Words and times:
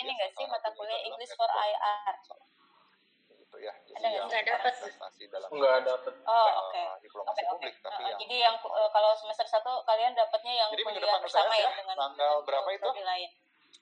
ini 0.00 0.10
nggak 0.10 0.30
sih 0.32 0.44
mata 0.44 0.68
kuliah 0.72 1.00
English 1.02 1.32
for 1.34 1.48
IR? 1.48 2.14
gitu 3.40 3.56
ya. 3.60 3.72
Ada 3.74 4.06
nggak 4.08 4.30
sih? 4.34 4.92
Nggak 5.26 5.50
Nggak 5.50 5.76
dapet. 5.82 6.14
Oh 6.22 6.46
eh, 6.46 6.52
oke. 6.56 6.82
diplomasi 7.02 7.30
Oke 7.34 7.42
oke. 7.42 7.52
publik, 7.52 7.74
tapi 7.82 8.00
Uh, 8.00 8.06
yang 8.06 8.18
Jadi 8.20 8.36
yang 8.38 8.56
uh, 8.62 8.88
kalau 8.90 9.10
semester 9.18 9.46
satu 9.46 9.82
kalian 9.82 10.12
dapatnya 10.14 10.54
yang 10.54 10.68
Jadi 10.70 10.82
kuliah 10.86 11.18
bersama 11.18 11.52
ya 11.52 11.66
ya, 11.66 11.70
dengan 11.74 11.96
tanggal 11.98 12.34
berapa 12.46 12.68
itu? 12.70 12.88
lain. 12.94 13.30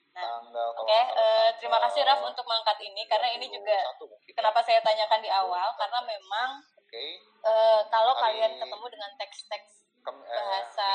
Nah, 0.09 0.41
tanggal 0.41 0.67
Oke, 0.73 0.89
nggak 0.89 1.05
salah 1.05 1.21
eh, 1.21 1.49
terima 1.61 1.77
kasih 1.85 2.01
Raf 2.01 2.19
untuk 2.25 2.43
mengangkat 2.43 2.77
ini 2.81 3.05
karena 3.05 3.29
ini 3.29 3.45
juga 3.45 3.77
21 3.93 4.09
mungkin. 4.09 4.31
kenapa 4.33 4.59
saya 4.65 4.81
tanyakan 4.81 5.21
di 5.21 5.29
awal 5.29 5.69
karena 5.77 5.99
memang 6.01 6.49
Oke. 6.75 7.05
eh, 7.45 7.81
kalau 7.87 8.13
Hari- 8.17 8.41
kalian 8.41 8.51
ketemu 8.57 8.85
dengan 8.89 9.11
teks-teks 9.21 9.85
Kem- 9.99 10.25
eh, 10.25 10.39
bahasa, 10.39 10.89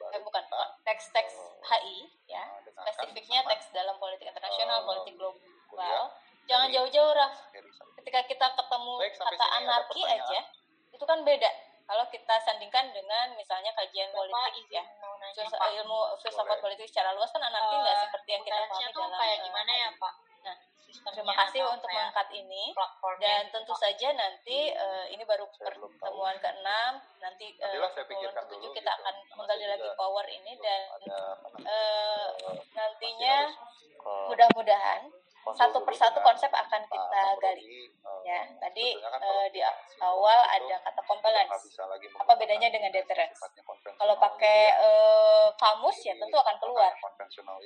baru 0.00 0.12
eh 0.16 0.20
bukan 0.24 0.42
teks-teks 0.88 1.34
eh, 1.36 1.68
HI 1.68 1.98
ya, 2.24 2.42
eh, 2.64 2.92
spesifiknya 2.96 3.44
teks 3.44 3.68
dalam 3.70 4.00
politik 4.00 4.26
internasional, 4.28 4.80
eh, 4.80 4.86
politik 4.88 5.14
global. 5.20 5.40
kuliah 5.68 6.08
Jangan 6.50 6.68
jauh-jauh 6.74 7.12
Raf. 7.14 7.34
Ketika 8.02 8.20
kita 8.26 8.46
ketemu 8.58 8.94
Baik, 8.98 9.14
kata 9.14 9.46
anarki 9.62 10.02
aja, 10.02 10.40
itu 10.90 11.04
kan 11.06 11.22
beda. 11.22 11.46
Kalau 11.86 12.06
kita 12.10 12.34
sandingkan 12.42 12.90
dengan 12.90 13.34
misalnya 13.34 13.70
kajian 13.74 14.10
Bapak 14.14 14.30
politik 14.50 14.66
ya, 14.70 14.82
Pak. 14.82 15.70
ilmu 15.78 15.98
filsafat 16.22 16.58
politik 16.62 16.86
secara 16.90 17.14
luas 17.14 17.30
kan 17.30 17.42
anarki 17.42 17.74
nggak 17.74 17.94
Eh, 17.98 18.02
seperti 18.06 18.28
yang 18.34 18.42
kita 18.46 18.62
pahami 18.66 18.90
dalam 18.94 19.10
kayak 19.14 19.38
eh, 19.38 19.42
gimana 19.46 19.72
ya 19.74 19.88
Pak? 19.94 20.12
Nah, 20.42 20.56
Sistemnya 20.90 21.22
Terima 21.22 21.34
kasih 21.38 21.60
atau 21.62 21.74
untuk 21.78 21.88
mengangkat 21.94 22.28
ini. 22.34 22.64
dan 23.22 23.42
gitu, 23.46 23.52
tentu 23.54 23.74
saja 23.78 24.08
nanti 24.12 24.58
eh, 24.74 25.04
ini 25.14 25.22
baru 25.22 25.46
pertemuan 25.54 26.34
ke-6 26.42 26.68
nanti 27.22 27.46
saya 27.62 27.78
pertemuan 27.78 28.02
pikirkan 28.10 28.44
ke-7 28.48 28.58
dulu 28.58 28.74
kita 28.74 28.82
gitu. 28.82 28.98
akan 28.98 29.14
menggali 29.38 29.66
lagi 29.70 29.88
power 29.94 30.26
ini 30.26 30.52
dan 30.58 30.80
eh, 31.62 32.26
nantinya 32.74 33.36
mudah-mudahan 34.32 35.00
satu 35.50 35.78
persatu 35.82 36.20
dengan 36.20 36.22
konsep 36.22 36.48
akan 36.48 36.80
Pak 36.84 36.92
kita 36.92 37.22
gali. 37.38 37.64
eh, 37.64 37.88
Ya, 38.20 38.40
tadi 38.60 38.94
kan 38.94 39.16
eh, 39.18 39.46
di 39.50 39.60
awal 39.98 40.38
ada 40.44 40.76
kata 40.84 41.00
compliance. 41.08 41.72
Apa 42.20 42.32
bedanya 42.36 42.68
dengan 42.68 42.92
deterrence? 42.92 43.40
Kalau 43.96 44.14
gitu 44.14 44.20
pakai 44.20 44.58
ya. 44.68 44.84
eh, 44.84 45.48
kamus 45.56 45.98
ya 46.04 46.14
tentu 46.14 46.36
akan 46.36 46.56
keluar. 46.60 46.92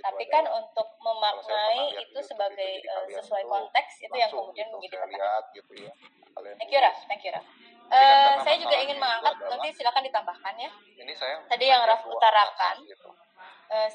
Tapi 0.00 0.24
kan 0.26 0.44
untuk 0.46 0.88
memaknai 0.98 1.98
itu 1.98 2.18
sebagai 2.22 2.72
eh, 2.78 3.06
sesuai 3.10 3.44
konteks 3.44 3.92
itu 4.00 4.14
yang 4.14 4.30
kemudian 4.30 4.66
gitu, 4.70 4.74
menjadi 4.78 4.96
tantangan. 4.96 5.44
gitu 5.52 5.72
ya 5.82 5.92
Thank 6.34 6.70
you 6.74 6.80
Raf, 6.82 6.98
thank 7.06 7.22
you 7.22 7.30
Raf. 7.30 7.46
Kan 7.84 7.94
karena 7.94 8.42
saya 8.42 8.56
juga 8.58 8.74
ingin 8.74 8.98
mengangkat, 8.98 9.34
nanti 9.44 9.68
silakan 9.70 10.02
ditambahkan 10.02 10.54
ya. 10.58 10.70
ini 10.98 11.14
saya 11.14 11.38
Tadi 11.46 11.64
yang 11.68 11.82
Raf 11.84 12.02
utarakan. 12.02 12.76
Eh, 13.70 13.88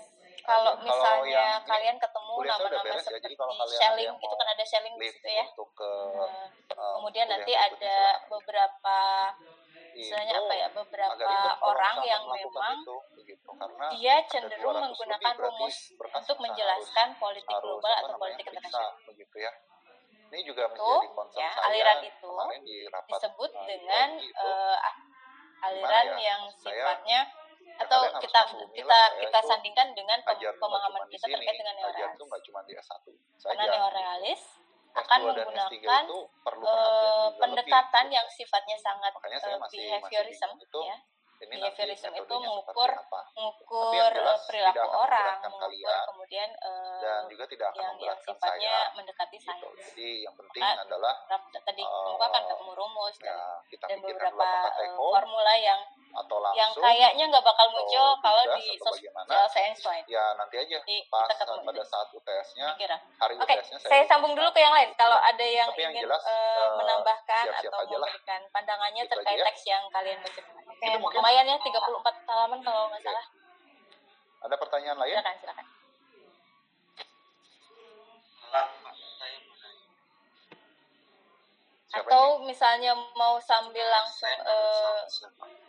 kalau 0.50 0.73
Kalau 0.73 0.81
misalnya 0.81 1.30
yang 1.30 1.61
ini, 1.61 1.69
kalian 1.69 1.97
ketemu 2.02 2.33
nama-nama 2.42 2.81
beres 2.81 3.05
ya, 3.05 3.11
jadi 3.14 3.22
seperti 3.22 3.33
kalau 3.38 3.53
kalian 3.53 4.17
itu 4.17 4.36
kan 4.36 4.47
ada 4.50 4.64
shelling 4.66 4.95
di 4.97 5.08
situ 5.08 5.30
ya. 5.30 5.45
untuk 5.45 5.69
ke 5.78 5.91
Eh, 6.09 6.47
eh, 6.73 6.94
kemudian 6.97 7.28
nanti 7.30 7.53
ada 7.53 7.97
beberapa 8.25 8.97
istilahnya 9.94 10.33
Itu 10.33 10.41
apa 10.41 10.53
ya 10.56 10.67
beberapa 10.72 11.33
orang 11.61 11.95
yang 12.02 12.23
memang 12.25 12.78
itu, 12.81 12.95
begitu. 13.14 13.50
karena 13.52 13.86
dia 13.94 14.16
cenderung 14.25 14.73
200 14.73 14.86
menggunakan 14.86 15.33
rumus 15.38 15.75
untuk 15.94 16.09
harus- 16.09 16.39
menjelaskan 16.39 17.08
politik 17.19 17.52
harus 17.52 17.63
global 17.63 17.91
apa 17.91 18.02
atau 18.02 18.17
politik 18.17 18.45
internasional. 18.47 18.91
begitu 19.06 19.36
ya 19.38 19.52
ini 20.30 20.41
juga 20.45 20.61
Itu, 20.69 20.78
menjadi 20.78 21.09
concern 21.17 21.41
ya, 21.41 21.50
saya 21.52 21.66
aliran 21.67 22.00
itu 22.06 22.30
kemarin 22.30 22.61
di 22.61 22.78
rapat 22.86 23.17
Disebut 23.17 23.52
dengan 23.66 24.08
IPOG 24.13 24.25
itu, 24.30 24.50
eh, 24.50 24.78
aliran 25.59 26.08
ya, 26.08 26.17
yang 26.22 26.41
sifatnya 26.53 27.19
ya 27.25 27.38
atau 27.80 27.99
kita 28.19 28.39
kita 28.69 28.91
lah, 28.91 29.08
saya 29.09 29.19
kita 29.19 29.39
itu 29.39 29.47
sandingkan 29.47 29.88
dengan 29.91 30.19
pemahaman 30.55 31.02
kita 31.08 31.25
sini, 31.25 31.33
terkait 31.33 31.58
dengan 31.58 31.75
neorealis. 31.80 32.17
tuh 32.17 32.25
nggak 32.27 32.41
cuma 32.44 32.59
di 32.63 32.73
S1 32.75 33.05
Karena 33.39 33.63
saja. 33.63 33.72
neorealis 33.72 34.41
S2 34.89 34.97
akan 34.99 35.19
dan 35.19 35.30
S3 35.30 35.38
menggunakan 35.39 36.03
itu 36.03 36.17
perlu 36.44 36.66
juga 36.66 36.83
pendekatan 37.39 38.03
lebih, 38.03 38.17
yang 38.17 38.27
sifatnya 38.27 38.77
sangat 38.77 39.11
Makanya 39.11 39.38
saya 39.38 39.50
eh, 39.50 39.59
masih- 39.59 39.80
masih 39.80 39.80
behaviorism 39.85 40.52
itu 40.59 40.79
ya 40.84 40.97
behaviorism 41.39 42.11
itu 42.11 42.19
metodenya 42.19 42.47
mengukur 42.51 42.91
mengukur 43.31 43.91
yang 43.95 44.11
eh, 44.11 44.39
perilaku 44.44 44.88
orang 44.91 45.35
mengukur 45.39 45.72
kalian, 45.72 46.01
kemudian 46.11 46.50
eh, 46.51 47.00
dan 47.00 47.22
juga 47.31 47.44
tidak 47.47 47.67
akan 47.72 47.83
yang 47.83 47.95
yang 48.11 48.17
sifatnya 48.19 48.73
saya 48.75 48.95
mendekati 48.97 49.38
gitu. 49.39 49.47
sains 49.47 49.79
jadi 49.95 50.09
yang 50.28 50.35
penting 50.35 50.63
Maka, 50.63 50.83
adalah 50.83 51.13
tadi 51.63 51.83
eh, 51.83 51.91
kamu 51.91 52.19
akan 52.19 52.41
ketemu 52.44 52.72
rumus 52.75 53.16
ya 53.23 53.39
kita 53.72 53.85
dan 53.88 53.97
beberapa 54.03 54.47
eh, 54.83 54.91
home 54.99 55.16
formula 55.16 55.53
yang 55.55 55.79
atau 56.09 56.38
yang 56.57 56.73
langsung 56.73 56.81
kayaknya 56.81 57.23
nggak 57.29 57.45
bakal 57.45 57.67
muncul 57.69 58.07
kalau 58.17 58.44
di 58.57 58.73
social 58.81 59.13
science 59.53 59.81
lain. 59.85 60.03
ya 60.09 60.33
nanti 60.33 60.57
aja 60.57 60.81
Jadi 60.81 61.05
pas 61.05 61.29
kita 61.29 61.45
ketemu 61.45 61.61
pada 61.69 61.83
itu. 61.85 61.91
saat 61.94 62.07
UTS-nya 62.09 62.67
hari 63.22 63.33
Oke, 63.38 63.53
UTS-nya 63.55 63.78
saya 63.85 64.03
sambung 64.09 64.33
dulu 64.33 64.49
ke 64.49 64.59
yang 64.61 64.73
lain. 64.73 64.89
Kalau 64.97 65.17
ada 65.22 65.45
yang 65.45 65.69
Tapi 65.69 65.81
yang 65.85 65.94
ingin 65.94 66.03
jelas, 66.09 66.22
eh, 66.25 66.33
eh, 66.33 66.69
menambahkan 66.81 67.45
atau 67.61 67.79
memberikan 67.85 68.41
pandangannya 68.49 69.03
Itu 69.05 69.11
terkait 69.13 69.38
ya. 69.38 69.45
teks 69.45 69.61
yang 69.69 69.83
kalian 69.94 70.17
baca. 70.23 70.41
Oke, 70.79 70.88
Itu 70.88 70.97
mungkin. 70.97 71.19
lumayan 71.19 71.44
ya 71.44 71.57
34 71.59 71.75
halaman 72.23 72.59
kalau 72.63 72.88
nggak 72.88 73.03
salah. 73.03 73.25
ada 74.40 74.56
pertanyaan 74.56 74.95
lain? 74.95 75.12
Silakan, 75.12 75.35
silakan. 75.38 75.66
Siapa 81.90 82.06
Atau 82.06 82.45
misalnya 82.45 82.94
mau 83.17 83.41
sambil 83.41 83.81
langsung 83.81 84.29
eh, 84.29 85.01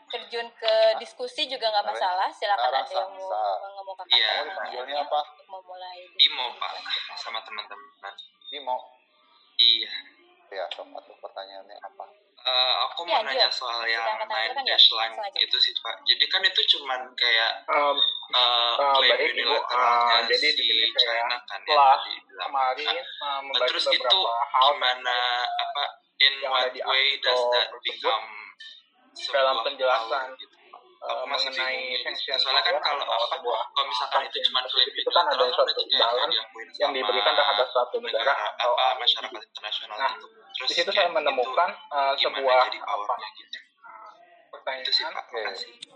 terjun 0.06 0.47
ke 0.54 0.75
diskusi 1.00 1.48
juga 1.48 1.66
nggak 1.66 1.87
masalah. 1.88 2.28
Silakan 2.31 2.60
Nara 2.69 2.84
ada 2.84 2.92
yang 2.92 3.10
mau 3.10 3.27
mengemukakan 3.59 4.15
Iya. 4.15 4.31
Dipanggilnya 4.44 4.54
pertanyaannya 4.54 5.03
apa? 5.03 5.21
untuk 5.27 5.47
memulai 5.48 5.98
Imo 6.21 6.47
diskusi. 6.53 6.60
Pak 6.60 6.71
sama 7.19 7.38
teman-teman. 7.42 8.15
Imo 8.53 8.77
iya. 9.56 9.91
Ya 10.50 10.65
sok 10.69 10.87
atau 10.92 11.15
pertanyaannya 11.19 11.78
apa 11.81 12.04
Eh, 12.41 12.75
aku 12.89 13.05
Iya, 13.05 13.12
mau 13.12 13.21
nanya 13.21 13.47
Gio. 13.47 13.53
soal 13.53 13.84
yang 13.84 14.17
nine 14.25 14.56
dash 14.65 14.89
line 14.97 15.12
itu 15.37 15.56
sih 15.61 15.77
pak 15.77 15.93
jadi 16.09 16.25
kan 16.25 16.41
itu 16.41 16.61
cuman 16.73 17.01
kayak 17.12 17.53
Um, 17.69 17.97
eh, 18.33 18.75
Ah, 18.81 18.97
klaim 18.97 19.12
baik, 19.12 19.21
Ibu. 19.28 19.45
unilateralnya 19.45 20.17
Ah, 20.17 20.23
jadi 20.25 20.49
di 20.56 20.65
si 20.65 20.73
China 20.97 21.37
kan 21.37 21.61
ya 21.61 21.69
telah 21.69 21.97
tadi 22.01 22.15
bilang. 22.25 22.49
kemarin 22.49 22.97
Nah, 22.97 23.39
uh, 23.45 23.67
terus 23.69 23.84
itu 23.84 24.01
beberapa 24.01 24.33
hal 24.56 24.69
gimana 24.73 25.19
apa 25.45 25.84
in 26.19 26.34
what 26.49 26.73
way 26.73 27.05
does 27.21 27.43
that 27.53 27.69
become 27.84 28.27
dalam 29.28 29.57
penjelasan, 29.61 30.27
gitu? 30.34 30.57
Uh, 31.05 31.25
mengenai 31.25 31.97
gitu. 31.97 32.03
sanction 32.05 32.37
soalnya 32.37 32.62
kan 32.65 32.77
kalau 32.81 33.05
apa 33.05 33.37
kalau 33.41 33.87
misalkan 33.88 34.21
itu 34.28 34.37
cuma 34.49 34.61
klaim 34.69 34.91
itu 34.93 35.11
kan 35.11 35.25
ada 35.28 35.44
unilateral 35.44 35.53
suatu 35.53 35.83
imbalan 35.88 36.31
yang 36.77 36.91
diberikan 36.93 37.33
terhadap 37.37 37.66
suatu 37.72 37.97
negara 38.00 38.33
atau 38.37 38.71
apa 38.77 38.99
masyarakat 39.00 39.41
internasional 39.41 39.97
Nah, 40.00 40.12
gitu. 40.16 40.27
Terus 40.60 40.69
Di 40.69 40.75
situ 40.81 40.91
saya 40.93 41.09
menemukan 41.09 41.71
uh, 41.93 42.12
itu 42.16 42.28
sebuah 42.28 42.69
jadi 42.69 42.81
apa 42.84 43.15
gitu 43.37 43.59
pertanyaan. 44.50 44.83
itu 44.84 44.91
sih 44.93 45.05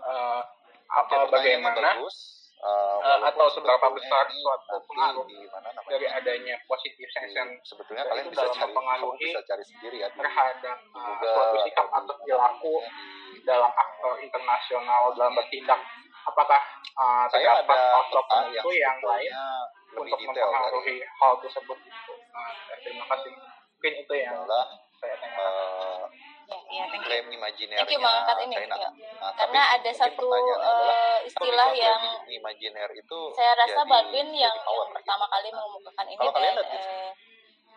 uh, 0.01 0.41
Oke, 0.85 1.13
apa 1.17 1.27
bagaimana 1.29 2.01
bagus. 2.01 2.17
Uh, 2.55 3.21
atau 3.29 3.45
seberapa 3.51 3.93
besar 3.93 4.25
suatu 4.31 4.79
pengaruh 4.89 5.27
di 5.27 5.37
mana 5.51 5.69
namanya? 5.75 5.91
dari 5.91 6.07
adanya 6.07 6.55
positif 6.65 7.05
sanction 7.13 7.51
sebetulnya 7.61 8.07
kalian 8.09 8.25
itu 8.25 8.31
bisa 8.31 8.41
dalam 8.41 8.55
cari 8.55 8.63
mempengaruhi 8.63 9.27
bisa 9.27 9.41
cari 9.43 9.63
sendiri 9.67 9.97
ya 10.01 10.09
di, 10.09 10.17
terhadap 10.17 10.77
uh, 10.95 11.19
suatu 11.19 11.57
sikap 11.67 11.87
atau 11.93 12.15
perilaku 12.15 12.75
dalam 13.45 13.69
aktor 14.05 14.21
internasional 14.21 15.09
dalam 15.17 15.33
bertindak 15.33 15.81
apakah 16.29 16.61
uh, 16.93 17.25
saya 17.25 17.57
terdapat 17.57 17.73
ada 17.73 17.93
faktor 17.97 18.21
peta 18.21 18.37
yang 18.37 18.45
tertentu 18.53 18.69
yang 18.77 18.97
lain 19.01 19.31
untuk 19.97 20.17
detail 20.21 20.29
dari 20.29 20.45
mempengaruhi 20.45 20.95
hal 21.01 21.33
tersebut 21.41 21.77
Uh, 22.35 22.51
terima 22.83 23.07
kasih 23.15 23.31
mungkin 23.31 23.93
itu 24.03 24.13
yang 24.19 24.35
adalah 24.43 24.67
saya 24.99 25.15
tanya 25.23 25.39
uh, 25.39 26.03
Ya, 26.45 26.61
ya, 26.69 26.83
thank 26.93 27.31
imajiner 27.31 27.73
Thank 27.81 27.89
you 27.89 27.97
mengangkat 27.97 28.37
ini. 28.45 28.53
China. 28.53 28.75
ya. 28.77 28.89
Nah, 29.17 29.33
Karena 29.33 29.61
tapi 29.65 29.75
ada 29.81 29.91
satu 29.97 30.29
kalau 30.29 31.25
istilah 31.25 31.69
yang 31.73 32.01
imajiner 32.29 32.89
itu 32.93 33.19
saya 33.33 33.57
rasa 33.57 33.81
jadi- 33.81 33.89
Balvin 33.89 34.29
yang, 34.29 34.53
yang 34.53 34.53
gitu. 34.53 34.93
pertama 34.93 35.25
kali 35.25 35.49
mengemukakan 35.49 36.05
ini 36.05 36.21
Kalau 36.21 36.37
dan 36.37 36.53
eh, 36.69 37.09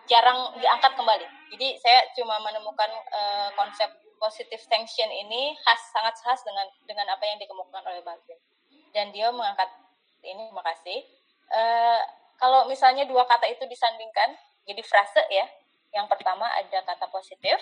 jarang 0.04 0.38
diangkat 0.60 0.92
kembali. 1.00 1.26
Jadi 1.56 1.68
saya 1.80 2.04
cuma 2.12 2.36
menemukan 2.44 2.90
eh, 2.92 3.48
konsep 3.56 3.88
positive 4.18 4.60
sanction 4.60 5.08
ini 5.08 5.54
khas 5.64 5.80
sangat 5.94 6.14
khas 6.20 6.40
dengan 6.44 6.66
dengan 6.84 7.06
apa 7.14 7.24
yang 7.24 7.38
dikemukakan 7.38 7.86
oleh 7.88 8.02
Balvin. 8.02 8.38
Dan 8.92 9.14
dia 9.14 9.30
mengangkat 9.30 9.70
ini, 10.26 10.50
terima 10.50 10.64
kasih. 10.66 10.98
Eh, 11.48 12.00
kalau 12.38 12.70
misalnya 12.70 13.02
dua 13.06 13.26
kata 13.26 13.50
itu 13.50 13.66
disandingkan 13.66 14.38
jadi 14.68 14.82
frase 14.84 15.22
ya. 15.32 15.46
Yang 15.90 16.06
pertama 16.12 16.44
ada 16.44 16.78
kata 16.84 17.10
positif. 17.10 17.56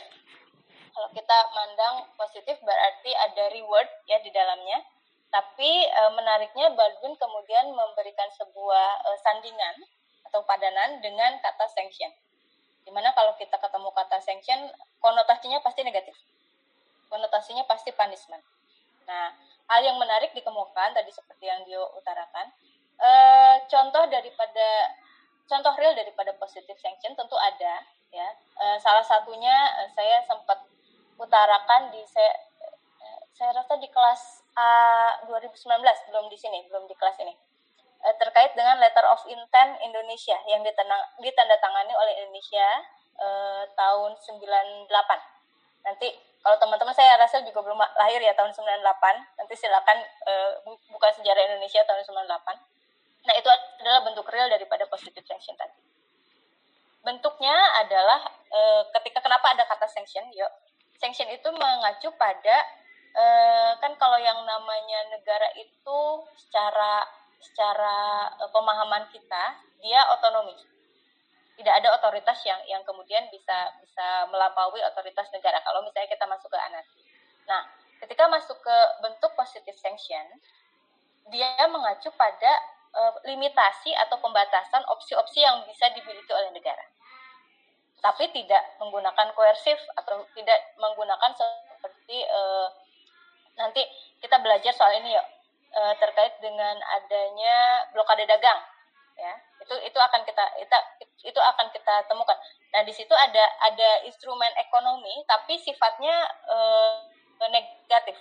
Kalau 0.92 1.08
kita 1.12 1.38
mandang 1.52 2.08
positif 2.16 2.56
berarti 2.60 3.12
ada 3.14 3.52
reward 3.54 3.88
ya 4.04 4.18
di 4.20 4.28
dalamnya. 4.34 4.82
Tapi 5.32 5.70
e, 5.86 6.02
menariknya 6.16 6.72
Baldwin 6.72 7.14
kemudian 7.16 7.72
memberikan 7.72 8.28
sebuah 8.36 9.04
e, 9.04 9.10
sandingan 9.20 9.76
atau 10.28 10.40
padanan 10.48 10.98
dengan 11.04 11.36
kata 11.40 11.68
sanction. 11.72 12.08
Di 12.82 12.90
mana 12.94 13.12
kalau 13.12 13.36
kita 13.36 13.58
ketemu 13.58 13.90
kata 13.92 14.18
sanction, 14.22 14.70
konotasinya 15.02 15.60
pasti 15.60 15.84
negatif. 15.84 16.16
Konotasinya 17.06 17.64
pasti 17.66 17.94
punishment. 17.94 18.42
Nah, 19.06 19.30
hal 19.70 19.80
yang 19.82 19.96
menarik 19.98 20.34
dikemukakan 20.34 20.94
tadi 20.94 21.10
seperti 21.14 21.46
yang 21.46 21.62
dia 21.62 21.78
utarakan, 21.78 22.50
e, 22.98 23.10
contoh 23.70 24.04
daripada 24.10 24.66
contoh 25.46 25.72
real 25.78 25.94
daripada 25.94 26.34
positive 26.36 26.76
sanction 26.76 27.14
tentu 27.14 27.38
ada 27.38 27.86
ya. 28.10 28.28
Eh, 28.34 28.78
salah 28.82 29.02
satunya 29.06 29.54
eh, 29.82 29.88
saya 29.94 30.22
sempat 30.26 30.58
utarakan 31.16 31.94
di 31.94 32.02
saya 32.04 32.34
saya 33.36 33.52
rasa 33.52 33.76
di 33.76 33.88
kelas 33.92 34.40
A 34.56 34.68
2019 35.28 35.68
belum 36.08 36.26
di 36.32 36.38
sini, 36.40 36.64
belum 36.72 36.88
di 36.88 36.96
kelas 36.96 37.20
ini. 37.20 37.36
Terkait 38.16 38.56
dengan 38.56 38.80
letter 38.80 39.04
of 39.12 39.20
intent 39.28 39.76
Indonesia 39.84 40.40
yang 40.48 40.64
ditanda- 40.64 41.12
ditandatangani 41.20 41.92
oleh 41.92 42.24
Indonesia 42.24 42.64
tahun 43.76 44.16
98. 44.16 44.88
Nanti 45.84 46.08
kalau 46.46 46.62
teman-teman 46.62 46.94
saya 46.94 47.18
rasa 47.18 47.42
juga 47.42 47.58
belum 47.58 47.74
lahir 47.74 48.22
ya 48.22 48.30
tahun 48.38 48.54
98. 48.54 48.78
Nanti 49.34 49.54
silakan 49.58 49.98
bu- 50.62 50.78
buka 50.94 51.10
sejarah 51.18 51.42
Indonesia 51.42 51.82
tahun 51.82 52.06
98. 52.06 52.54
Nah, 53.26 53.34
itu 53.34 53.50
adalah 53.50 54.06
bentuk 54.06 54.30
real 54.30 54.46
daripada 54.46 54.86
positive 54.86 55.26
sanction 55.26 55.58
tadi. 55.58 55.74
Bentuknya 57.02 57.82
adalah 57.82 58.30
eh, 58.30 58.82
ketika 58.94 59.18
kenapa 59.18 59.58
ada 59.58 59.66
kata 59.66 59.90
sanction, 59.90 60.30
yuk. 60.30 60.54
Sanction 61.02 61.26
itu 61.34 61.50
mengacu 61.50 62.14
pada 62.14 62.56
eh, 63.10 63.70
kan 63.82 63.98
kalau 63.98 64.22
yang 64.22 64.38
namanya 64.46 65.10
negara 65.10 65.50
itu 65.58 65.98
secara 66.38 67.02
secara 67.42 68.30
pemahaman 68.54 69.10
kita 69.10 69.58
dia 69.82 69.98
otonomi. 70.14 70.54
Tidak 71.56 71.72
ada 71.72 71.88
otoritas 71.96 72.36
yang 72.44 72.60
yang 72.68 72.84
kemudian 72.84 73.24
bisa 73.32 73.72
bisa 73.80 74.28
melampaui 74.28 74.80
otoritas 74.84 75.32
negara 75.32 75.56
kalau 75.64 75.80
misalnya 75.80 76.12
kita 76.12 76.28
masuk 76.28 76.52
ke 76.52 76.58
anarki. 76.60 77.00
Nah, 77.48 77.64
ketika 78.04 78.28
masuk 78.28 78.60
ke 78.60 78.76
bentuk 79.00 79.32
positive 79.32 79.76
sanction, 79.80 80.36
dia 81.32 81.48
mengacu 81.72 82.12
pada 82.14 82.52
eh, 82.92 83.12
limitasi 83.32 83.96
atau 83.96 84.20
pembatasan 84.20 84.84
opsi-opsi 84.92 85.40
yang 85.40 85.64
bisa 85.64 85.88
dimiliki 85.96 86.28
oleh 86.28 86.52
negara. 86.52 86.84
Tapi 88.04 88.28
tidak 88.36 88.62
menggunakan 88.76 89.32
koersif 89.32 89.80
atau 89.96 90.28
tidak 90.36 90.60
menggunakan 90.76 91.32
seperti 91.32 92.20
eh, 92.20 92.68
nanti 93.56 93.82
kita 94.20 94.36
belajar 94.44 94.72
soal 94.76 94.92
ini 95.00 95.16
yuk 95.16 95.26
eh, 95.72 95.94
terkait 95.96 96.36
dengan 96.44 96.76
adanya 97.00 97.88
blokade 97.96 98.28
dagang 98.28 98.60
ya 99.16 99.32
itu 99.66 99.74
itu 99.82 99.98
akan 99.98 100.22
kita 100.22 100.44
kita 100.62 100.78
itu 101.26 101.40
akan 101.42 101.66
kita 101.74 101.94
temukan. 102.06 102.38
Nah 102.70 102.86
di 102.86 102.94
situ 102.94 103.10
ada 103.10 103.44
ada 103.66 104.06
instrumen 104.06 104.54
ekonomi 104.62 105.26
tapi 105.26 105.58
sifatnya 105.58 106.14
eh, 106.46 106.94
negatif 107.50 108.14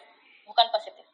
bukan 0.50 0.68
positif. 0.74 1.06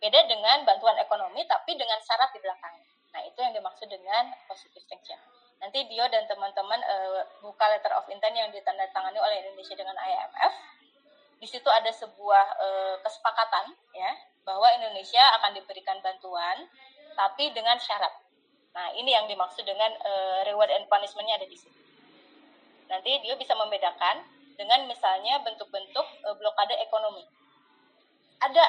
Beda 0.00 0.24
dengan 0.24 0.64
bantuan 0.64 0.96
ekonomi 0.96 1.44
tapi 1.44 1.76
dengan 1.76 2.00
syarat 2.00 2.32
di 2.32 2.40
belakangnya 2.40 2.94
nah 3.14 3.22
itu 3.22 3.38
yang 3.38 3.54
dimaksud 3.54 3.86
dengan 3.86 4.34
positive 4.50 4.82
sanction 4.90 5.16
nanti 5.62 5.86
Dio 5.86 6.02
dan 6.10 6.26
teman-teman 6.26 6.82
eh, 6.82 7.22
buka 7.38 7.70
letter 7.70 7.94
of 7.94 8.10
intent 8.10 8.34
yang 8.34 8.50
ditandatangani 8.50 9.22
oleh 9.22 9.38
Indonesia 9.46 9.78
dengan 9.78 9.94
IMF 9.94 10.52
di 11.38 11.46
situ 11.46 11.70
ada 11.70 11.94
sebuah 11.94 12.46
eh, 12.58 12.94
kesepakatan 13.06 13.70
ya 13.94 14.10
bahwa 14.42 14.66
Indonesia 14.74 15.22
akan 15.40 15.54
diberikan 15.54 16.02
bantuan 16.02 16.66
tapi 17.14 17.54
dengan 17.54 17.78
syarat 17.78 18.10
Nah, 18.74 18.90
ini 18.98 19.14
yang 19.14 19.30
dimaksud 19.30 19.62
dengan 19.62 19.94
eh, 20.02 20.40
reward 20.50 20.70
and 20.74 20.90
punishment-nya 20.90 21.38
ada 21.38 21.46
di 21.46 21.54
situ. 21.54 21.78
Nanti 22.90 23.22
dia 23.22 23.38
bisa 23.38 23.54
membedakan 23.54 24.26
dengan 24.58 24.90
misalnya 24.90 25.38
bentuk-bentuk 25.46 26.06
eh, 26.26 26.34
blokade 26.34 26.74
ekonomi. 26.82 27.22
Ada 28.42 28.64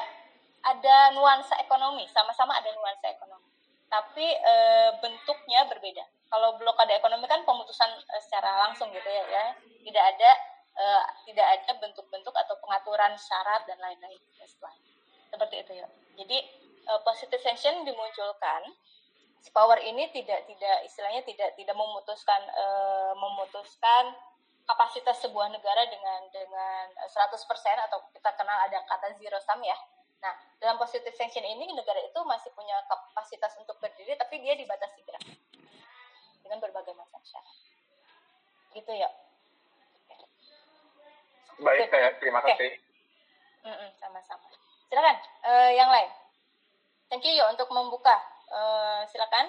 ada 0.66 0.96
nuansa 1.14 1.58
ekonomi, 1.62 2.06
sama-sama 2.10 2.54
ada 2.54 2.70
nuansa 2.70 3.10
ekonomi. 3.10 3.50
Tapi 3.90 4.26
eh, 4.30 4.90
bentuknya 5.02 5.66
berbeda. 5.66 6.06
Kalau 6.30 6.54
blokade 6.54 6.94
ekonomi 6.94 7.26
kan 7.26 7.42
pemutusan 7.42 7.90
eh, 7.98 8.22
secara 8.22 8.62
langsung 8.62 8.94
gitu 8.94 9.10
ya, 9.10 9.24
ya. 9.26 9.44
Tidak 9.58 10.04
ada 10.06 10.30
eh, 10.78 11.02
tidak 11.26 11.46
ada 11.50 11.70
bentuk-bentuk 11.82 12.34
atau 12.34 12.54
pengaturan 12.62 13.18
syarat 13.18 13.66
dan 13.66 13.82
lain-lain. 13.82 14.22
Seperti 15.26 15.66
itu 15.66 15.72
ya. 15.82 15.86
Jadi 16.14 16.38
eh, 16.86 17.00
positive 17.02 17.42
sanction 17.42 17.82
dimunculkan 17.82 18.62
power 19.52 19.78
ini 19.82 20.10
tidak 20.10 20.46
tidak 20.48 20.76
istilahnya 20.86 21.22
tidak 21.22 21.54
tidak 21.54 21.76
memutuskan 21.76 22.40
eh, 22.46 23.12
memutuskan 23.14 24.14
kapasitas 24.66 25.22
sebuah 25.22 25.50
negara 25.54 25.86
dengan 25.86 26.20
dengan 26.34 26.84
eh, 26.90 27.08
100% 27.10 27.38
atau 27.86 27.98
kita 28.10 28.30
kenal 28.34 28.58
ada 28.66 28.82
kata 28.86 29.14
zero 29.18 29.38
sum 29.42 29.62
ya. 29.62 29.76
Nah, 30.16 30.32
dalam 30.58 30.80
positive 30.80 31.14
sanction 31.14 31.44
ini 31.44 31.70
negara 31.70 32.00
itu 32.02 32.18
masih 32.26 32.50
punya 32.56 32.74
kapasitas 32.90 33.54
untuk 33.60 33.78
berdiri 33.78 34.16
tapi 34.18 34.42
dia 34.42 34.58
dibatasi 34.58 34.98
gerak 35.06 35.22
dengan 36.42 36.58
berbagai 36.58 36.94
macam 36.96 37.20
syarat. 37.22 37.56
Gitu 38.74 38.92
ya. 38.96 39.10
Baik, 41.56 41.88
saya 41.88 42.12
terima 42.20 42.44
kasih. 42.44 42.76
Mm-mm, 43.64 43.88
sama-sama. 43.96 44.44
Silakan 44.92 45.16
eh, 45.48 45.70
yang 45.74 45.88
lain. 45.88 46.10
Thank 47.08 47.24
you 47.24 47.38
yo 47.38 47.46
untuk 47.48 47.70
membuka. 47.70 48.35
Eh, 48.46 49.00
silakan. 49.10 49.46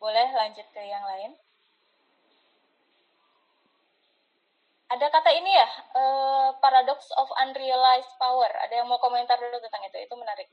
Boleh 0.00 0.28
lanjut 0.38 0.66
ke 0.74 0.82
yang 0.84 1.04
lain. 1.10 1.32
Ada 4.92 5.06
kata 5.08 5.30
ini 5.32 5.50
ya, 5.56 5.68
eh, 6.00 6.48
paradox 6.62 7.00
of 7.16 7.28
unrealized 7.42 8.12
power. 8.20 8.52
Ada 8.64 8.74
yang 8.84 8.88
mau 8.92 9.00
komentar 9.00 9.40
dulu 9.40 9.56
tentang 9.64 9.82
itu? 9.88 9.96
Itu 10.04 10.14
menarik. 10.20 10.48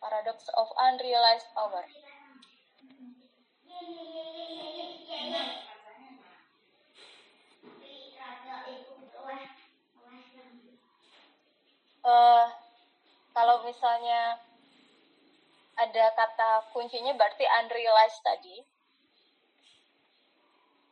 Paradox 0.00 0.48
of 0.54 0.68
unrealized 0.78 1.50
power. 1.54 1.84
eh 12.08 12.67
kalau 13.38 13.62
misalnya 13.62 14.34
ada 15.78 16.04
kata 16.10 16.74
kuncinya 16.74 17.14
berarti 17.14 17.46
unrealized 17.46 18.18
tadi. 18.26 18.66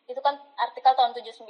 Itu 0.06 0.22
kan 0.22 0.38
artikel 0.54 0.94
tahun 0.94 1.10
79 1.10 1.42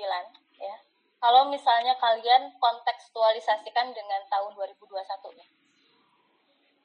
ya. 0.57 0.77
Kalau 1.21 1.53
misalnya 1.53 2.01
kalian 2.01 2.57
kontekstualisasikan 2.57 3.93
dengan 3.93 4.25
tahun 4.33 4.57
2021 4.57 5.37
nih. 5.37 5.49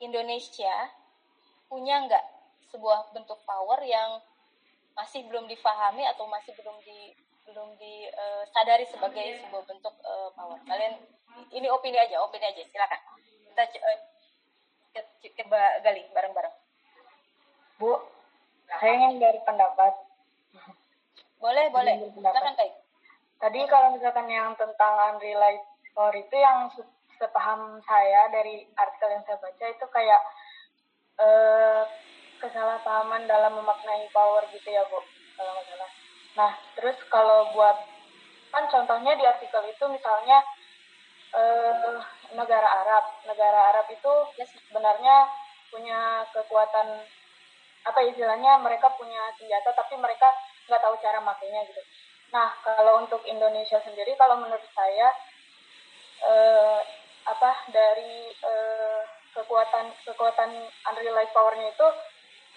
Indonesia 0.03 0.91
punya 1.71 2.03
nggak 2.03 2.25
sebuah 2.75 3.15
bentuk 3.15 3.39
power 3.47 3.79
yang 3.87 4.19
masih 4.91 5.23
belum 5.31 5.47
difahami 5.47 6.03
atau 6.11 6.27
masih 6.27 6.51
belum 6.59 6.75
di 6.83 7.15
belum 7.47 7.79
disadari 7.79 8.83
sebagai 8.91 9.39
sebuah 9.39 9.63
bentuk 9.63 9.95
eh, 10.03 10.29
power. 10.35 10.59
Kalian 10.67 10.99
ini 11.55 11.71
opini 11.71 11.95
aja, 11.95 12.19
opini 12.19 12.43
aja, 12.43 12.59
silakan. 12.67 13.20
Kita 13.51 13.63
eh, 13.67 13.99
kita- 14.95 15.15
kita 15.19 15.43
gali 15.83 16.07
bareng-bareng. 16.15 16.55
Bu, 17.83 17.99
saya 18.79 18.91
ingin 18.95 19.19
dari 19.19 19.43
pendapat. 19.43 19.91
Boleh, 21.43 21.67
boleh. 21.67 21.99
Silakan, 22.15 22.55
Kai. 22.55 22.71
Tadi 23.41 23.59
kalau 23.67 23.91
misalkan 23.97 24.29
yang 24.31 24.53
tentang 24.55 24.93
unrealized 25.11 25.65
power 25.91 26.13
itu 26.15 26.31
yang 26.37 26.69
se- 26.71 26.95
sepaham 27.19 27.81
saya 27.83 28.29
dari 28.31 28.63
artikel 28.77 29.09
yang 29.11 29.25
saya 29.27 29.35
baca 29.41 29.65
itu 29.67 29.85
kayak 29.91 30.21
eh, 31.19 31.83
kesalahpahaman 32.39 33.27
dalam 33.27 33.57
memaknai 33.57 34.07
power 34.15 34.47
gitu 34.55 34.69
ya 34.71 34.81
Bu, 34.87 35.01
kalau 35.35 35.51
nggak 35.53 35.65
salah. 35.67 35.91
Nah, 36.37 36.51
terus 36.79 36.97
kalau 37.11 37.51
buat 37.51 37.77
kan 38.53 38.63
contohnya 38.71 39.13
di 39.19 39.25
artikel 39.27 39.61
itu 39.67 39.83
misalnya 39.91 40.39
eh, 41.35 41.99
negara 42.33 42.67
Arab, 42.83 43.05
negara 43.27 43.59
Arab 43.75 43.87
itu 43.91 44.13
Yes. 44.39 44.51
sebenarnya 44.69 45.27
punya 45.71 46.27
kekuatan 46.35 46.87
apa 47.81 47.97
ya 48.05 48.13
istilahnya 48.13 48.61
mereka 48.61 48.93
punya 48.93 49.33
senjata 49.39 49.73
tapi 49.73 49.97
mereka 49.97 50.29
nggak 50.69 50.81
tahu 50.83 50.95
cara 51.01 51.19
makainya 51.23 51.65
gitu. 51.65 51.81
Nah 52.35 52.53
kalau 52.61 53.01
untuk 53.01 53.23
Indonesia 53.25 53.81
sendiri 53.81 54.13
kalau 54.19 54.37
menurut 54.37 54.63
saya 54.75 55.09
eh, 56.21 56.79
apa 57.25 57.51
dari 57.73 58.29
eh, 58.29 59.01
kekuatan 59.33 59.95
kekuatan 60.05 60.51
unrealized 60.91 61.33
powernya 61.33 61.73
itu 61.73 61.87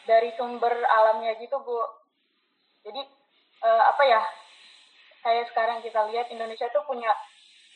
dari 0.04 0.35
sumber 0.37 0.75
alamnya 0.85 1.38
gitu 1.40 1.57
bu. 1.64 1.81
Jadi 2.85 3.00
eh, 3.64 3.83
apa 3.88 4.02
ya 4.04 4.21
kayak 5.25 5.49
sekarang 5.54 5.81
kita 5.81 6.04
lihat 6.12 6.28
Indonesia 6.28 6.69
itu 6.69 6.81
punya 6.85 7.11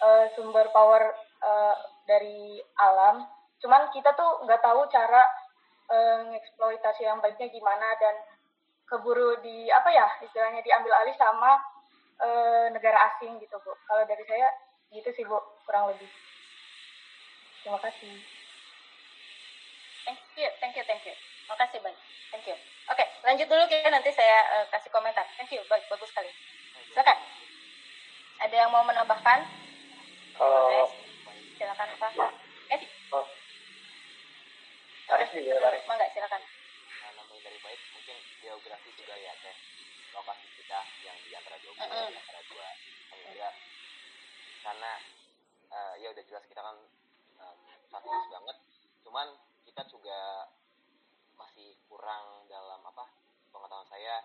eh, 0.04 0.28
sumber 0.36 0.68
power 0.68 1.16
eh, 1.42 1.76
dari 2.08 2.62
alam. 2.78 3.26
Cuman 3.58 3.90
kita 3.90 4.14
tuh 4.14 4.46
nggak 4.46 4.62
tahu 4.62 4.86
cara 4.90 5.22
eh, 5.90 6.18
ngeksploitasi 6.34 7.02
yang 7.04 7.18
baiknya 7.18 7.48
gimana 7.50 7.88
dan 7.98 8.14
keburu 8.88 9.36
di 9.44 9.68
apa 9.68 9.92
ya 9.92 10.08
istilahnya 10.24 10.64
diambil 10.64 10.92
alih 10.96 11.16
sama 11.18 11.60
eh, 12.22 12.66
negara 12.72 12.98
asing 13.12 13.36
gitu 13.42 13.56
bu. 13.60 13.72
Kalau 13.86 14.02
dari 14.08 14.24
saya 14.24 14.48
gitu 14.94 15.10
sih 15.12 15.24
bu 15.26 15.38
kurang 15.68 15.92
lebih. 15.92 16.08
Terima 17.62 17.78
kasih. 17.82 18.14
Thank 20.08 20.20
you, 20.40 20.48
thank 20.62 20.72
you, 20.72 20.84
thank 20.88 21.04
you. 21.04 21.12
Makasih 21.52 21.84
banyak. 21.84 22.00
Thank 22.32 22.48
you. 22.48 22.56
Oke, 22.88 23.04
lanjut 23.24 23.44
dulu 23.44 23.64
kita 23.68 23.88
nanti 23.92 24.08
saya 24.12 24.40
eh, 24.56 24.66
kasih 24.72 24.88
komentar. 24.88 25.24
Thank 25.36 25.52
you. 25.52 25.60
Baik, 25.68 25.84
bagus 25.92 26.08
sekali. 26.08 26.32
Silakan. 26.92 27.18
Ada 28.40 28.54
yang 28.54 28.70
mau 28.72 28.84
menambahkan? 28.86 29.44
Kalau. 30.38 31.07
Silakan 31.58 31.90
Pak. 31.98 32.12
Eh, 32.70 32.82
Aris 35.10 35.28
juga 35.34 35.58
Aris. 35.58 35.82
Mangga, 35.90 36.06
silakan. 36.14 36.38
Nah, 36.38 37.10
namanya 37.18 37.40
dari 37.42 37.58
baik 37.58 37.80
mungkin 37.98 38.16
geografi 38.38 38.94
juga 38.94 39.18
ya 39.18 39.34
teh 39.42 39.56
lokasi 40.14 40.46
kita 40.54 40.78
yang 41.02 41.18
di 41.26 41.34
antara 41.34 41.58
dua 41.58 41.74
di 41.74 41.82
antara 42.14 42.40
dua 42.46 42.66
samudra 43.10 43.50
karena 44.62 44.92
eh, 45.74 45.94
ya 45.98 46.08
udah 46.14 46.24
jelas 46.30 46.44
kita 46.46 46.62
kan 46.62 46.76
um, 47.42 47.58
strategis 47.90 48.26
banget 48.30 48.56
cuman 49.02 49.26
kita 49.66 49.82
juga 49.90 50.18
masih 51.34 51.74
kurang 51.90 52.46
dalam 52.46 52.78
apa 52.86 53.10
pengetahuan 53.50 53.88
saya 53.90 54.22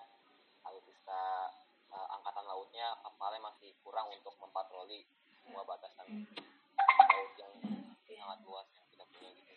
alutsista 0.70 1.50
eh, 1.90 2.08
angkatan 2.14 2.46
lautnya 2.46 2.94
kapalnya 3.02 3.42
masih 3.50 3.74
kurang 3.82 4.06
untuk 4.14 4.38
mempatroli 4.38 5.02
semua 5.42 5.66
batasan 5.66 6.30
laut 7.14 7.32
yang 7.38 7.54
sangat 8.18 8.40
luas 8.42 8.68
yang 8.74 8.86
kita 8.90 9.04
punya 9.14 9.30
gitu 9.38 9.54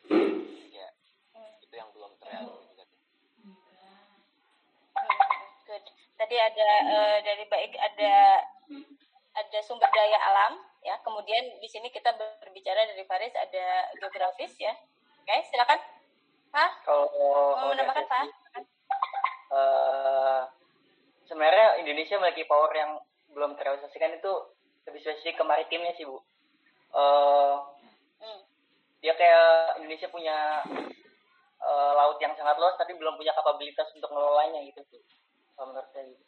ya 0.77 0.89
itu 1.65 1.75
yang 1.75 1.89
belum 1.93 2.13
terrealisasi. 2.21 2.97
Hmm, 3.43 3.57
Good. 5.67 5.85
Tadi 6.17 6.37
ada 6.41 6.69
eh, 6.89 7.19
dari 7.27 7.45
baik 7.49 7.73
ada 7.77 8.15
ada 9.37 9.59
sumber 9.61 9.91
daya 9.93 10.19
alam 10.21 10.53
ya. 10.81 10.97
Kemudian 11.05 11.61
di 11.61 11.69
sini 11.69 11.93
kita 11.93 12.15
berbicara 12.17 12.89
dari 12.89 13.05
Faris 13.05 13.35
ada 13.37 13.91
geografis 13.99 14.57
ya. 14.57 14.73
Oke, 15.21 15.37
silakan. 15.51 15.81
Pak, 16.55 16.71
Kalau 16.87 17.11
mau 17.59 17.69
menambahkan 17.75 18.07
Pak? 18.09 18.25
eh 19.47 20.41
sebenarnya 21.27 21.79
Indonesia 21.83 22.17
memiliki 22.19 22.47
power 22.49 22.73
yang 22.73 22.97
belum 23.35 23.59
terrealisasikan 23.59 24.17
itu 24.17 24.33
lebih 24.87 25.01
spesifik 25.03 25.43
ke 25.43 25.45
maritimnya 25.45 25.93
sih 25.99 26.07
bu. 26.07 26.23
Eh 26.95 27.55
Hmm. 28.17 28.41
dia 29.05 29.13
kayak 29.13 29.77
Indonesia 29.79 30.09
punya 30.09 30.65
eh, 31.61 31.93
laut 31.97 32.17
yang 32.21 32.33
sangat 32.37 32.57
luas 32.57 32.77
tapi 32.81 32.97
belum 32.97 33.17
punya 33.21 33.33
kapabilitas 33.37 33.93
untuk 33.93 34.09
mengelolanya 34.13 34.61
gitu 34.65 34.81
sih. 34.89 35.03
Kalau 35.57 35.73
menurut 35.73 35.89
saya 35.93 36.05
gitu. 36.09 36.25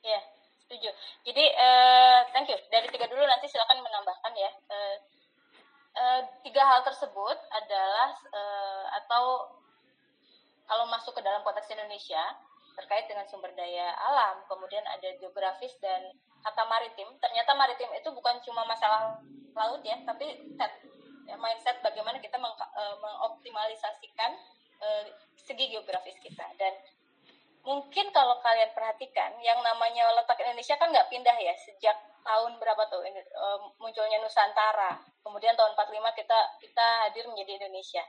Ya, 0.00 0.20
setuju. 0.64 0.90
Jadi, 1.28 1.44
eh, 1.44 2.20
thank 2.32 2.48
you. 2.48 2.58
Dari 2.72 2.88
tiga 2.88 3.04
dulu 3.10 3.20
nanti 3.26 3.46
silakan 3.50 3.84
menambahkan 3.84 4.32
ya. 4.32 4.50
Eh, 4.70 4.96
eh, 5.98 6.20
tiga 6.46 6.62
hal 6.64 6.80
tersebut 6.86 7.38
adalah 7.52 8.10
eh, 8.32 8.84
atau 9.02 9.50
kalau 10.70 10.86
masuk 10.86 11.18
ke 11.18 11.22
dalam 11.26 11.42
konteks 11.42 11.68
Indonesia 11.74 12.22
terkait 12.78 13.10
dengan 13.10 13.26
sumber 13.26 13.50
daya 13.58 13.92
alam, 13.98 14.46
kemudian 14.46 14.86
ada 14.86 15.10
geografis 15.18 15.74
dan 15.82 16.00
kata 16.40 16.62
maritim. 16.66 17.08
Ternyata 17.20 17.52
maritim 17.54 17.90
itu 17.96 18.08
bukan 18.12 18.40
cuma 18.44 18.64
masalah 18.64 19.20
laut 19.54 19.82
ya, 19.84 19.96
tapi 20.06 20.50
set, 20.56 20.72
ya, 21.28 21.36
mindset 21.36 21.78
bagaimana 21.84 22.18
kita 22.18 22.36
meng- 22.40 22.56
eh, 22.56 22.96
mengoptimalisasikan 23.00 24.30
eh, 24.80 25.04
segi 25.36 25.68
geografis 25.68 26.16
kita. 26.24 26.46
Dan 26.56 26.72
mungkin 27.60 28.08
kalau 28.16 28.40
kalian 28.40 28.72
perhatikan 28.72 29.36
yang 29.44 29.60
namanya 29.60 30.08
letak 30.16 30.40
Indonesia 30.40 30.80
kan 30.80 30.88
nggak 30.88 31.12
pindah 31.12 31.36
ya 31.36 31.52
sejak 31.60 31.96
tahun 32.24 32.56
berapa 32.56 32.82
tuh 32.88 33.04
eh, 33.04 33.20
munculnya 33.80 34.20
Nusantara. 34.24 34.96
Kemudian 35.20 35.52
tahun 35.56 35.76
45 35.76 36.18
kita 36.20 36.38
kita 36.64 36.86
hadir 37.08 37.24
menjadi 37.28 37.60
Indonesia. 37.64 38.04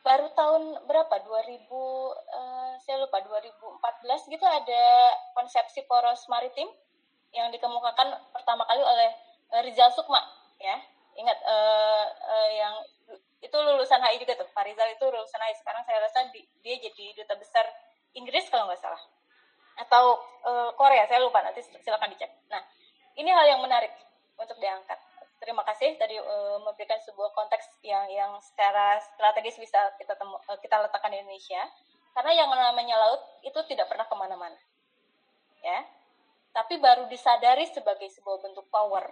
Baru 0.00 0.32
tahun 0.32 0.88
berapa? 0.88 1.12
2000 1.20 1.68
eh, 1.68 2.72
saya 2.80 2.96
lupa 3.04 3.20
2014 3.20 4.32
gitu 4.32 4.46
ada 4.48 4.84
konsepsi 5.36 5.84
poros 5.84 6.24
maritim 6.32 6.68
yang 7.30 7.48
dikemukakan 7.54 8.10
pertama 8.34 8.66
kali 8.66 8.82
oleh 8.82 9.10
eh, 9.54 9.62
Rizal 9.62 9.90
Sukma 9.94 10.18
ya. 10.58 10.76
Ingat 11.18 11.38
eh, 11.42 12.06
eh, 12.06 12.50
yang 12.58 12.74
itu 13.40 13.56
lulusan 13.56 14.00
HI 14.04 14.20
juga 14.20 14.36
tuh 14.36 14.48
Pak 14.52 14.64
Rizal 14.68 14.88
itu 14.92 15.04
lulusan 15.08 15.40
HI 15.40 15.54
sekarang 15.58 15.82
saya 15.88 15.98
rasa 16.04 16.28
di- 16.30 16.46
dia 16.60 16.76
jadi 16.76 17.16
duta 17.16 17.34
besar 17.38 17.64
Inggris 18.14 18.46
kalau 18.50 18.66
nggak 18.66 18.80
salah. 18.82 19.00
Atau 19.78 20.18
eh, 20.46 20.70
Korea 20.74 21.06
saya 21.06 21.22
lupa 21.22 21.40
nanti 21.42 21.62
silakan 21.62 22.10
dicek. 22.12 22.30
Nah 22.50 22.62
ini 23.16 23.30
hal 23.30 23.46
yang 23.46 23.60
menarik 23.62 23.90
untuk 24.38 24.58
diangkat. 24.58 24.98
Terima 25.40 25.64
kasih 25.64 25.96
tadi 25.96 26.18
eh, 26.18 26.58
memberikan 26.60 26.98
sebuah 27.00 27.32
konteks 27.32 27.80
yang 27.86 28.10
yang 28.10 28.34
secara 28.42 28.98
strategis 29.00 29.56
bisa 29.56 29.78
kita 29.96 30.14
temu, 30.18 30.36
eh, 30.36 30.58
kita 30.60 30.76
letakkan 30.82 31.14
di 31.14 31.22
Indonesia. 31.22 31.62
Karena 32.10 32.34
yang 32.34 32.50
namanya 32.50 32.98
laut 32.98 33.22
itu 33.46 33.56
tidak 33.70 33.86
pernah 33.86 34.02
ke 34.02 34.14
mana-mana 34.18 34.58
ya 35.60 35.78
tapi 36.50 36.82
baru 36.82 37.06
disadari 37.06 37.66
sebagai 37.70 38.10
sebuah 38.10 38.42
bentuk 38.42 38.66
power. 38.70 39.06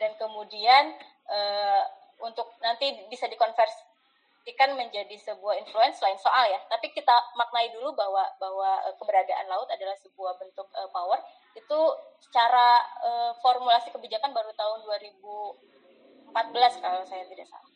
Dan 0.00 0.16
kemudian 0.18 0.96
eh, 1.28 1.82
untuk 2.24 2.50
nanti 2.64 3.04
bisa 3.12 3.28
dikonversikan 3.28 4.74
menjadi 4.74 5.14
sebuah 5.20 5.60
influence 5.60 6.00
lain 6.00 6.18
soal 6.18 6.48
ya. 6.50 6.60
Tapi 6.66 6.90
kita 6.90 7.12
maknai 7.36 7.70
dulu 7.76 7.92
bahwa 7.92 8.24
bahwa 8.40 8.80
eh, 8.88 8.94
keberadaan 8.96 9.46
laut 9.46 9.68
adalah 9.68 9.94
sebuah 10.00 10.40
bentuk 10.40 10.66
eh, 10.72 10.90
power. 10.90 11.20
Itu 11.54 11.78
secara 12.24 12.80
eh, 13.04 13.32
formulasi 13.44 13.92
kebijakan 13.92 14.32
baru 14.32 14.50
tahun 14.56 14.88
2014 14.88 16.82
kalau 16.82 17.04
saya 17.04 17.28
tidak 17.28 17.46
salah. 17.46 17.70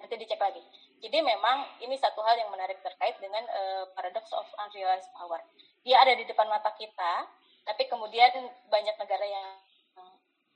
Nanti 0.00 0.14
dicek 0.16 0.40
lagi. 0.40 0.62
Jadi 1.04 1.20
memang 1.20 1.68
ini 1.84 2.00
satu 2.00 2.24
hal 2.24 2.40
yang 2.40 2.48
menarik 2.48 2.80
terkait 2.80 3.20
dengan 3.20 3.44
eh, 3.44 3.84
paradox 3.92 4.32
of 4.32 4.48
unrealized 4.56 5.12
power. 5.12 5.42
Dia 5.84 6.00
ada 6.00 6.16
di 6.16 6.24
depan 6.24 6.48
mata 6.48 6.72
kita 6.72 7.28
tapi 7.64 7.88
kemudian 7.88 8.30
banyak 8.68 8.96
negara 9.00 9.24
yang 9.24 9.48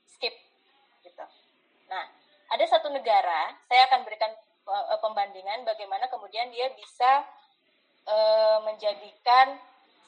skip 0.05 0.33
gitu. 1.01 1.25
Nah 1.89 2.05
ada 2.49 2.65
satu 2.65 2.89
negara 2.89 3.53
saya 3.69 3.85
akan 3.89 4.05
berikan 4.05 4.33
eh, 4.69 4.99
pembandingan 5.01 5.65
bagaimana 5.65 6.09
kemudian 6.09 6.49
dia 6.53 6.69
bisa 6.73 7.25
eh, 8.05 8.57
menjadikan 8.65 9.57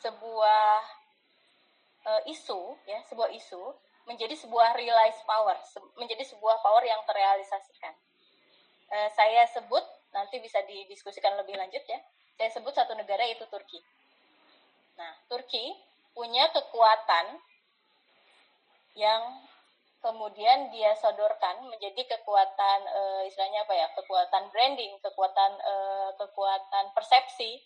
sebuah 0.01 0.81
eh, 2.05 2.31
isu 2.33 2.77
ya 2.89 3.01
sebuah 3.09 3.29
isu 3.33 3.61
menjadi 4.09 4.33
sebuah 4.33 4.73
realized 4.73 5.21
power 5.29 5.57
se- 5.61 5.93
menjadi 5.97 6.25
sebuah 6.25 6.57
power 6.65 6.81
yang 6.81 7.01
terrealisasikan. 7.05 7.93
Eh, 8.91 9.09
saya 9.13 9.45
sebut 9.49 9.85
nanti 10.11 10.41
bisa 10.43 10.59
didiskusikan 10.67 11.37
lebih 11.39 11.55
lanjut 11.55 11.81
ya. 11.87 11.99
Saya 12.35 12.49
sebut 12.51 12.73
satu 12.73 12.97
negara 12.97 13.23
yaitu 13.23 13.45
Turki. 13.47 13.79
Nah 14.97 15.13
Turki 15.29 15.71
punya 16.11 16.51
kekuatan 16.51 17.39
yang 18.99 19.21
kemudian 20.01 20.73
dia 20.73 20.97
sodorkan 20.97 21.61
menjadi 21.69 22.17
kekuatan 22.17 22.79
eh, 22.89 23.21
istilahnya 23.29 23.63
apa 23.63 23.73
ya 23.77 23.87
kekuatan 23.93 24.49
branding 24.49 24.97
kekuatan 24.99 25.51
eh, 25.61 26.09
kekuatan 26.17 26.85
persepsi 26.97 27.61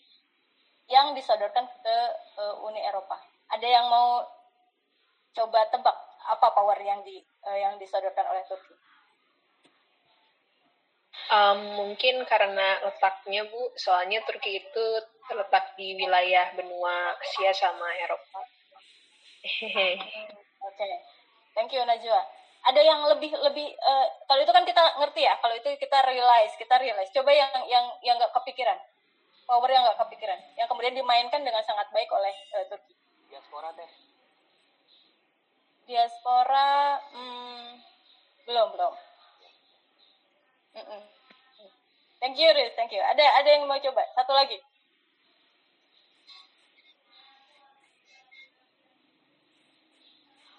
yang 0.86 1.16
disodorkan 1.16 1.66
ke 1.82 1.98
eh, 2.38 2.66
Uni 2.66 2.78
Eropa. 2.84 3.18
Ada 3.50 3.66
yang 3.66 3.86
mau 3.90 4.22
coba 5.34 5.66
tebak 5.72 5.96
apa 6.26 6.46
power 6.54 6.78
yang 6.78 7.02
di 7.02 7.18
eh, 7.22 7.58
yang 7.58 7.80
disodorkan 7.80 8.26
oleh 8.30 8.44
Turki? 8.46 8.74
Um, 11.26 11.58
mungkin 11.74 12.22
karena 12.28 12.86
letaknya 12.86 13.48
Bu, 13.50 13.74
soalnya 13.74 14.22
Turki 14.22 14.62
itu 14.62 14.86
terletak 15.26 15.74
di 15.78 15.94
wilayah 15.98 16.54
benua 16.54 17.14
Asia 17.20 17.52
sama 17.52 17.86
Eropa. 17.98 18.40
Oke, 20.66 20.90
thank 21.54 21.70
you 21.70 21.82
Najwa. 21.86 22.22
Ada 22.66 22.82
yang 22.82 23.06
lebih 23.06 23.30
lebih 23.30 23.68
eh, 23.70 24.06
kalau 24.26 24.40
itu 24.42 24.50
kan 24.50 24.66
kita 24.66 24.82
ngerti 24.98 25.22
ya, 25.22 25.38
kalau 25.38 25.54
itu 25.54 25.70
kita 25.78 26.02
realize, 26.02 26.50
kita 26.58 26.74
realize. 26.82 27.10
Coba 27.14 27.30
yang 27.30 27.52
yang 27.70 27.86
yang 28.02 28.18
nggak 28.18 28.34
kepikiran, 28.42 28.74
power 29.46 29.70
yang 29.70 29.86
nggak 29.86 30.02
kepikiran, 30.02 30.40
yang 30.58 30.66
kemudian 30.66 30.94
dimainkan 30.98 31.46
dengan 31.46 31.62
sangat 31.62 31.86
baik 31.94 32.10
oleh 32.10 32.34
eh, 32.58 32.66
Turki. 32.66 32.94
diaspora 33.26 33.74
teh 33.74 33.90
Diaspora, 35.86 36.98
hmm, 37.14 37.78
belum 38.46 38.68
belum. 38.74 38.94
Mm-mm. 40.76 41.02
Thank 42.18 42.42
you, 42.42 42.50
Riz. 42.50 42.74
Thank 42.74 42.90
you. 42.90 42.98
Ada 42.98 43.22
ada 43.22 43.48
yang 43.54 43.70
mau 43.70 43.78
coba? 43.78 44.02
Satu 44.18 44.34
lagi. 44.34 44.58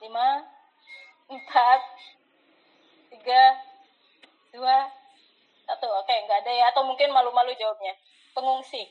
Lima, 0.08 0.40
empat, 1.28 1.82
tiga, 3.12 3.60
dua, 4.56 4.88
satu. 5.68 5.84
Oke, 6.00 6.16
nggak 6.24 6.48
ada 6.48 6.52
ya. 6.56 6.72
Atau 6.72 6.88
mungkin 6.88 7.12
malu-malu 7.12 7.52
jawabnya. 7.60 7.92
Pengungsi. 8.32 8.88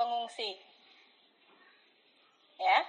Pengungsi. 0.00 0.56
Ya. 2.56 2.80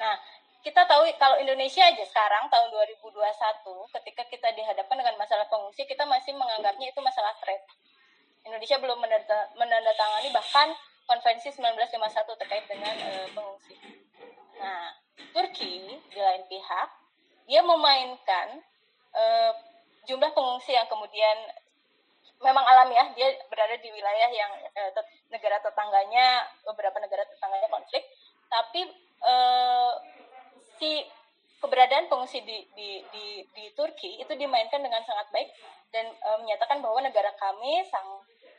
Nah, 0.00 0.16
kita 0.64 0.88
tahu 0.88 1.12
kalau 1.20 1.36
Indonesia 1.44 1.84
aja 1.84 2.00
sekarang 2.08 2.48
tahun 2.48 2.72
2021 2.72 3.20
ketika 4.00 4.24
kita 4.32 4.48
dihadapkan 4.56 4.96
dengan 4.96 5.20
masalah 5.20 5.44
pengungsi 5.52 5.84
kita 5.84 6.08
masih 6.08 6.32
menganggapnya 6.32 6.88
itu 6.88 7.04
masalah 7.04 7.36
threat. 7.36 7.60
Indonesia 8.48 8.80
belum 8.80 8.96
menanda- 8.96 9.52
menandatangani 9.60 10.32
bahkan 10.32 10.72
konvensi 11.04 11.52
1951 11.52 12.40
terkait 12.40 12.64
dengan 12.64 12.96
eh, 12.96 13.28
pengungsi. 13.36 14.03
Nah, 14.60 14.94
Turki 15.34 15.82
di 15.88 16.20
lain 16.20 16.44
pihak 16.50 16.88
dia 17.44 17.60
memainkan 17.60 18.62
eh, 19.14 19.52
jumlah 20.08 20.30
pengungsi 20.32 20.72
yang 20.72 20.88
kemudian 20.88 21.38
memang 22.40 22.64
alamiah 22.64 23.08
dia 23.16 23.30
berada 23.48 23.76
di 23.78 23.88
wilayah 23.88 24.30
yang 24.32 24.52
eh, 24.74 24.90
tet- 24.92 25.12
negara 25.32 25.60
tetangganya 25.60 26.44
beberapa 26.64 26.98
negara 27.00 27.24
tetangganya 27.28 27.68
konflik 27.68 28.04
tapi 28.48 28.84
eh, 29.24 29.92
si 30.80 31.04
keberadaan 31.64 32.12
pengungsi 32.12 32.44
di, 32.44 32.60
di 32.76 33.00
di 33.08 33.26
di 33.56 33.64
Turki 33.72 34.20
itu 34.20 34.32
dimainkan 34.36 34.84
dengan 34.84 35.00
sangat 35.08 35.32
baik 35.32 35.48
dan 35.94 36.04
eh, 36.10 36.38
menyatakan 36.42 36.84
bahwa 36.84 37.00
negara 37.00 37.32
kami 37.38 37.86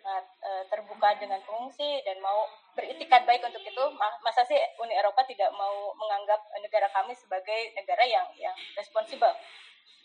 sangat 0.05 0.25
eh, 0.45 0.63
terbuka 0.69 1.17
dengan 1.17 1.41
pengungsi 1.50 2.05
dan 2.05 2.21
mau 2.21 2.45
beritikat 2.77 3.25
baik 3.25 3.41
untuk 3.41 3.65
itu 3.65 3.83
Ma- 3.97 4.21
masa 4.21 4.45
sih 4.45 4.57
Uni 4.77 4.93
Eropa 4.93 5.25
tidak 5.25 5.50
mau 5.57 5.97
menganggap 5.97 6.45
negara 6.62 6.85
kami 6.93 7.17
sebagai 7.17 7.74
negara 7.74 8.05
yang 8.05 8.29
yang 8.38 8.53
responsibel? 8.77 9.33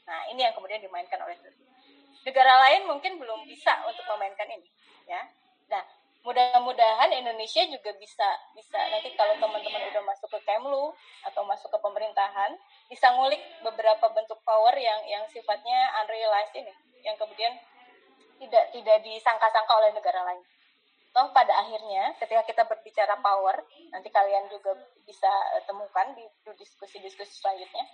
Nah 0.09 0.25
ini 0.33 0.41
yang 0.41 0.57
kemudian 0.57 0.81
dimainkan 0.81 1.21
oleh 1.21 1.37
Turki. 1.45 1.69
Negara 2.25 2.65
lain 2.65 2.89
mungkin 2.89 3.21
belum 3.21 3.45
bisa 3.45 3.85
untuk 3.85 4.09
memainkan 4.17 4.49
ini 4.49 4.65
ya. 5.05 5.21
Nah 5.69 5.85
mudah-mudahan 6.25 7.13
Indonesia 7.13 7.61
juga 7.69 7.93
bisa 8.01 8.29
bisa 8.57 8.81
nanti 8.89 9.13
kalau 9.21 9.37
teman-teman 9.37 9.85
udah 9.85 10.05
masuk 10.05 10.33
ke 10.33 10.41
Kemlu 10.49 10.97
atau 11.29 11.45
masuk 11.45 11.69
ke 11.69 11.79
pemerintahan 11.81 12.57
bisa 12.89 13.13
ngulik 13.17 13.41
beberapa 13.61 14.09
bentuk 14.17 14.41
power 14.49 14.73
yang 14.81 15.01
yang 15.05 15.25
sifatnya 15.29 15.93
unrealized 16.01 16.57
ini 16.57 16.73
yang 17.05 17.17
kemudian 17.17 17.57
tidak 18.41 18.65
tidak 18.73 18.99
disangka-sangka 19.05 19.73
oleh 19.77 19.93
negara 19.93 20.25
lain 20.25 20.43
toh 21.11 21.27
pada 21.35 21.53
akhirnya 21.61 22.15
ketika 22.23 22.43
kita 22.47 22.63
berbicara 22.65 23.19
power 23.19 23.61
nanti 23.91 24.09
kalian 24.09 24.47
juga 24.49 24.79
bisa 25.05 25.31
eh, 25.59 25.63
temukan 25.67 26.15
di 26.15 26.25
di 26.47 26.53
diskusi-diskusi 26.57 27.43
selanjutnya 27.43 27.85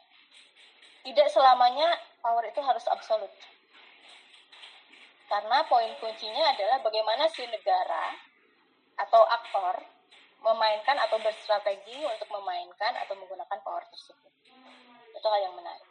tidak 1.02 1.26
selamanya 1.32 1.96
power 2.20 2.44
itu 2.46 2.60
harus 2.60 2.84
absolut 2.86 3.32
karena 5.26 5.58
poin 5.66 5.90
kuncinya 5.98 6.54
adalah 6.54 6.78
bagaimana 6.86 7.26
si 7.26 7.42
negara 7.50 8.14
atau 8.96 9.22
aktor 9.26 9.82
memainkan 10.46 10.96
atau 11.02 11.18
berstrategi 11.18 11.98
untuk 12.06 12.30
memainkan 12.30 12.94
atau 13.02 13.18
menggunakan 13.18 13.58
power 13.66 13.82
tersebut. 13.90 14.32
Itu 15.10 15.26
hal 15.26 15.40
yang 15.42 15.54
menarik. 15.58 15.88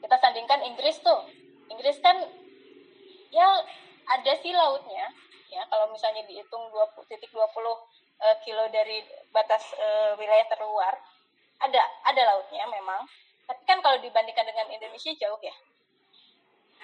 Kita 0.00 0.16
sandingkan 0.16 0.64
Inggris 0.64 0.96
tuh. 1.04 1.28
Inggris 1.68 2.00
kan 2.00 2.16
ya 3.30 3.46
ada 4.06 4.32
sih 4.38 4.52
lautnya. 4.54 5.10
Ya, 5.46 5.62
kalau 5.70 5.88
misalnya 5.94 6.26
dihitung 6.26 6.68
20 6.74 7.06
titik 7.06 7.30
20 7.30 7.38
eh, 7.38 8.36
kilo 8.42 8.64
dari 8.68 9.02
batas 9.30 9.62
eh, 9.78 10.12
wilayah 10.18 10.46
terluar, 10.50 10.94
ada 11.62 11.82
ada 12.06 12.22
lautnya 12.34 12.66
memang. 12.66 13.06
Tapi 13.46 13.62
kan 13.62 13.78
kalau 13.78 14.02
dibandingkan 14.02 14.42
dengan 14.42 14.66
Indonesia 14.74 15.14
jauh 15.14 15.38
ya. 15.38 15.54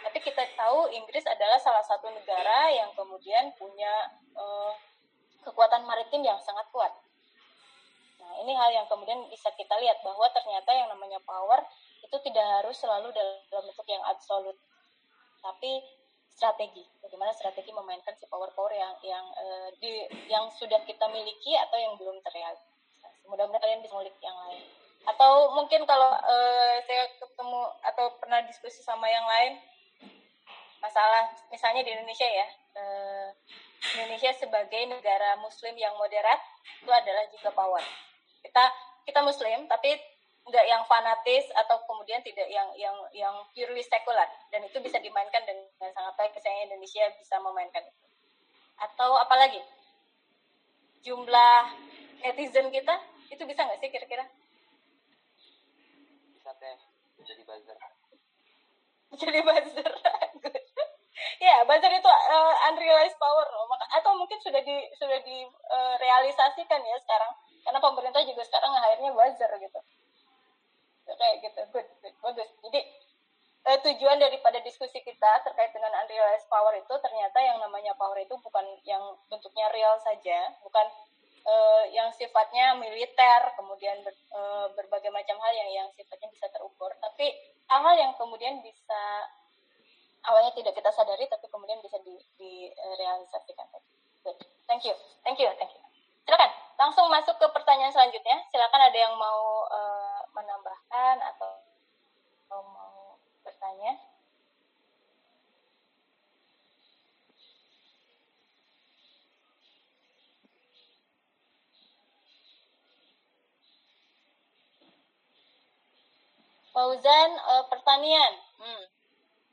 Tapi 0.03 0.19
kita 0.19 0.43
tahu 0.59 0.91
Inggris 0.95 1.27
adalah 1.27 1.59
salah 1.63 1.83
satu 1.87 2.11
negara 2.11 2.71
yang 2.71 2.91
kemudian 2.95 3.51
punya 3.59 3.93
eh, 4.35 4.73
kekuatan 5.43 5.83
maritim 5.83 6.23
yang 6.23 6.39
sangat 6.39 6.67
kuat. 6.71 6.95
Nah, 8.23 8.33
ini 8.47 8.55
hal 8.55 8.71
yang 8.71 8.87
kemudian 8.87 9.27
bisa 9.27 9.51
kita 9.59 9.75
lihat 9.83 9.99
bahwa 10.07 10.31
ternyata 10.31 10.71
yang 10.71 10.87
namanya 10.87 11.19
power 11.27 11.67
itu 12.03 12.17
tidak 12.31 12.47
harus 12.63 12.79
selalu 12.79 13.11
dalam 13.11 13.63
bentuk 13.67 13.87
yang 13.91 14.03
absolut, 14.07 14.55
tapi 15.43 15.83
strategi. 16.33 16.83
Bagaimana 17.01 17.31
strategi 17.37 17.71
memainkan 17.71 18.17
si 18.17 18.25
power-power 18.27 18.73
yang 18.73 18.95
yang 19.05 19.25
eh, 19.37 19.69
di 19.79 19.93
yang 20.29 20.49
sudah 20.53 20.81
kita 20.85 21.07
miliki 21.13 21.55
atau 21.57 21.79
yang 21.79 21.95
belum 21.97 22.19
terrealisasi. 22.25 22.73
Mudah-mudahan 23.29 23.63
kalian 23.63 23.81
bisa 23.85 23.95
ngulik 23.95 24.17
yang 24.19 24.35
lain. 24.49 24.63
Atau 25.07 25.55
mungkin 25.55 25.87
kalau 25.87 26.13
eh, 26.17 26.83
saya 26.85 27.07
ketemu 27.21 27.61
atau 27.85 28.07
pernah 28.19 28.41
diskusi 28.47 28.83
sama 28.83 29.07
yang 29.07 29.25
lain, 29.27 29.61
masalah 30.83 31.31
misalnya 31.47 31.87
di 31.87 31.95
Indonesia 31.95 32.27
ya 32.27 32.47
eh, 32.75 33.29
Indonesia 33.95 34.35
sebagai 34.35 34.83
negara 34.91 35.39
Muslim 35.39 35.79
yang 35.79 35.95
moderat 35.95 36.43
itu 36.83 36.91
adalah 36.91 37.25
juga 37.31 37.55
power 37.55 37.85
kita 38.43 38.65
kita 39.07 39.21
Muslim 39.23 39.71
tapi 39.71 39.95
nggak 40.43 40.67
yang 40.67 40.83
fanatis 40.91 41.47
atau 41.55 41.79
kemudian 41.87 42.19
tidak 42.27 42.51
yang 42.51 42.67
yang 42.75 42.97
yang 43.15 43.35
purely 43.55 43.79
sekular 43.87 44.27
dan 44.51 44.67
itu 44.67 44.75
bisa 44.83 44.99
dimainkan 44.99 45.43
dengan 45.47 45.91
sangat 45.95 46.15
baik. 46.19 46.35
Misalnya 46.35 46.67
Indonesia 46.67 47.05
bisa 47.15 47.39
memainkan 47.39 47.87
itu. 47.87 48.03
Atau 48.83 49.15
apalagi? 49.23 49.63
Jumlah 51.07 51.71
netizen 52.27 52.75
kita 52.75 52.95
itu 53.31 53.43
bisa 53.47 53.63
nggak 53.63 53.79
sih 53.79 53.91
kira-kira? 53.91 54.27
Bisa 56.35 56.51
teh 56.59 56.79
jadi 57.23 57.43
buzzer. 57.47 57.79
Jadi 59.21 59.45
buzzer 59.45 59.93
ya 61.43 61.63
buzzer 61.69 61.93
itu 61.93 62.11
uh, 62.11 62.55
unrealized 62.73 63.19
power 63.21 63.47
loh. 63.47 63.71
Maka, 63.71 63.87
atau 63.95 64.19
mungkin 64.19 64.41
sudah 64.43 64.59
di 64.65 64.91
sudah 64.99 65.23
direalisasikan 65.23 66.83
ya 66.83 66.97
sekarang. 66.99 67.31
Karena 67.63 67.79
pemerintah 67.79 68.27
juga 68.27 68.43
sekarang 68.43 68.75
akhirnya 68.75 69.15
buzzer 69.15 69.53
gitu 69.63 69.79
kayak 71.07 71.37
gitu 71.43 71.61
good, 71.75 71.89
good 72.03 72.15
bagus 72.23 72.51
jadi 72.63 72.81
uh, 73.69 73.79
tujuan 73.83 74.19
daripada 74.19 74.59
diskusi 74.63 75.03
kita 75.03 75.33
terkait 75.47 75.71
dengan 75.75 75.91
unrealized 76.03 76.47
power 76.47 76.75
itu 76.79 76.95
ternyata 77.03 77.39
yang 77.43 77.59
namanya 77.59 77.95
power 77.99 78.19
itu 78.19 78.35
bukan 78.41 78.65
yang 78.87 79.03
bentuknya 79.27 79.67
real 79.75 79.99
saja 80.03 80.55
bukan 80.63 80.87
uh, 81.47 81.85
yang 81.91 82.11
sifatnya 82.15 82.79
militer 82.79 83.41
kemudian 83.59 83.99
ber, 84.07 84.15
uh, 84.35 84.67
berbagai 84.79 85.11
macam 85.11 85.39
hal 85.43 85.53
yang 85.55 85.71
yang 85.85 85.89
sifatnya 85.95 86.31
bisa 86.31 86.47
terukur 86.51 86.91
tapi 87.03 87.35
hal-hal 87.71 87.97
yang 87.99 88.13
kemudian 88.15 88.63
bisa 88.63 89.03
awalnya 90.27 90.55
tidak 90.55 90.75
kita 90.79 90.91
sadari 90.95 91.27
tapi 91.27 91.47
kemudian 91.51 91.83
bisa 91.83 91.99
di, 92.03 92.15
direalisasikan 92.39 93.67
tadi. 93.71 93.91
Good. 94.23 94.39
Thank 94.71 94.87
you. 94.87 94.95
Thank 95.27 95.43
you. 95.43 95.51
Thank 95.59 95.75
you. 95.75 95.83
Silakan 96.23 96.51
langsung 96.79 97.11
masuk 97.11 97.35
ke 97.39 97.47
pertanyaan 97.51 97.91
selanjutnya. 97.91 98.47
Silakan 98.55 98.83
ada 98.87 98.99
yang 98.99 99.15
mau 99.19 99.67
uh, 99.67 100.12
menambahkan 100.33 101.17
atau, 101.21 101.51
mau 102.51 103.17
bertanya. 103.45 103.97
Fauzan 116.73 117.31
uh, 117.37 117.69
pertanian. 117.69 118.33
Hmm. 118.57 118.85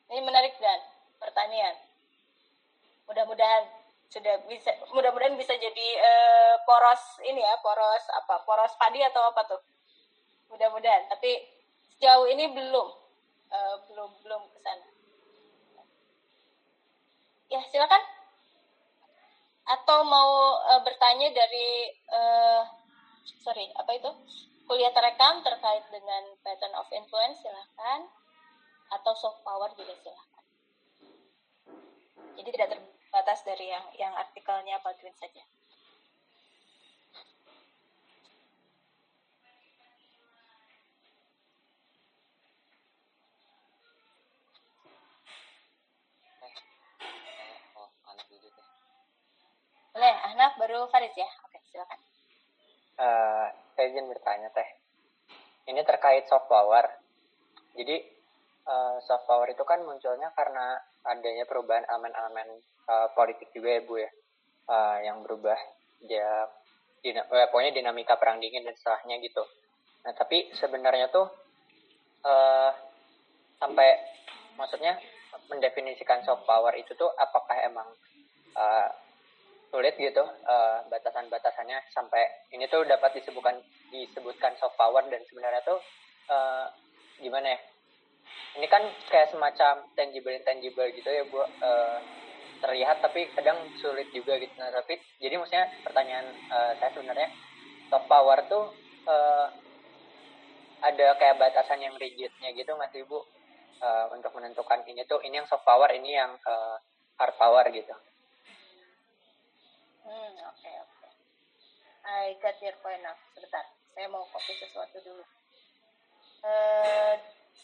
Ini 0.08 0.24
menarik 0.24 0.56
dan 0.56 0.80
pertanian. 1.20 1.76
Mudah-mudahan 3.12 3.68
sudah 4.10 4.39
bisa 4.48 4.72
mudah-mudahan 4.96 5.36
bisa 5.36 5.54
jadi 5.54 5.88
uh, 6.00 6.56
poros 6.63 7.20
ini 7.28 7.44
ya, 7.44 7.60
poros 7.60 8.08
apa? 8.15 8.42
Poros 8.48 8.72
padi 8.80 9.04
atau 9.04 9.36
apa 9.36 9.44
tuh? 9.52 9.60
Mudah-mudahan. 10.50 11.08
Tapi 11.10 11.32
sejauh 11.96 12.26
ini 12.30 12.50
belum 12.52 12.88
uh, 13.50 13.76
belum 13.90 14.10
belum 14.26 14.42
ke 14.54 14.60
sana. 14.62 14.88
Ya, 17.50 17.62
silakan. 17.70 18.02
Atau 19.70 20.02
mau 20.06 20.58
uh, 20.66 20.82
bertanya 20.82 21.30
dari 21.34 21.94
uh, 22.10 22.62
sorry, 23.42 23.70
apa 23.78 23.92
itu? 23.98 24.12
Kuliah 24.70 24.94
terekam 24.94 25.42
terkait 25.42 25.82
dengan 25.90 26.24
pattern 26.46 26.78
of 26.78 26.86
influence 26.94 27.42
silahkan 27.42 28.06
atau 28.90 29.14
soft 29.18 29.42
power 29.42 29.74
juga 29.74 29.98
silahkan. 29.98 30.46
Jadi 32.38 32.50
tidak 32.54 32.78
terbatas 32.78 33.42
dari 33.42 33.66
yang 33.66 33.86
yang 33.98 34.14
artikelnya 34.14 34.78
Baldwin 34.86 35.14
saja. 35.18 35.42
Boleh, 49.93 50.15
Ahnaf 50.30 50.54
baru 50.62 50.86
Faris 50.93 51.13
ya. 51.17 51.30
Oke, 51.45 51.58
silakan. 51.73 51.99
Eh, 52.99 53.47
saya 53.73 53.86
izin 53.89 54.06
bertanya 54.12 54.49
teh. 54.54 54.69
Ini 55.69 55.82
terkait 55.86 56.30
soft 56.30 56.45
power. 56.45 56.86
Jadi 57.73 57.95
eh, 58.69 58.95
soft 59.06 59.25
power 59.25 59.49
itu 59.49 59.63
kan 59.65 59.82
munculnya 59.82 60.30
karena 60.38 60.78
adanya 61.06 61.47
perubahan 61.49 61.88
elemen-elemen 61.89 62.62
eh, 62.89 63.08
politik 63.17 63.49
juga 63.56 63.69
ya 63.78 63.82
bu 63.82 63.95
ya, 63.97 64.12
Eh, 64.69 64.97
yang 65.02 65.25
berubah 65.25 65.58
ya 66.06 66.45
dina, 67.02 67.25
eh, 67.25 67.49
pokoknya 67.49 67.73
dinamika 67.73 68.21
perang 68.21 68.38
dingin 68.38 68.62
dan 68.62 68.78
setelahnya 68.78 69.17
gitu. 69.25 69.41
Nah, 70.06 70.13
tapi 70.13 70.54
sebenarnya 70.54 71.10
tuh 71.10 71.25
eh 72.21 72.71
sampai 73.58 73.89
maksudnya 74.62 74.93
mendefinisikan 75.49 76.21
soft 76.21 76.45
power 76.45 76.78
itu 76.78 76.93
tuh 76.93 77.10
apakah 77.17 77.58
emang 77.65 77.89
eh, 78.54 78.89
sulit 79.70 79.96
gitu 79.98 80.24
eh, 80.26 80.78
batasan-batasannya 80.90 81.78
sampai 81.94 82.50
ini 82.54 82.66
tuh 82.68 82.84
dapat 82.86 83.22
disebutkan 83.22 83.62
disebutkan 83.94 84.58
soft 84.58 84.76
power 84.76 85.06
dan 85.08 85.22
sebenarnya 85.30 85.62
tuh 85.66 85.80
eh, 86.30 86.66
gimana 87.22 87.54
ya? 87.56 87.60
Ini 88.58 88.66
kan 88.66 88.82
kayak 89.14 89.30
semacam 89.30 89.86
tangible 89.94 90.34
intangible 90.34 90.90
gitu 90.94 91.10
ya, 91.10 91.24
Bu. 91.30 91.46
Eh, 91.46 92.00
terlihat 92.60 93.00
tapi 93.00 93.32
kadang 93.32 93.56
sulit 93.80 94.12
juga 94.12 94.36
gitu. 94.36 94.52
Nah, 94.60 94.68
tapi 94.74 95.00
jadi 95.24 95.40
maksudnya 95.40 95.70
pertanyaan 95.86 96.28
eh, 96.34 96.72
saya 96.82 96.92
sebenarnya 96.92 97.30
soft 97.88 98.10
power 98.10 98.42
tuh 98.52 98.74
eh, 99.08 99.48
ada 100.80 101.08
kayak 101.20 101.40
batasan 101.40 101.84
yang 101.84 101.96
rigidnya 102.00 102.56
gitu 102.56 102.72
nggak 102.74 102.92
sih 102.92 103.06
Bu? 103.06 103.22
Eh, 103.80 104.06
untuk 104.12 104.36
menentukan 104.36 104.84
ini 104.90 105.08
tuh 105.08 105.24
ini 105.24 105.40
yang 105.40 105.48
soft 105.48 105.64
power, 105.64 105.88
ini 105.94 106.12
yang 106.18 106.36
eh, 106.36 106.78
hard 107.20 107.36
power 107.38 107.64
gitu. 107.72 107.96
Hmm, 110.06 110.34
oke 110.48 110.72
oke. 110.84 111.08
I 112.06 112.38
got 112.40 112.58
your 112.64 112.76
point 112.80 113.04
now. 113.04 113.16
Sebentar, 113.36 113.66
saya 113.92 114.08
mau 114.08 114.24
copy 114.32 114.54
sesuatu 114.56 114.98
dulu. 115.04 115.24
Eh, 116.40 117.16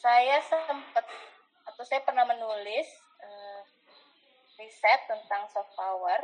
saya 0.03 0.37
sempat 0.43 1.05
atau 1.65 1.83
saya 1.87 2.03
pernah 2.03 2.27
menulis 2.27 2.87
eh, 3.23 3.61
riset 4.59 5.07
tentang 5.07 5.47
soft 5.49 5.71
power. 5.73 6.19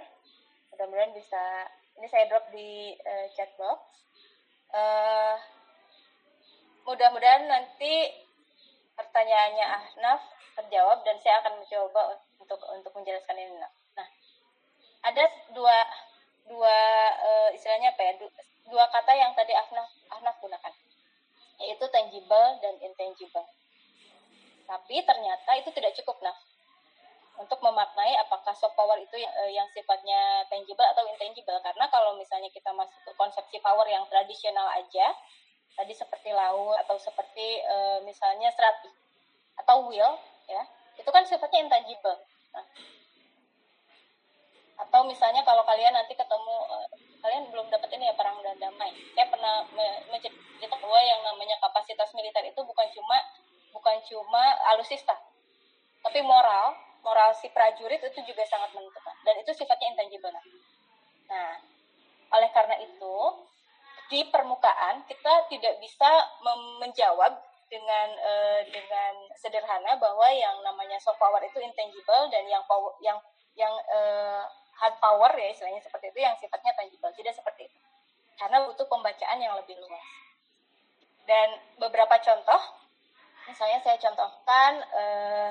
Mudah-mudahan 0.76 1.15
bisa. 1.15 1.67
Ini 2.00 2.08
saya 2.08 2.28
drop 2.28 2.45
di 2.52 2.95
eh, 2.95 3.28
chat 3.36 3.52
box. 3.56 3.80
Eh, 4.71 5.36
mudah-mudahan 6.88 7.47
nanti 7.47 8.12
pertanyaannya 8.95 9.65
Ahnaf 9.65 10.21
terjawab 10.60 11.02
dan 11.08 11.15
saya 11.24 11.41
akan 11.41 11.63
mencoba 11.63 12.19
untuk 12.39 12.60
untuk 12.69 12.91
menjelaskan 12.95 13.39
ini. 13.39 13.56
Nah, 13.58 13.71
ada 15.01 15.23
dua 15.53 15.77
dua 16.45 16.77
eh, 17.17 17.49
istilahnya 17.57 17.93
apa 17.93 18.01
ya? 18.01 18.13
Du- 18.21 18.35
dua 18.69 18.85
kata 18.89 19.11
yang 19.13 19.31
tadi 19.33 19.53
Ahnaf 19.53 19.89
Ahnaf 20.13 20.35
gunakan. 20.41 20.73
Yaitu 21.61 21.85
tangible 21.93 22.47
dan 22.61 22.73
intangible. 22.81 23.45
Tapi 24.65 24.95
ternyata 25.03 25.51
itu 25.59 25.69
tidak 25.75 25.93
cukup 26.01 26.21
nah 26.25 26.35
untuk 27.39 27.57
memaknai 27.63 28.13
apakah 28.21 28.53
soft 28.53 28.77
power 28.77 29.01
itu 29.01 29.17
yang, 29.17 29.33
eh, 29.45 29.51
yang 29.57 29.67
sifatnya 29.73 30.45
tangible 30.49 30.85
atau 30.85 31.03
intangible. 31.09 31.57
Karena 31.61 31.85
kalau 31.89 32.13
misalnya 32.17 32.49
kita 32.53 32.69
masuk 32.73 32.97
ke 33.05 33.11
konsepsi 33.17 33.57
power 33.61 33.85
yang 33.89 34.05
tradisional 34.09 34.69
aja 34.73 35.13
tadi 35.71 35.95
seperti 35.95 36.29
laut 36.35 36.75
atau 36.85 36.99
seperti 36.99 37.63
eh, 37.63 37.99
misalnya 38.03 38.51
strategi 38.51 38.91
atau 39.57 39.87
will 39.87 40.15
ya 40.49 40.63
itu 40.99 41.09
kan 41.09 41.23
sifatnya 41.23 41.63
intangible. 41.65 42.17
Nah, 42.51 42.65
atau 44.88 45.06
misalnya 45.06 45.46
kalau 45.46 45.62
kalian 45.62 45.94
nanti 45.94 46.17
ketemu 46.17 46.56
eh, 46.74 46.88
kalian 47.22 47.44
belum 47.54 47.70
dapat 47.70 47.89
ini 47.94 48.10
ya 48.10 48.15
perang 48.17 48.41
dan 48.41 48.58
damai. 48.58 48.89
Saya 49.13 49.28
pernah 49.30 49.62
me- 49.78 50.02
menceritakan 50.10 50.80
bahwa 50.82 51.00
yang 51.06 51.22
namanya 51.22 51.56
kapasitas 51.62 52.10
militer 52.17 52.41
itu 52.46 52.60
bukan 52.65 52.88
cuma 52.94 53.17
bukan 53.72 53.98
cuma 54.10 54.44
alusista 54.74 55.15
tapi 56.02 56.20
moral 56.26 56.74
moral 57.02 57.34
si 57.34 57.50
prajurit 57.50 58.02
itu 58.02 58.20
juga 58.26 58.46
sangat 58.46 58.74
menentukan. 58.74 59.15
Dan 59.26 59.41
itu 59.41 59.52
sifatnya 59.58 59.94
intangible. 59.94 60.34
Nah 61.30 61.52
oleh 62.32 62.50
karena 62.54 62.78
itu 62.82 63.15
di 64.12 64.28
permukaan 64.28 65.08
kita 65.08 65.48
tidak 65.48 65.80
bisa 65.80 66.10
menjawab 66.84 67.32
dengan 67.72 68.08
eh, 68.12 68.62
dengan 68.67 69.13
sederhana 69.39 69.96
bahwa 69.96 70.28
yang 70.28 70.60
namanya 70.60 71.00
soft 71.00 71.15
power 71.15 71.39
itu 71.39 71.63
intangible 71.63 72.28
dan 72.28 72.44
yang 72.44 72.60
power 72.67 72.91
yang 73.00 73.15
yang 73.56 73.72
eh, 73.88 74.44
hard 74.77 74.95
power 74.97 75.31
ya 75.38 75.51
istilahnya 75.51 75.81
seperti 75.84 76.10
itu 76.10 76.19
yang 76.21 76.36
sifatnya 76.39 76.73
tangible. 76.73 77.12
Tidak 77.13 77.34
seperti 77.36 77.69
itu. 77.69 77.77
Karena 78.39 78.65
butuh 78.65 78.88
pembacaan 78.89 79.38
yang 79.38 79.53
lebih 79.60 79.77
luas. 79.77 80.07
Dan 81.27 81.60
beberapa 81.77 82.17
contoh 82.17 82.62
misalnya 83.45 83.81
saya 83.81 83.97
contohkan 83.97 84.71
eh, 84.93 85.49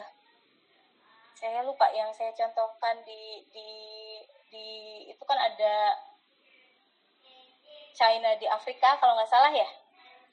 saya 1.35 1.65
lupa 1.65 1.89
yang 1.95 2.13
saya 2.13 2.35
contohkan 2.37 3.01
di 3.07 3.45
di 3.55 3.71
di 4.51 4.67
itu 5.09 5.23
kan 5.25 5.39
ada 5.39 5.97
China 7.95 8.35
di 8.37 8.47
Afrika 8.49 8.99
kalau 8.99 9.15
nggak 9.15 9.31
salah 9.31 9.53
ya. 9.55 9.69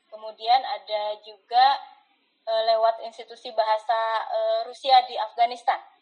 Kemudian 0.08 0.64
ada 0.64 1.20
juga 1.22 1.78
eh, 2.50 2.64
lewat 2.74 3.06
institusi 3.06 3.54
bahasa 3.54 4.00
eh, 4.34 4.60
Rusia 4.66 5.06
di 5.06 5.16
Afghanistan 5.20 5.97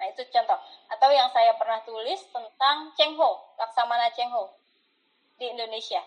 Nah, 0.00 0.08
itu 0.08 0.24
contoh. 0.32 0.56
Atau 0.88 1.12
yang 1.12 1.28
saya 1.28 1.52
pernah 1.60 1.84
tulis 1.84 2.24
tentang 2.32 2.88
Cheng 2.96 3.20
Ho, 3.20 3.52
Laksamana 3.60 4.08
Cheng 4.16 4.32
Ho 4.32 4.48
di 5.36 5.52
Indonesia. 5.52 6.00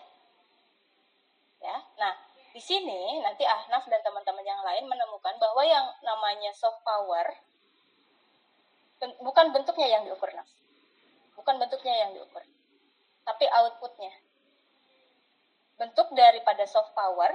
Ya. 1.62 1.78
Nah, 1.94 2.12
di 2.50 2.58
sini 2.58 3.22
nanti 3.22 3.46
Ahnaf 3.46 3.86
dan 3.86 4.02
teman-teman 4.02 4.42
yang 4.42 4.58
lain 4.66 4.90
menemukan 4.90 5.38
bahwa 5.38 5.62
yang 5.62 5.86
namanya 6.02 6.50
soft 6.50 6.82
power 6.82 7.38
bukan 9.22 9.52
bentuknya 9.54 9.86
yang 9.90 10.02
diukur, 10.02 10.32
Naf. 10.34 10.48
Bukan 11.38 11.60
bentuknya 11.60 11.94
yang 11.94 12.10
diukur. 12.18 12.42
Tapi 13.22 13.44
outputnya. 13.46 14.10
Bentuk 15.78 16.10
daripada 16.14 16.66
soft 16.66 16.94
power 16.98 17.30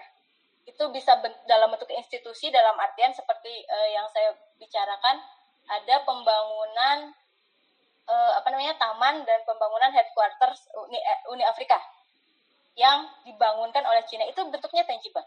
itu 0.65 0.83
bisa 0.93 1.17
ben- 1.23 1.39
dalam 1.49 1.71
bentuk 1.71 1.89
institusi 1.93 2.53
dalam 2.53 2.77
artian 2.77 3.11
seperti 3.15 3.51
eh, 3.65 3.89
yang 3.95 4.05
saya 4.11 4.33
bicarakan 4.59 5.19
ada 5.69 5.95
pembangunan 6.03 7.13
eh, 8.09 8.31
apa 8.35 8.47
namanya 8.49 8.73
taman 8.81 9.21
dan 9.23 9.39
pembangunan 9.45 9.93
headquarters 9.93 10.65
Uni, 10.73 10.97
eh, 10.97 11.19
Uni 11.29 11.45
Afrika 11.45 11.77
yang 12.73 13.05
dibangunkan 13.23 13.85
oleh 13.85 14.01
Cina. 14.09 14.25
Itu 14.25 14.45
bentuknya 14.49 14.83
tangible 14.83 15.25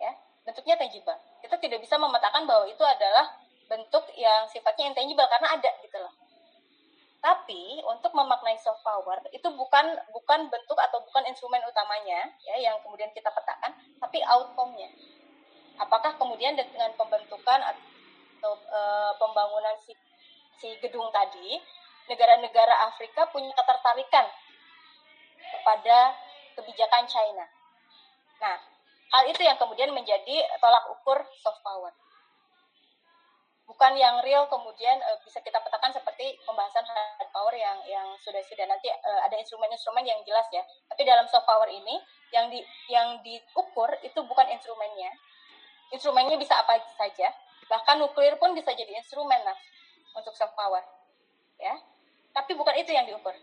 ya. 0.00 0.12
Bentuknya 0.42 0.74
tangible. 0.80 1.20
Kita 1.44 1.60
tidak 1.60 1.78
bisa 1.84 2.00
memetakan 2.00 2.48
bahwa 2.48 2.64
itu 2.64 2.80
adalah 2.80 3.28
bentuk 3.68 4.02
yang 4.18 4.48
sifatnya 4.50 4.90
intangible 4.90 5.28
karena 5.28 5.54
ada 5.54 5.70
gitu 5.84 6.00
loh. 6.00 6.10
Tapi 7.20 7.84
untuk 7.84 8.16
memaknai 8.16 8.56
soft 8.56 8.80
power 8.80 9.20
itu 9.28 9.44
bukan 9.52 9.86
bukan 10.16 10.48
bentuk 10.48 10.78
atau 10.80 11.04
bukan 11.04 11.28
instrumen 11.28 11.60
utamanya 11.68 12.32
ya 12.40 12.56
yang 12.56 12.80
kemudian 12.80 13.12
kita 13.12 13.28
petakan 13.28 13.76
tapi 14.00 14.24
outcome-nya. 14.24 14.88
Apakah 15.76 16.16
kemudian 16.16 16.56
dengan 16.56 16.92
pembentukan 16.96 17.60
atau 18.40 18.56
eh, 18.56 19.12
pembangunan 19.20 19.76
si, 19.84 19.92
si 20.56 20.72
gedung 20.80 21.12
tadi, 21.12 21.60
negara-negara 22.08 22.88
Afrika 22.88 23.28
punya 23.28 23.52
ketertarikan 23.52 24.24
kepada 25.60 26.16
kebijakan 26.56 27.04
China. 27.04 27.44
Nah, 28.40 28.56
hal 29.12 29.22
itu 29.28 29.44
yang 29.44 29.60
kemudian 29.60 29.92
menjadi 29.92 30.40
tolak 30.56 30.88
ukur 30.96 31.20
soft 31.36 31.60
power. 31.60 31.92
Bukan 33.68 33.94
yang 33.94 34.18
real 34.26 34.50
kemudian 34.50 34.98
eh, 34.98 35.18
bisa 35.22 35.38
kita 35.44 35.60
petakan 35.60 35.94
seperti 35.94 36.40
pembahasan 36.42 36.82
hard 36.82 37.30
power 37.30 37.54
yang 37.54 37.78
yang 37.86 38.08
sudah 38.18 38.42
sudah 38.42 38.66
nanti 38.66 38.90
eh, 38.90 39.20
ada 39.22 39.36
instrumen-instrumen 39.36 40.02
yang 40.02 40.18
jelas 40.24 40.48
ya. 40.50 40.64
Tapi 40.88 41.06
dalam 41.06 41.28
soft 41.28 41.46
power 41.46 41.68
ini 41.70 42.00
yang 42.34 42.50
di 42.50 42.64
yang 42.88 43.20
diukur 43.22 43.92
itu 44.02 44.18
bukan 44.26 44.48
instrumennya. 44.50 45.12
Instrumennya 45.90 46.38
bisa 46.38 46.54
apa 46.58 46.78
saja, 46.98 47.30
bahkan 47.70 48.02
nuklir 48.02 48.34
pun 48.36 48.52
bisa 48.52 48.74
jadi 48.74 48.90
instrumen 48.98 49.38
nah 49.46 49.56
untuk 50.18 50.34
soft 50.34 50.58
power 50.58 50.82
ya. 51.62 51.78
Tapi 52.30 52.54
bukan 52.54 52.74
itu 52.78 52.90
yang 52.90 53.06
diukur 53.06 53.34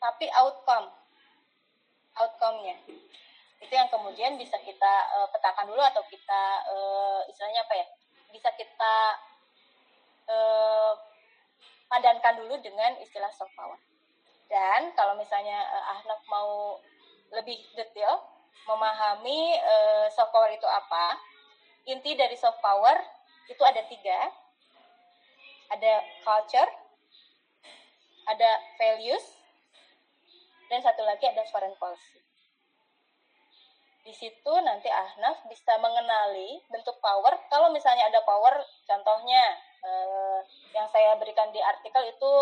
tapi 0.00 0.26
outcome 0.32 0.88
outcome-nya. 2.16 2.74
Itu 3.60 3.72
yang 3.76 3.92
kemudian 3.92 4.40
bisa 4.40 4.56
kita 4.64 4.92
uh, 5.20 5.28
petakan 5.28 5.68
dulu 5.68 5.78
atau 5.84 6.00
kita 6.08 6.42
uh, 6.72 7.20
istilahnya 7.28 7.62
apa 7.68 7.74
ya 7.76 7.86
bisa 8.32 8.48
kita 8.56 8.94
uh, 10.26 10.92
padankan 11.92 12.40
dulu 12.40 12.56
dengan 12.64 12.96
istilah 13.04 13.28
soft 13.36 13.52
power. 13.52 13.76
Dan 14.48 14.90
kalau 14.96 15.14
misalnya 15.20 15.60
uh, 15.68 15.92
Ahnaf 15.94 16.24
mau 16.26 16.80
lebih 17.30 17.60
detail 17.76 18.24
memahami 18.64 19.60
uh, 19.60 20.06
soft 20.08 20.32
power 20.32 20.48
itu 20.50 20.66
apa 20.66 21.20
inti 21.84 22.16
dari 22.16 22.34
soft 22.34 22.58
power 22.64 22.96
itu 23.50 23.62
ada 23.66 23.82
tiga. 23.90 24.30
Ada 25.70 25.92
culture 26.22 26.70
ada 28.30 28.50
values 28.78 29.24
dan 30.70 30.78
satu 30.78 31.02
lagi 31.02 31.26
ada 31.26 31.42
foreign 31.50 31.74
policy. 31.82 32.22
Di 34.06 34.14
situ 34.16 34.52
nanti 34.64 34.86
Ahnaf 34.86 35.44
bisa 35.50 35.76
mengenali 35.82 36.62
bentuk 36.70 36.96
power. 37.02 37.36
Kalau 37.50 37.74
misalnya 37.74 38.06
ada 38.06 38.22
power 38.22 38.54
contohnya 38.86 39.42
eh, 39.82 40.38
yang 40.72 40.86
saya 40.94 41.18
berikan 41.18 41.50
di 41.50 41.60
artikel 41.60 42.06
itu 42.06 42.32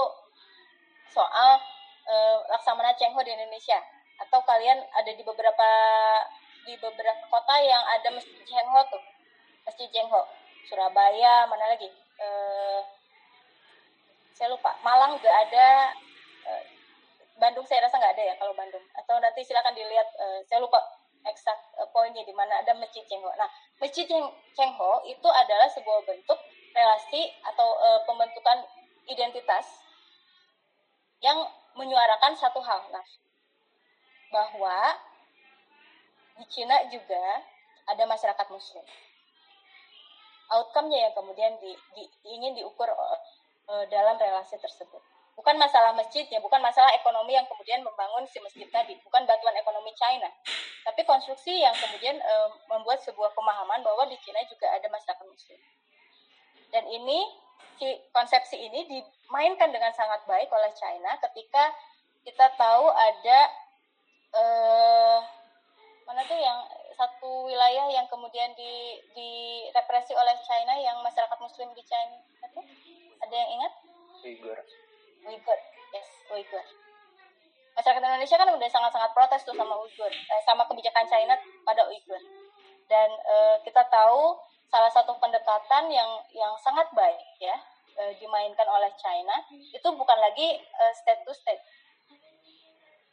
soal 1.09 1.51
eh, 2.07 2.37
laksamana 2.53 2.95
Cheng 3.01 3.17
Ho 3.17 3.25
di 3.25 3.33
Indonesia. 3.33 3.81
Atau 4.23 4.45
kalian 4.45 4.77
ada 4.93 5.11
di 5.11 5.23
beberapa 5.25 5.71
di 6.69 6.77
beberapa 6.77 7.25
kota 7.33 7.55
yang 7.65 7.81
ada 7.97 8.13
masjid 8.13 8.45
Cengho 8.45 8.81
tuh. 8.93 9.03
Masjid 9.65 9.89
Cengho 9.89 10.23
Surabaya 10.69 11.49
mana 11.49 11.65
lagi? 11.73 11.89
Eh, 12.21 12.81
saya 14.37 14.53
lupa. 14.53 14.77
Malang 14.85 15.17
juga 15.17 15.33
ada 15.33 15.97
eh, 16.45 16.63
Bandung 17.41 17.65
saya 17.65 17.89
rasa 17.89 17.97
nggak 17.97 18.15
ada 18.15 18.25
ya 18.29 18.35
kalau 18.37 18.53
Bandung. 18.53 18.85
Atau 18.93 19.17
nanti 19.19 19.41
silakan 19.43 19.73
dilihat 19.73 20.09
eh, 20.21 20.41
saya 20.45 20.61
lupa 20.61 20.77
eksak 21.25 21.57
eh, 21.81 21.89
poinnya 21.89 22.21
di 22.23 22.37
mana. 22.37 22.61
Ada 22.61 22.77
masjid 22.77 23.03
Cengho. 23.09 23.33
Nah 23.41 23.49
masjid 23.81 24.05
Ceng- 24.05 24.37
Cengho 24.53 25.03
itu 25.09 25.29
adalah 25.33 25.67
sebuah 25.73 26.05
bentuk 26.05 26.39
relasi 26.77 27.33
atau 27.49 27.69
eh, 27.81 28.01
pembentukan 28.05 28.59
identitas 29.09 29.65
yang 31.25 31.41
menyuarakan 31.75 32.37
satu 32.37 32.61
hal. 32.61 32.85
Nah 32.93 33.03
bahwa 34.29 34.93
di 36.37 36.45
Cina 36.53 36.85
juga 36.93 37.41
ada 37.89 38.05
masyarakat 38.05 38.47
muslim 38.53 38.85
outcome-nya 40.49 41.09
yang 41.09 41.15
kemudian 41.15 41.53
di, 41.61 41.73
di- 41.95 42.11
ingin 42.29 42.57
diukur 42.57 42.89
eh, 42.89 43.85
dalam 43.93 44.17
relasi 44.17 44.57
tersebut. 44.61 45.01
Bukan 45.39 45.55
masalah 45.55 45.95
masjidnya, 45.95 46.43
bukan 46.43 46.59
masalah 46.59 46.91
ekonomi 46.99 47.39
yang 47.39 47.47
kemudian 47.47 47.79
membangun 47.87 48.27
si 48.27 48.43
masjid 48.43 48.67
tadi, 48.75 48.99
bukan 49.07 49.23
bantuan 49.23 49.55
ekonomi 49.55 49.95
China, 49.95 50.27
tapi 50.83 51.07
konstruksi 51.07 51.63
yang 51.63 51.75
kemudian 51.79 52.19
eh, 52.19 52.49
membuat 52.67 52.99
sebuah 53.05 53.31
pemahaman 53.37 53.85
bahwa 53.87 54.09
di 54.11 54.19
Cina 54.25 54.43
juga 54.51 54.67
ada 54.75 54.91
masyarakat 54.91 55.27
muslim. 55.29 55.61
Dan 56.69 56.85
ini 56.91 57.25
si 57.79 57.87
konsepsi 58.11 58.59
ini 58.59 58.85
dimainkan 58.91 59.71
dengan 59.71 59.95
sangat 59.95 60.27
baik 60.27 60.51
oleh 60.51 60.69
China 60.75 61.15
ketika 61.31 61.71
kita 62.27 62.51
tahu 62.59 62.91
ada 62.91 63.41
eh 64.29 65.19
mana 66.05 66.21
tuh 66.25 66.37
yang 66.37 66.59
satu 66.99 67.47
wilayah 67.47 67.87
yang 67.95 68.11
kemudian 68.11 68.51
di 68.59 68.99
direpresi 69.15 70.19
oleh 70.19 70.35
China 70.43 70.75
yang 70.75 70.99
masyarakat 71.07 71.39
muslim 71.39 71.71
di 71.79 71.83
China 71.87 72.19
itu? 72.43 72.61
Ada 73.23 73.35
yang 73.35 73.51
ingat? 73.55 73.73
Uyghur. 74.27 74.59
Uyghur 75.23 75.59
yes 75.95 76.09
Uyghur. 76.35 76.65
Masyarakat 77.79 78.03
Indonesia 78.03 78.35
kan 78.35 78.51
udah 78.51 78.69
sangat-sangat 78.69 79.11
protes 79.15 79.47
tuh 79.47 79.55
sama 79.55 79.79
Uyghur 79.79 80.11
eh, 80.11 80.43
sama 80.43 80.67
kebijakan 80.67 81.07
China 81.07 81.39
pada 81.63 81.87
Uyghur. 81.87 82.19
Dan 82.91 83.09
eh, 83.15 83.57
kita 83.63 83.87
tahu 83.87 84.35
salah 84.69 84.91
satu 84.93 85.17
pendekatan 85.17 85.89
yang 85.89 86.11
yang 86.35 86.53
sangat 86.61 86.91
baik 86.93 87.23
ya 87.41 87.57
eh, 87.97 88.13
dimainkan 88.21 88.69
oleh 88.69 88.91
China 89.01 89.33
itu 89.55 89.89
bukan 89.95 90.19
lagi 90.19 90.61
eh, 90.61 90.93
state 90.93 91.25
to 91.25 91.33
state 91.33 91.63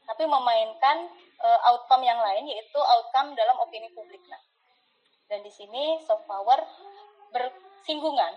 tapi 0.05 0.23
memainkan 0.25 1.09
uh, 1.41 1.59
outcome 1.73 2.05
yang 2.05 2.17
lain 2.21 2.45
yaitu 2.49 2.79
outcome 2.79 3.33
dalam 3.33 3.57
opini 3.61 3.89
publik. 3.93 4.21
Nah, 4.29 4.41
dan 5.29 5.41
di 5.41 5.51
sini 5.51 5.99
soft 6.05 6.25
power 6.29 6.61
bersinggungan 7.33 8.33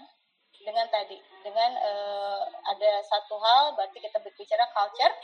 dengan 0.58 0.88
tadi 0.90 1.20
dengan 1.44 1.70
uh, 1.78 2.42
ada 2.74 2.92
satu 3.06 3.38
hal 3.38 3.78
berarti 3.78 4.02
kita 4.02 4.18
berbicara 4.18 4.64
culture, 4.74 5.14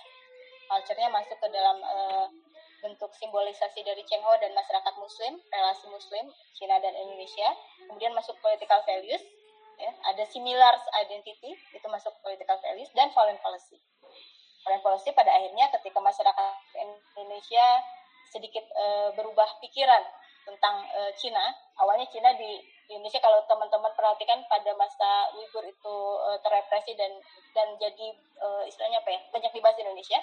culture-nya 0.70 1.08
masuk 1.10 1.36
ke 1.40 1.48
dalam 1.50 1.80
uh, 1.82 2.28
bentuk 2.84 3.08
simbolisasi 3.16 3.80
dari 3.80 4.04
Chengho 4.04 4.28
dan 4.44 4.52
masyarakat 4.52 4.94
Muslim, 5.00 5.40
relasi 5.48 5.88
Muslim 5.88 6.28
Cina 6.52 6.76
dan 6.84 6.92
Indonesia. 6.92 7.48
Kemudian 7.88 8.12
masuk 8.12 8.36
political 8.44 8.84
values, 8.84 9.24
ya, 9.80 9.90
ada 10.12 10.24
similar 10.28 10.76
identity 11.00 11.56
itu 11.72 11.86
masuk 11.88 12.12
political 12.20 12.60
values 12.60 12.92
dan 12.92 13.08
foreign 13.16 13.40
policy 13.40 13.80
policy 14.64 15.12
pada 15.12 15.28
akhirnya 15.28 15.68
ketika 15.76 16.00
masyarakat 16.00 16.54
Indonesia 17.16 17.66
sedikit 18.32 18.64
uh, 18.74 19.12
berubah 19.12 19.46
pikiran 19.60 20.02
tentang 20.44 20.84
uh, 20.92 21.12
Cina. 21.16 21.52
Awalnya 21.80 22.08
Cina 22.08 22.32
di, 22.36 22.60
Indonesia 22.84 23.16
kalau 23.16 23.40
teman-teman 23.48 23.92
perhatikan 23.96 24.44
pada 24.44 24.76
masa 24.76 25.32
Uyghur 25.40 25.64
itu 25.64 25.96
uh, 26.20 26.36
terrepresi 26.44 26.92
dan 26.92 27.16
dan 27.56 27.72
jadi 27.80 28.12
uh, 28.36 28.60
istilahnya 28.68 29.00
apa 29.00 29.08
ya 29.08 29.20
banyak 29.32 29.52
dibahas 29.56 29.76
di 29.80 29.84
Indonesia. 29.88 30.20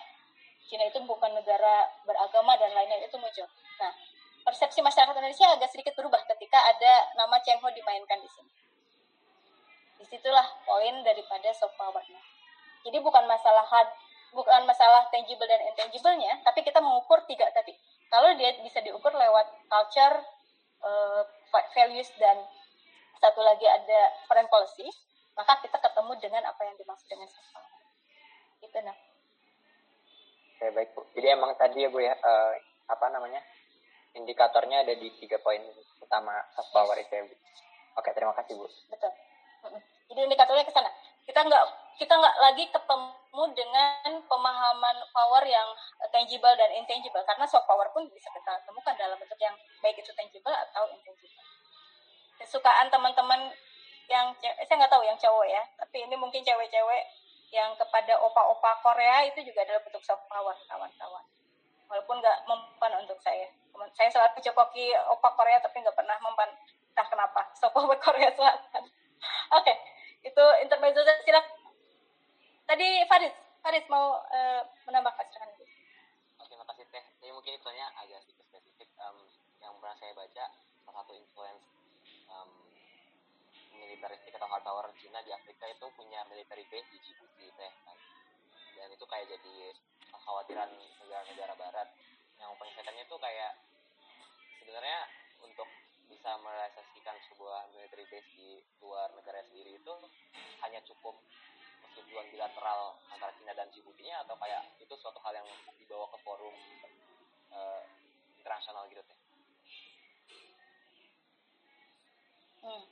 Cina 0.70 0.86
itu 0.86 1.02
bukan 1.04 1.34
negara 1.34 1.90
beragama 2.06 2.54
dan 2.62 2.70
lain-lain 2.78 3.10
itu 3.10 3.18
muncul. 3.18 3.50
Nah, 3.82 3.92
persepsi 4.46 4.80
masyarakat 4.86 5.18
Indonesia 5.18 5.50
agak 5.58 5.74
sedikit 5.74 5.98
berubah 5.98 6.22
ketika 6.30 6.62
ada 6.70 7.12
nama 7.18 7.42
Cheng 7.42 7.58
Ho 7.66 7.68
dimainkan 7.74 8.22
di 8.22 8.30
sini. 8.30 8.52
Di 9.98 10.06
situlah 10.06 10.46
poin 10.64 11.02
daripada 11.02 11.50
soft 11.58 11.74
power-nya. 11.82 12.22
Jadi 12.86 12.98
bukan 13.02 13.26
masalah 13.26 13.66
hard 13.66 13.90
bukan 14.32 14.64
masalah 14.64 15.08
tangible 15.12 15.48
dan 15.48 15.62
intangible-nya, 15.72 16.40
tapi 16.48 16.64
kita 16.64 16.80
mengukur 16.80 17.20
tiga 17.28 17.48
tadi. 17.52 17.76
Kalau 18.12 18.32
dia 18.36 18.56
bisa 18.64 18.80
diukur 18.84 19.12
lewat 19.12 19.48
culture, 19.68 20.16
uh, 20.84 21.24
values, 21.76 22.12
dan 22.20 22.40
satu 23.20 23.40
lagi 23.44 23.68
ada 23.68 24.02
foreign 24.28 24.48
policy, 24.48 24.88
maka 25.36 25.60
kita 25.64 25.78
ketemu 25.80 26.12
dengan 26.20 26.44
apa 26.48 26.62
yang 26.68 26.76
dimaksud 26.76 27.08
dengan 27.08 27.28
power. 27.30 27.72
Itu 28.64 28.78
nah. 28.84 28.98
Oke, 30.58 30.66
baik 30.76 30.90
Bu. 30.94 31.02
Jadi 31.18 31.28
emang 31.32 31.52
tadi 31.56 31.86
ya 31.86 31.90
Bu 31.90 32.00
ya, 32.04 32.14
eh, 32.14 32.54
apa 32.90 33.06
namanya, 33.10 33.42
indikatornya 34.14 34.84
ada 34.86 34.94
di 34.94 35.10
tiga 35.18 35.40
poin 35.40 35.62
utama 36.04 36.36
soft 36.54 36.72
power 36.76 36.98
itu 37.00 37.14
ya 37.14 37.24
Bu. 37.26 37.36
Oke, 38.00 38.10
terima 38.16 38.34
kasih 38.36 38.60
Bu. 38.60 38.68
Betul. 38.92 39.12
Jadi 40.12 40.20
indikatornya 40.28 40.66
ke 40.68 40.74
sana. 40.74 40.92
Kita 41.24 41.48
nggak 41.48 41.64
kita 42.00 42.14
nggak 42.16 42.38
lagi 42.40 42.66
ketemu 42.70 43.44
dengan 43.56 44.12
pemahaman 44.28 44.98
power 45.16 45.44
yang 45.48 45.68
tangible 46.12 46.52
dan 46.56 46.70
intangible 46.76 47.24
karena 47.24 47.46
soft 47.48 47.68
power 47.68 47.88
pun 47.96 48.08
bisa 48.12 48.28
kita 48.32 48.54
temukan 48.68 48.96
dalam 49.00 49.16
bentuk 49.20 49.40
yang 49.40 49.56
baik 49.80 49.98
itu 50.00 50.12
tangible 50.16 50.54
atau 50.54 50.88
intangible. 50.92 51.44
Kesukaan 52.40 52.88
teman-teman 52.92 53.52
yang 54.12 54.36
ce- 54.44 54.58
saya 54.68 54.76
nggak 54.76 54.92
tahu 54.92 55.04
yang 55.08 55.16
cowok 55.16 55.48
ya, 55.48 55.64
tapi 55.80 56.04
ini 56.04 56.16
mungkin 56.20 56.44
cewek-cewek 56.44 57.04
yang 57.52 57.76
kepada 57.76 58.16
opa-opa 58.20 58.80
Korea 58.84 59.28
itu 59.28 59.44
juga 59.44 59.64
adalah 59.68 59.84
bentuk 59.84 60.04
soft 60.04 60.24
power 60.28 60.56
kawan-kawan. 60.68 61.24
Walaupun 61.92 62.16
nggak 62.24 62.38
mempan 62.48 62.92
untuk 63.04 63.20
saya. 63.20 63.48
Saya 63.96 64.10
selalu 64.12 64.40
cekoki 64.44 64.92
opa 65.12 65.30
Korea 65.36 65.60
tapi 65.60 65.80
nggak 65.84 65.96
pernah 65.96 66.16
mempan 66.20 66.48
entah 66.92 67.08
kenapa 67.08 67.48
soft 67.56 67.76
power 67.76 67.96
Korea 68.06 68.32
Selatan. 68.36 68.84
Oke, 69.56 69.74
itu 70.24 70.44
intermezzo 70.64 71.02
silakan. 71.24 71.61
Tadi 72.72 73.04
Farid, 73.04 73.36
Farid 73.60 73.84
mau 73.92 74.16
uh, 74.16 74.64
menambahkan 74.88 75.28
silakan. 75.28 75.60
Oke, 76.40 76.56
makasih 76.56 76.88
Teh. 76.88 77.04
Jadi 77.20 77.36
mungkin 77.36 77.60
itu 77.60 77.68
agak 77.68 78.24
sedikit 78.24 78.48
spesifik. 78.48 78.88
Um, 78.96 79.28
yang 79.60 79.76
pernah 79.84 79.92
saya 80.00 80.16
baca, 80.16 80.46
salah 80.88 81.04
satu 81.04 81.12
influence 81.12 81.68
um, 82.32 82.48
militaristik 83.76 84.32
atau 84.40 84.48
power 84.48 84.88
Cina 85.04 85.20
di 85.20 85.36
Afrika 85.36 85.68
itu 85.68 85.84
punya 86.00 86.24
military 86.32 86.64
base 86.72 86.88
di 86.96 87.04
Djibouti 87.04 87.52
Teh. 87.60 87.74
Dan 88.80 88.88
itu 88.96 89.04
kayak 89.04 89.28
jadi 89.28 89.76
kekhawatiran 90.08 90.72
negara-negara 90.72 91.54
barat. 91.60 91.92
Yang 92.40 92.56
penyelesaiannya 92.56 93.04
itu 93.04 93.18
kayak 93.20 93.52
sebenarnya 94.64 95.00
untuk 95.44 95.68
bisa 96.08 96.40
merealisasikan 96.40 97.20
sebuah 97.36 97.68
military 97.76 98.08
base 98.08 98.32
di 98.32 98.64
luar 98.80 99.12
negara 99.12 99.44
sendiri 99.52 99.76
itu 99.76 99.94
hanya 100.64 100.80
cukup 100.88 101.20
persetujuan 101.92 102.24
bilateral 102.32 102.96
antara 103.12 103.36
Cina 103.36 103.52
dan 103.52 103.68
Djibouti-nya 103.68 104.24
atau 104.24 104.40
kayak 104.40 104.64
itu 104.80 104.96
suatu 104.96 105.20
hal 105.28 105.36
yang 105.36 105.48
dibawa 105.76 106.08
ke 106.08 106.18
forum 106.24 106.56
uh, 107.52 107.84
internasional 108.40 108.88
gitu 108.88 109.04
teh. 109.04 109.20
Hmm. 112.64 112.84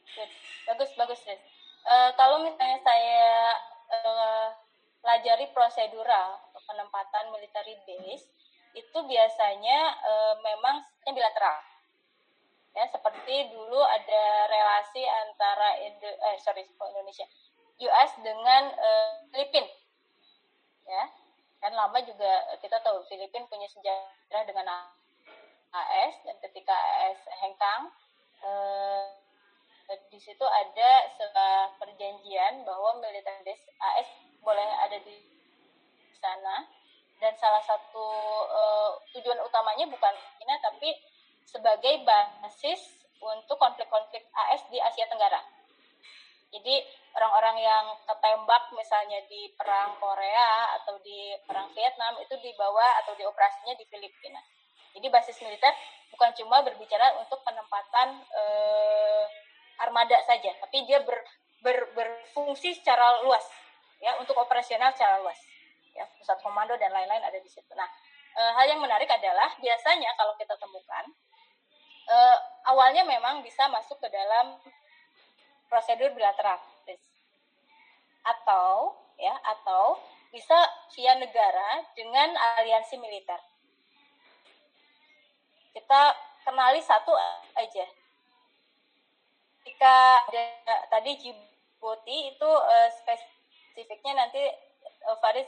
Bagus, 0.68 0.92
bagus, 1.00 1.24
Riz. 1.24 1.40
Uh, 1.88 2.12
kalau 2.20 2.44
misalnya 2.44 2.84
saya 2.84 3.56
uh, 4.04 4.52
pelajari 5.00 5.48
prosedural 5.56 6.44
penempatan 6.68 7.32
military 7.32 7.80
base, 7.88 8.28
itu 8.76 9.00
biasanya 9.08 9.96
uh, 10.04 10.36
memang 10.44 10.84
bilateral. 11.08 11.64
Ya, 12.76 12.84
seperti 12.92 13.48
dulu 13.50 13.80
ada 13.80 14.24
relasi 14.46 15.02
antara 15.02 15.80
Indo, 15.88 16.06
eh, 16.06 16.38
sorry, 16.44 16.68
Indonesia, 16.68 17.26
US 17.80 18.12
dengan 18.20 18.64
uh, 18.76 19.24
Filipina. 19.32 19.72
Ya, 20.90 21.04
kan 21.62 21.72
lama 21.76 22.00
juga 22.04 22.32
kita 22.60 22.82
tahu 22.82 23.06
Filipina 23.08 23.46
punya 23.48 23.70
sejarah 23.70 24.44
dengan 24.44 24.66
AS 25.70 26.14
dan 26.26 26.36
ketika 26.42 26.74
AS 26.74 27.20
hengkang 27.46 27.94
uh, 28.42 29.06
di 30.10 30.20
situ 30.22 30.46
ada 30.46 30.92
sebuah 31.18 31.82
perjanjian 31.82 32.62
bahwa 32.66 33.02
militer 33.02 33.42
AS 33.46 34.10
boleh 34.42 34.70
ada 34.86 34.98
di 35.02 35.18
sana 36.18 36.66
dan 37.20 37.34
salah 37.36 37.64
satu 37.66 38.08
uh, 38.48 38.92
tujuan 39.14 39.40
utamanya 39.44 39.86
bukan 39.92 40.14
China 40.40 40.56
tapi 40.64 40.94
sebagai 41.44 42.06
basis 42.06 42.80
untuk 43.20 43.60
konflik-konflik 43.60 44.24
AS 44.32 44.64
di 44.72 44.80
Asia 44.80 45.10
Tenggara. 45.12 45.59
Jadi 46.50 46.82
orang-orang 47.14 47.62
yang 47.62 47.86
ketembak 48.10 48.74
misalnya 48.74 49.22
di 49.30 49.54
perang 49.54 49.94
Korea 50.02 50.82
atau 50.82 50.98
di 51.06 51.38
perang 51.46 51.70
Vietnam 51.78 52.18
itu 52.26 52.34
dibawa 52.42 53.06
atau 53.06 53.14
dioperasinya 53.14 53.78
di 53.78 53.86
Filipina. 53.86 54.42
Jadi 54.98 55.08
basis 55.14 55.38
militer 55.46 55.70
bukan 56.10 56.34
cuma 56.42 56.66
berbicara 56.66 57.22
untuk 57.22 57.46
penempatan 57.46 58.26
eh, 58.26 59.24
armada 59.80 60.18
saja, 60.26 60.50
tapi 60.58 60.84
dia 60.90 61.06
ber, 61.06 61.22
ber, 61.62 61.94
berfungsi 61.94 62.82
secara 62.82 63.22
luas, 63.22 63.46
ya 64.02 64.18
untuk 64.18 64.36
operasional 64.36 64.92
secara 64.92 65.22
luas, 65.22 65.38
ya 65.94 66.04
pusat 66.18 66.42
komando 66.42 66.74
dan 66.82 66.90
lain-lain 66.90 67.22
ada 67.22 67.38
di 67.38 67.48
situ. 67.48 67.70
Nah, 67.78 67.88
eh, 68.36 68.52
hal 68.58 68.66
yang 68.74 68.82
menarik 68.82 69.08
adalah 69.08 69.54
biasanya 69.62 70.18
kalau 70.18 70.34
kita 70.42 70.58
temukan 70.58 71.06
eh, 72.10 72.38
awalnya 72.74 73.06
memang 73.06 73.46
bisa 73.46 73.70
masuk 73.70 74.02
ke 74.02 74.10
dalam 74.10 74.58
prosedur 75.70 76.12
bilateral, 76.18 76.58
atau 78.26 78.98
ya 79.16 79.36
atau 79.46 80.02
bisa 80.30 80.58
via 80.94 81.18
negara 81.18 81.86
dengan 81.98 82.34
aliansi 82.58 82.98
militer. 82.98 83.40
Kita 85.74 86.02
kenali 86.46 86.82
satu 86.82 87.14
aja. 87.58 87.86
Jika 89.66 89.96
ada 90.26 90.44
tadi 90.90 91.14
Djibouti 91.18 92.34
itu 92.34 92.50
uh, 92.50 92.90
spesifiknya 92.90 94.26
nanti 94.26 94.42
uh, 95.06 95.18
Faris 95.22 95.46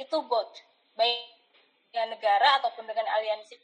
itu 0.00 0.16
both 0.24 0.56
baik 0.96 1.28
dengan 1.92 2.16
negara 2.16 2.56
ataupun 2.62 2.88
dengan 2.88 3.04
aliansi 3.12 3.60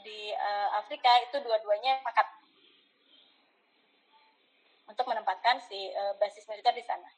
di 0.00 0.32
uh, 0.32 0.68
Afrika 0.80 1.12
itu 1.28 1.36
dua-duanya 1.44 2.00
pakat 2.00 2.24
untuk 4.84 5.06
menempatkan 5.08 5.60
si 5.64 5.90
uh, 5.92 6.14
basis 6.20 6.44
militer 6.48 6.72
di 6.76 6.84
sana. 6.84 7.08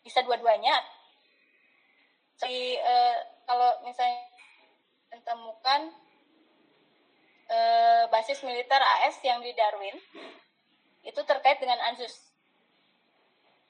Bisa 0.00 0.24
dua-duanya. 0.24 0.80
Si 2.40 2.76
uh, 2.80 3.16
kalau 3.44 3.84
misalnya 3.84 4.24
temukan 5.20 5.92
uh, 7.50 8.04
basis 8.08 8.40
militer 8.46 8.80
AS 8.80 9.20
yang 9.20 9.44
di 9.44 9.52
Darwin 9.52 9.98
itu 11.04 11.20
terkait 11.24 11.60
dengan 11.60 11.80
ANZUS 11.92 12.30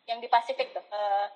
yang 0.06 0.18
di 0.22 0.28
Pasifik 0.30 0.70
tuh. 0.74 0.84
Uh, 0.90 1.28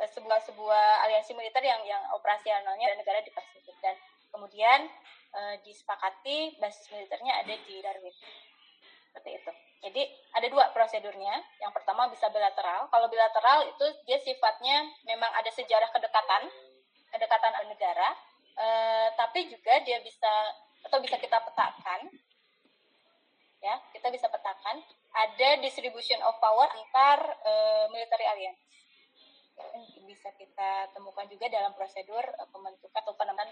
sebuah 0.00 0.40
sebuah 0.48 1.04
aliansi 1.04 1.36
militer 1.36 1.60
yang 1.60 1.84
yang 1.84 2.00
operasionalnya 2.16 2.96
negara 2.96 3.20
di 3.20 3.28
Pasifik 3.36 3.76
dan 3.84 3.92
kemudian 4.32 4.88
uh, 5.36 5.54
disepakati 5.60 6.56
basis 6.56 6.88
militernya 6.88 7.44
ada 7.44 7.54
di 7.68 7.84
Darwin 7.84 8.14
seperti 9.10 9.42
itu. 9.42 9.50
Jadi 9.82 10.02
ada 10.38 10.46
dua 10.46 10.70
prosedurnya. 10.70 11.34
Yang 11.58 11.72
pertama 11.74 12.06
bisa 12.06 12.30
bilateral. 12.30 12.86
Kalau 12.94 13.06
bilateral 13.10 13.66
itu 13.66 13.86
dia 14.06 14.22
sifatnya 14.22 14.86
memang 15.02 15.34
ada 15.34 15.50
sejarah 15.50 15.90
kedekatan, 15.90 16.46
kedekatan 17.10 17.52
negara, 17.66 18.08
eh, 18.54 19.08
tapi 19.18 19.50
juga 19.50 19.82
dia 19.82 19.98
bisa 19.98 20.30
atau 20.86 21.02
bisa 21.02 21.18
kita 21.20 21.36
petakan, 21.42 22.08
ya 23.60 23.76
kita 23.92 24.08
bisa 24.08 24.32
petakan 24.32 24.80
ada 25.12 25.48
distribution 25.60 26.16
of 26.22 26.38
power 26.38 26.70
antar 26.70 27.18
eh, 27.42 27.86
military 27.90 28.26
alliance. 28.30 28.62
Bisa 30.06 30.30
kita 30.38 30.94
temukan 30.94 31.26
juga 31.26 31.50
dalam 31.50 31.74
prosedur 31.74 32.22
eh, 32.22 32.48
pembentukan 32.54 32.94
atau 32.94 33.12
penempatan 33.18 33.50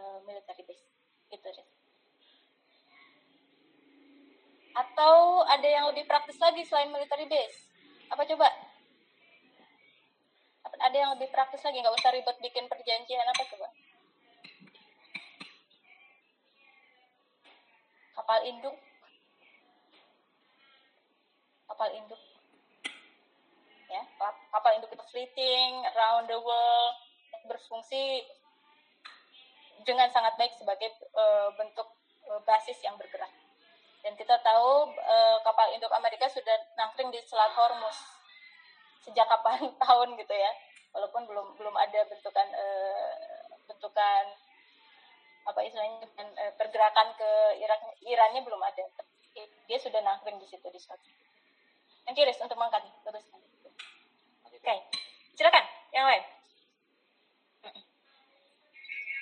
eh, 0.00 0.18
military 0.24 0.64
base. 0.64 0.86
Gitu 1.28 1.44
deh 1.44 1.83
atau 4.74 5.46
ada 5.46 5.64
yang 5.64 5.86
lebih 5.94 6.04
praktis 6.10 6.38
lagi 6.42 6.66
selain 6.66 6.90
military 6.90 7.30
base? 7.30 7.70
Apa 8.10 8.26
coba? 8.26 8.50
Ada 10.74 10.96
yang 10.98 11.10
lebih 11.14 11.30
praktis 11.30 11.62
lagi, 11.62 11.78
nggak 11.78 11.94
usah 11.94 12.10
ribet 12.10 12.36
bikin 12.42 12.66
perjanjian 12.66 13.30
apa 13.30 13.42
coba? 13.46 13.68
Kapal 18.14 18.38
induk, 18.50 18.76
kapal 21.70 21.88
induk, 21.94 22.22
ya 23.90 24.02
kapal 24.50 24.70
induk 24.78 24.90
itu 24.90 25.04
fleeting 25.14 25.72
around 25.94 26.26
the 26.26 26.38
world 26.38 26.94
berfungsi 27.46 28.24
dengan 29.84 30.08
sangat 30.10 30.34
baik 30.40 30.56
sebagai 30.56 30.90
uh, 31.12 31.52
bentuk 31.54 31.86
uh, 32.32 32.40
basis 32.48 32.80
yang 32.80 32.96
bergerak. 32.96 33.30
Dan 34.04 34.12
kita 34.20 34.36
tahu 34.44 34.92
e, 34.92 35.16
kapal 35.40 35.72
induk 35.72 35.88
Amerika 35.96 36.28
sudah 36.28 36.52
nangkring 36.76 37.08
di 37.08 37.20
Selat 37.24 37.56
Hormuz 37.56 37.96
sejak 39.00 39.24
kapan 39.24 39.64
tahun 39.84 40.14
gitu 40.20 40.34
ya. 40.36 40.52
Walaupun 40.92 41.24
belum 41.24 41.56
belum 41.56 41.74
ada 41.74 42.04
bentukan 42.06 42.46
e, 42.52 42.66
bentukan 43.64 44.24
apa 45.44 45.60
istilahnya 45.64 46.04
e, 46.20 46.44
pergerakan 46.60 47.16
ke 47.16 47.30
Irak 47.64 47.80
Irannya 48.04 48.44
belum 48.44 48.60
ada. 48.60 48.84
Dia 49.66 49.78
sudah 49.80 50.04
nangkring 50.04 50.36
di 50.36 50.46
situ 50.46 50.68
di 50.68 50.78
Selat. 50.78 51.00
Yang 52.04 52.14
kiri 52.20 52.32
untuk 52.44 52.60
mengangkat 52.60 52.84
terus. 53.08 53.24
Oke, 54.44 54.60
okay. 54.60 54.78
silakan 55.32 55.64
yang 55.96 56.04
lain. 56.04 56.24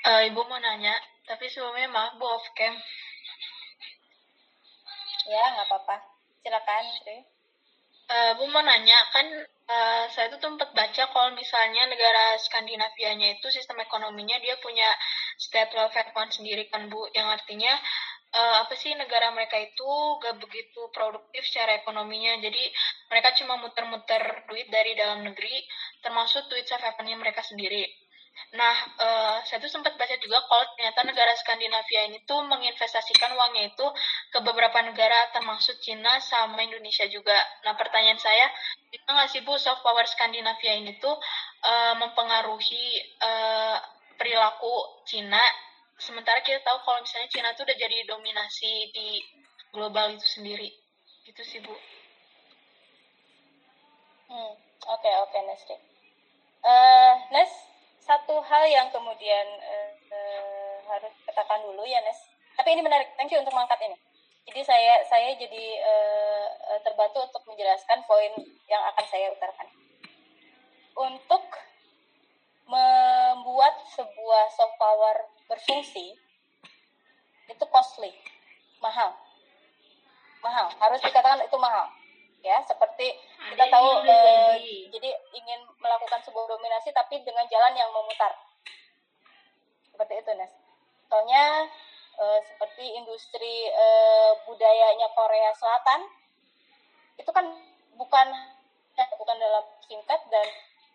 Uh, 0.02 0.26
Ibu 0.26 0.42
mau 0.50 0.58
nanya, 0.58 0.98
tapi 1.30 1.46
sebelumnya 1.46 1.86
maaf 1.86 2.18
Bu 2.18 2.26
off 2.26 2.42
cam. 2.58 2.74
Ya, 5.28 5.44
nggak 5.54 5.66
apa-apa. 5.70 5.96
Silakan, 6.42 6.84
Tri. 7.06 7.18
Uh, 8.12 8.32
Bu 8.36 8.44
mau 8.50 8.60
nanya, 8.60 8.98
kan 9.14 9.24
uh, 9.46 10.04
saya 10.10 10.28
tuh 10.34 10.42
tempat 10.42 10.74
baca 10.74 11.02
kalau 11.14 11.30
misalnya 11.32 11.86
negara 11.86 12.36
Skandinavianya 12.36 13.38
itu 13.38 13.46
sistem 13.48 13.80
ekonominya 13.80 14.36
dia 14.42 14.58
punya 14.60 14.84
state 15.38 15.72
welfare 15.72 16.12
fund 16.12 16.28
sendiri 16.34 16.68
kan 16.68 16.90
Bu, 16.92 17.08
yang 17.14 17.30
artinya 17.30 17.72
uh, 18.34 18.66
apa 18.66 18.74
sih 18.74 18.92
negara 18.98 19.30
mereka 19.32 19.56
itu 19.56 19.90
gak 20.18 20.36
begitu 20.42 20.80
produktif 20.92 21.46
secara 21.46 21.78
ekonominya, 21.78 22.36
jadi 22.42 22.64
mereka 23.08 23.32
cuma 23.38 23.56
muter-muter 23.62 24.44
duit 24.50 24.68
dari 24.68 24.92
dalam 24.98 25.22
negeri, 25.24 25.64
termasuk 26.02 26.50
duit 26.50 26.66
safe 26.68 26.84
mereka 27.16 27.40
sendiri. 27.40 28.01
Nah, 28.52 28.76
uh, 29.00 29.36
saya 29.48 29.64
tuh 29.64 29.72
sempat 29.72 29.96
baca 29.96 30.12
juga 30.20 30.44
kalau 30.44 30.64
ternyata 30.76 31.08
negara 31.08 31.32
Skandinavia 31.40 32.12
ini 32.12 32.20
tuh 32.28 32.44
menginvestasikan 32.44 33.32
uangnya 33.32 33.72
itu 33.72 33.86
ke 34.28 34.38
beberapa 34.44 34.76
negara 34.84 35.32
termasuk 35.32 35.80
Cina 35.80 36.20
sama 36.20 36.60
Indonesia 36.60 37.08
juga. 37.08 37.36
Nah, 37.64 37.72
pertanyaan 37.76 38.20
saya, 38.20 38.52
bisa 38.92 39.08
nggak 39.08 39.28
sih 39.32 39.40
Bu 39.40 39.56
soft 39.56 39.80
power 39.80 40.04
Skandinavia 40.04 40.76
ini 40.76 41.00
tuh 41.00 41.16
uh, 41.64 41.94
mempengaruhi 41.96 43.16
uh, 43.24 43.80
perilaku 44.20 45.04
Cina? 45.08 45.40
Sementara 45.96 46.44
kita 46.44 46.60
tahu 46.60 46.84
kalau 46.84 47.00
misalnya 47.00 47.28
Cina 47.32 47.48
tuh 47.56 47.64
udah 47.64 47.76
jadi 47.78 48.04
dominasi 48.04 48.72
di 48.92 49.08
global 49.72 50.12
itu 50.12 50.28
sendiri. 50.28 50.68
Gitu 51.24 51.40
sih 51.40 51.60
Bu. 51.64 51.72
Hmm, 54.28 54.52
oke 54.88 55.10
oke 55.24 55.32
okay, 55.32 55.40
Nesri. 55.44 55.76
Uh, 56.62 57.14
Nes, 57.32 57.52
satu 58.02 58.42
hal 58.42 58.64
yang 58.66 58.90
kemudian 58.90 59.46
uh, 59.62 59.90
uh, 60.10 60.76
harus 60.90 61.14
katakan 61.22 61.62
dulu 61.62 61.86
ya 61.86 62.02
Nes. 62.02 62.18
Tapi 62.58 62.74
ini 62.74 62.82
menarik, 62.82 63.14
thank 63.14 63.30
you 63.30 63.38
untuk 63.38 63.54
mengangkat 63.54 63.78
ini. 63.86 63.96
Jadi 64.42 64.60
saya 64.66 65.06
saya 65.06 65.30
jadi 65.38 65.64
uh, 65.78 66.78
terbantu 66.82 67.22
untuk 67.30 67.42
menjelaskan 67.46 68.02
poin 68.10 68.32
yang 68.66 68.82
akan 68.90 69.06
saya 69.06 69.30
utarakan. 69.30 69.68
Untuk 70.92 71.44
membuat 72.66 73.74
sebuah 73.94 74.44
soft 74.52 74.76
power 74.76 75.16
berfungsi 75.46 76.18
itu 77.48 77.64
costly, 77.70 78.12
mahal, 78.82 79.14
mahal. 80.42 80.68
Harus 80.76 81.00
dikatakan 81.00 81.46
itu 81.46 81.56
mahal 81.56 82.01
ya 82.42 82.58
seperti 82.66 83.14
kita 83.54 83.64
tahu 83.70 84.02
uh, 84.02 84.58
jadi. 84.90 85.10
ingin 85.32 85.60
melakukan 85.78 86.20
sebuah 86.26 86.46
dominasi 86.50 86.90
tapi 86.90 87.22
dengan 87.22 87.46
jalan 87.46 87.74
yang 87.78 87.90
memutar. 87.94 88.34
Seperti 89.94 90.18
itu 90.18 90.30
Nes. 90.34 90.52
Contohnya 91.06 91.70
uh, 92.18 92.38
seperti 92.42 92.98
industri 92.98 93.70
uh, 93.70 94.34
budayanya 94.44 95.06
Korea 95.14 95.54
Selatan 95.54 96.00
itu 97.18 97.30
kan 97.30 97.46
bukan 97.94 98.28
bukan 98.92 99.36
dalam 99.38 99.64
singkat 99.86 100.20
dan 100.28 100.46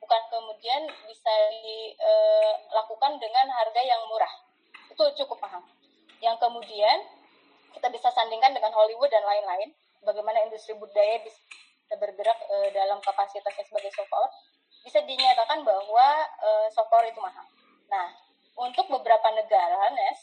bukan 0.03 0.21
kemudian 0.29 0.85
bisa 1.07 1.33
dilakukan 1.63 3.17
dengan 3.17 3.45
harga 3.55 3.81
yang 3.81 4.01
murah. 4.11 4.33
Itu 4.91 5.03
cukup 5.23 5.39
paham. 5.41 5.63
Yang 6.19 6.37
kemudian 6.43 6.97
kita 7.73 7.87
bisa 7.93 8.09
sandingkan 8.11 8.53
dengan 8.53 8.73
Hollywood 8.73 9.09
dan 9.09 9.21
lain-lain 9.25 9.69
bagaimana 10.07 10.47
industri 10.47 10.71
budaya 10.79 11.19
bisa 11.19 11.43
bergerak 11.99 12.39
uh, 12.47 12.69
dalam 12.71 13.03
kapasitasnya 13.03 13.67
sebagai 13.67 13.91
soft 13.91 14.07
power, 14.07 14.31
bisa 14.87 15.03
dinyatakan 15.03 15.67
bahwa 15.67 16.07
uh, 16.39 16.67
soft 16.71 16.87
power 16.87 17.03
itu 17.03 17.19
mahal. 17.19 17.43
Nah, 17.91 18.07
untuk 18.55 18.87
beberapa 18.87 19.27
negara, 19.35 19.91
Nes, 19.91 20.19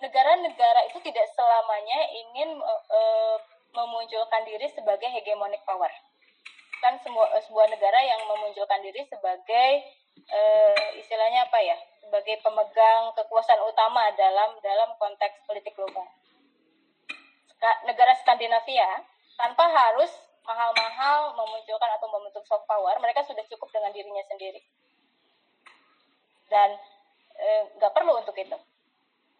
negara-negara 0.00 0.80
uh, 0.84 0.88
itu 0.88 0.98
tidak 1.04 1.26
selamanya 1.32 2.00
ingin 2.12 2.60
uh, 2.60 3.36
memunculkan 3.72 4.44
diri 4.44 4.68
sebagai 4.68 5.08
hegemonic 5.08 5.64
power. 5.64 5.90
kan 6.80 6.96
semua 7.04 7.28
sebuah 7.44 7.68
negara 7.68 8.00
yang 8.00 8.24
memunculkan 8.24 8.80
diri 8.80 9.04
sebagai 9.04 9.70
uh, 10.32 10.88
istilahnya 10.96 11.44
apa 11.44 11.60
ya 11.60 11.76
sebagai 12.00 12.40
pemegang 12.40 13.12
kekuasaan 13.12 13.60
utama 13.68 14.08
dalam 14.16 14.56
dalam 14.64 14.96
konteks 14.96 15.44
politik 15.44 15.76
global 15.76 16.08
negara 17.84 18.16
Skandinavia 18.20 19.04
tanpa 19.36 19.68
harus 19.68 20.10
mahal-mahal 20.44 21.36
memunculkan 21.36 21.90
atau 22.00 22.08
membentuk 22.08 22.44
soft 22.48 22.64
power 22.64 22.96
mereka 22.98 23.22
sudah 23.24 23.44
cukup 23.46 23.68
dengan 23.70 23.92
dirinya 23.92 24.24
sendiri 24.26 24.60
dan 26.48 26.74
nggak 27.76 27.92
e, 27.92 27.96
perlu 27.96 28.18
untuk 28.18 28.34
itu 28.36 28.56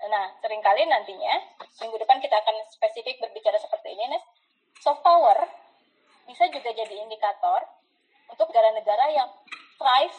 nah 0.01 0.33
sering 0.41 0.65
kali 0.65 0.85
nantinya 0.89 1.35
minggu 1.81 1.97
depan 2.01 2.21
kita 2.25 2.37
akan 2.41 2.57
spesifik 2.73 3.21
berbicara 3.21 3.61
seperti 3.61 3.93
ini 3.93 4.17
Nes 4.17 4.25
soft 4.81 5.05
power 5.05 5.37
bisa 6.31 6.47
juga 6.49 6.71
jadi 6.73 6.95
indikator 7.05 7.67
untuk 8.31 8.47
negara-negara 8.55 9.11
yang 9.11 9.29
thrive 9.75 10.19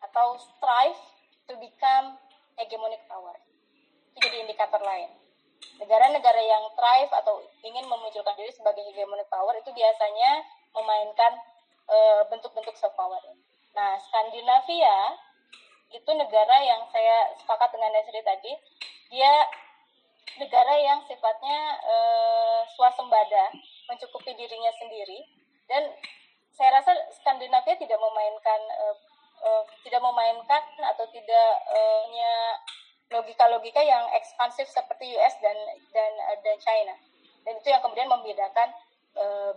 atau 0.00 0.40
strive 0.40 1.02
to 1.44 1.54
become 1.60 2.16
hegemonic 2.56 3.04
power. 3.04 3.36
Itu 4.16 4.24
jadi 4.24 4.48
indikator 4.48 4.80
lain. 4.80 5.19
Negara-negara 5.80 6.40
yang 6.40 6.64
thrive 6.76 7.12
atau 7.12 7.40
ingin 7.64 7.84
memunculkan 7.88 8.36
diri 8.36 8.52
sebagai 8.52 8.84
hegemonic 8.84 9.28
power 9.32 9.56
itu 9.56 9.72
biasanya 9.72 10.44
memainkan 10.76 11.32
eh, 11.88 12.22
bentuk-bentuk 12.28 12.76
uh, 12.76 12.80
soft 12.80 12.96
power. 12.96 13.20
Nah, 13.76 13.96
Skandinavia 14.00 15.16
itu 15.90 16.10
negara 16.14 16.56
yang 16.62 16.86
saya 16.92 17.34
sepakat 17.34 17.74
dengan 17.74 17.90
Nesri 17.96 18.22
tadi, 18.22 18.52
dia 19.10 19.32
negara 20.38 20.78
yang 20.78 21.02
sifatnya 21.10 21.58
uh, 21.82 22.62
swasembada, 22.78 23.50
mencukupi 23.90 24.30
dirinya 24.38 24.70
sendiri, 24.78 25.26
dan 25.66 25.90
saya 26.54 26.78
rasa 26.78 26.94
Skandinavia 27.18 27.74
tidak 27.74 27.98
memainkan 27.98 28.60
uh, 28.86 28.96
uh, 29.42 29.62
tidak 29.82 29.98
memainkan 29.98 30.62
atau 30.94 31.08
tidak 31.10 31.50
punya 32.10 32.32
logika-logika 33.10 33.82
yang 33.82 34.06
ekspansif 34.14 34.70
seperti 34.70 35.10
US 35.18 35.34
dan 35.42 35.56
dan 35.90 36.12
dan 36.46 36.56
China. 36.62 36.94
Dan 37.42 37.58
itu 37.58 37.68
yang 37.68 37.82
kemudian 37.82 38.10
membedakan 38.10 38.70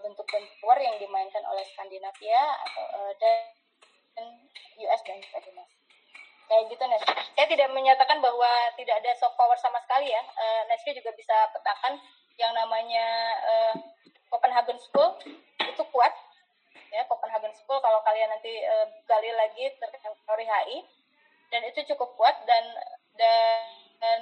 bentuk-bentuk 0.01 0.49
power 0.65 0.81
yang 0.81 0.97
dimainkan 0.97 1.45
oleh 1.45 1.61
Skandinavia 1.71 2.41
atau 2.65 2.83
uh, 2.97 3.13
dan 3.21 4.25
US 4.81 5.01
dan 5.05 5.21
sebagainya 5.21 5.65
kayak 6.53 6.69
gitu 6.69 6.83
Nes. 6.85 7.03
Saya 7.33 7.47
tidak 7.49 7.69
menyatakan 7.71 8.19
bahwa 8.19 8.49
tidak 8.77 9.01
ada 9.01 9.11
soft 9.17 9.33
power 9.39 9.57
sama 9.57 9.79
sekali 9.83 10.11
ya. 10.11 10.21
Uh, 10.37 10.61
Nesri 10.69 10.93
juga 10.93 11.09
bisa 11.15 11.33
petakan 11.55 11.97
yang 12.37 12.53
namanya 12.53 13.05
uh, 13.41 13.73
Copenhagen 14.29 14.77
School 14.81 15.17
itu 15.61 15.83
kuat 15.93 16.13
ya 16.93 17.01
Copenhagen 17.09 17.53
School 17.57 17.81
kalau 17.81 18.01
kalian 18.05 18.29
nanti 18.29 18.53
uh, 18.65 18.85
gali 19.09 19.33
lagi 19.33 19.69
terkait 19.81 20.13
teori 20.25 20.45
HI 20.45 20.77
dan 21.49 21.61
itu 21.69 21.85
cukup 21.93 22.13
kuat 22.17 22.37
dan 22.45 22.65
dan, 23.17 24.21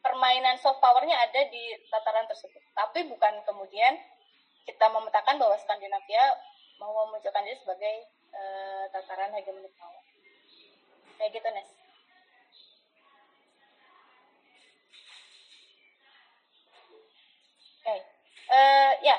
permainan 0.00 0.54
soft 0.62 0.78
powernya 0.78 1.18
ada 1.18 1.50
di 1.50 1.74
tataran 1.90 2.30
tersebut. 2.30 2.62
Tapi 2.72 3.10
bukan 3.10 3.42
kemudian 3.42 3.98
kita 4.62 4.86
memetakan 4.86 5.36
bahwa 5.36 5.58
Skandinavia 5.58 6.24
mau 6.78 6.92
memunculkan 7.06 7.42
diri 7.42 7.58
sebagai 7.58 7.94
uh, 8.36 8.84
tataran 8.92 9.32
hegemoni 9.32 9.70
power 9.78 10.02
kayak 11.16 11.32
gitu 11.32 11.48
Nes 11.48 11.68
oke 17.80 17.88
okay. 17.88 18.00
uh, 18.52 18.92
ya 19.00 19.16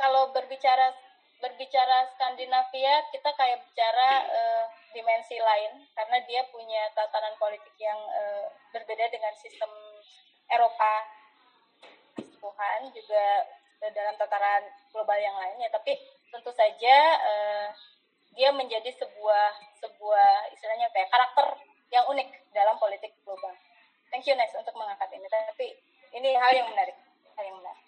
kalau 0.00 0.32
berbicara 0.32 0.96
berbicara 1.40 2.08
Skandinavia 2.16 2.94
kita 3.12 3.30
kayak 3.36 3.60
bicara 3.68 4.10
uh, 4.28 4.64
dimensi 4.90 5.38
lain 5.38 5.86
karena 5.94 6.18
dia 6.26 6.42
punya 6.50 6.90
tatanan 6.94 7.34
politik 7.38 7.74
yang 7.78 7.98
uh, 7.98 8.46
berbeda 8.74 9.06
dengan 9.10 9.34
sistem 9.38 9.70
Eropa 10.50 11.06
Tuhan 12.18 12.90
juga 12.90 13.24
dalam 13.80 14.12
tataran 14.20 14.66
global 14.92 15.16
yang 15.16 15.36
lainnya 15.40 15.72
tapi 15.72 15.96
tentu 16.30 16.52
saja 16.52 16.96
uh, 17.22 17.68
dia 18.34 18.54
menjadi 18.54 18.90
sebuah 18.94 19.46
sebuah 19.82 20.54
istilahnya 20.54 20.86
ya, 20.94 21.06
karakter 21.10 21.46
yang 21.90 22.06
unik 22.06 22.28
dalam 22.54 22.78
politik 22.78 23.10
global. 23.26 23.50
Thank 24.10 24.26
you 24.26 24.34
Nes 24.38 24.54
untuk 24.54 24.74
mengangkat 24.78 25.10
ini. 25.14 25.26
Tapi 25.26 25.66
ini 26.14 26.30
hal 26.38 26.52
yang 26.54 26.70
menarik, 26.70 26.94
hal 27.34 27.44
yang 27.46 27.58
menarik. 27.58 27.84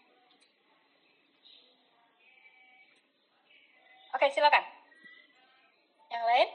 Oke, 4.12 4.26
silakan. 4.28 4.62
Yang 6.12 6.24
lain? 6.28 6.48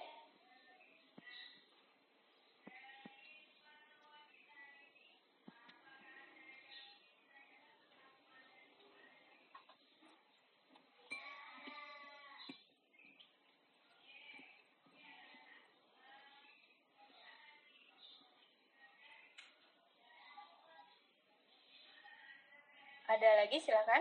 Ada 23.28 23.44
lagi 23.44 23.60
silakan. 23.60 24.00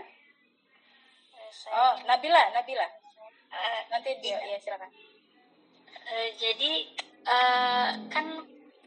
Saya 1.51 1.75
oh, 1.75 1.93
Nabila, 2.07 2.47
Nabila. 2.55 2.87
Uh, 3.51 3.81
Nanti 3.91 4.15
dia, 4.23 4.39
ya 4.39 4.55
silakan. 4.55 4.87
Uh, 6.07 6.31
jadi 6.39 6.87
uh, 7.27 8.07
kan 8.07 8.23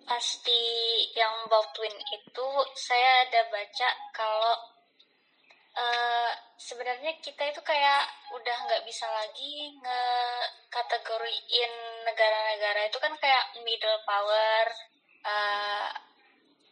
pasti 0.09 0.65
yang 1.13 1.45
Baldwin 1.45 1.93
itu 1.93 2.49
saya 2.73 3.29
ada 3.29 3.53
baca 3.53 3.89
kalau 4.17 4.57
uh, 5.77 6.33
sebenarnya 6.57 7.21
kita 7.21 7.53
itu 7.53 7.61
kayak 7.61 8.09
udah 8.33 8.57
nggak 8.65 8.89
bisa 8.89 9.13
lagi 9.13 9.77
nge 9.77 10.01
kategoriin 10.73 11.73
negara-negara 12.09 12.89
itu 12.89 12.97
kan 12.97 13.13
kayak 13.21 13.45
middle 13.61 14.01
power, 14.09 14.65
uh, 15.21 15.93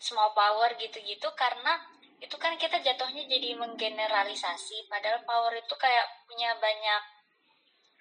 small 0.00 0.32
power 0.32 0.72
gitu-gitu 0.80 1.28
karena 1.36 1.97
itu 2.18 2.34
kan 2.34 2.58
kita 2.58 2.82
jatuhnya 2.82 3.30
jadi 3.30 3.54
menggeneralisasi 3.54 4.90
padahal 4.90 5.22
power 5.22 5.54
itu 5.54 5.70
kayak 5.78 6.02
punya 6.26 6.50
banyak 6.58 7.02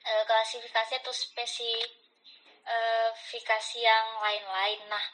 uh, 0.09 0.25
klasifikasi 0.25 0.97
atau 0.97 1.13
spesifikasi 1.13 3.77
yang 3.77 4.17
lain-lain. 4.17 4.81
Nah 4.89 5.05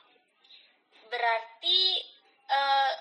berarti 1.11 1.99
uh, 2.47 2.95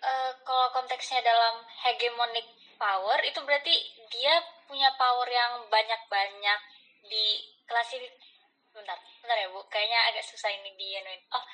uh, 0.00 0.32
kalau 0.48 0.72
konteksnya 0.72 1.20
dalam 1.20 1.60
hegemonic 1.84 2.48
power 2.80 3.20
itu 3.22 3.38
berarti 3.44 3.76
dia 4.08 4.40
punya 4.64 4.96
power 4.96 5.28
yang 5.28 5.68
banyak-banyak 5.68 6.60
di 7.04 7.44
klasifikasi 7.68 8.32
bentar 8.72 8.96
bentar 9.20 9.36
ya 9.38 9.48
bu. 9.52 9.60
Kayaknya 9.68 10.00
agak 10.08 10.24
susah 10.24 10.48
ini 10.50 10.72
di 10.74 10.98
oh 11.30 11.44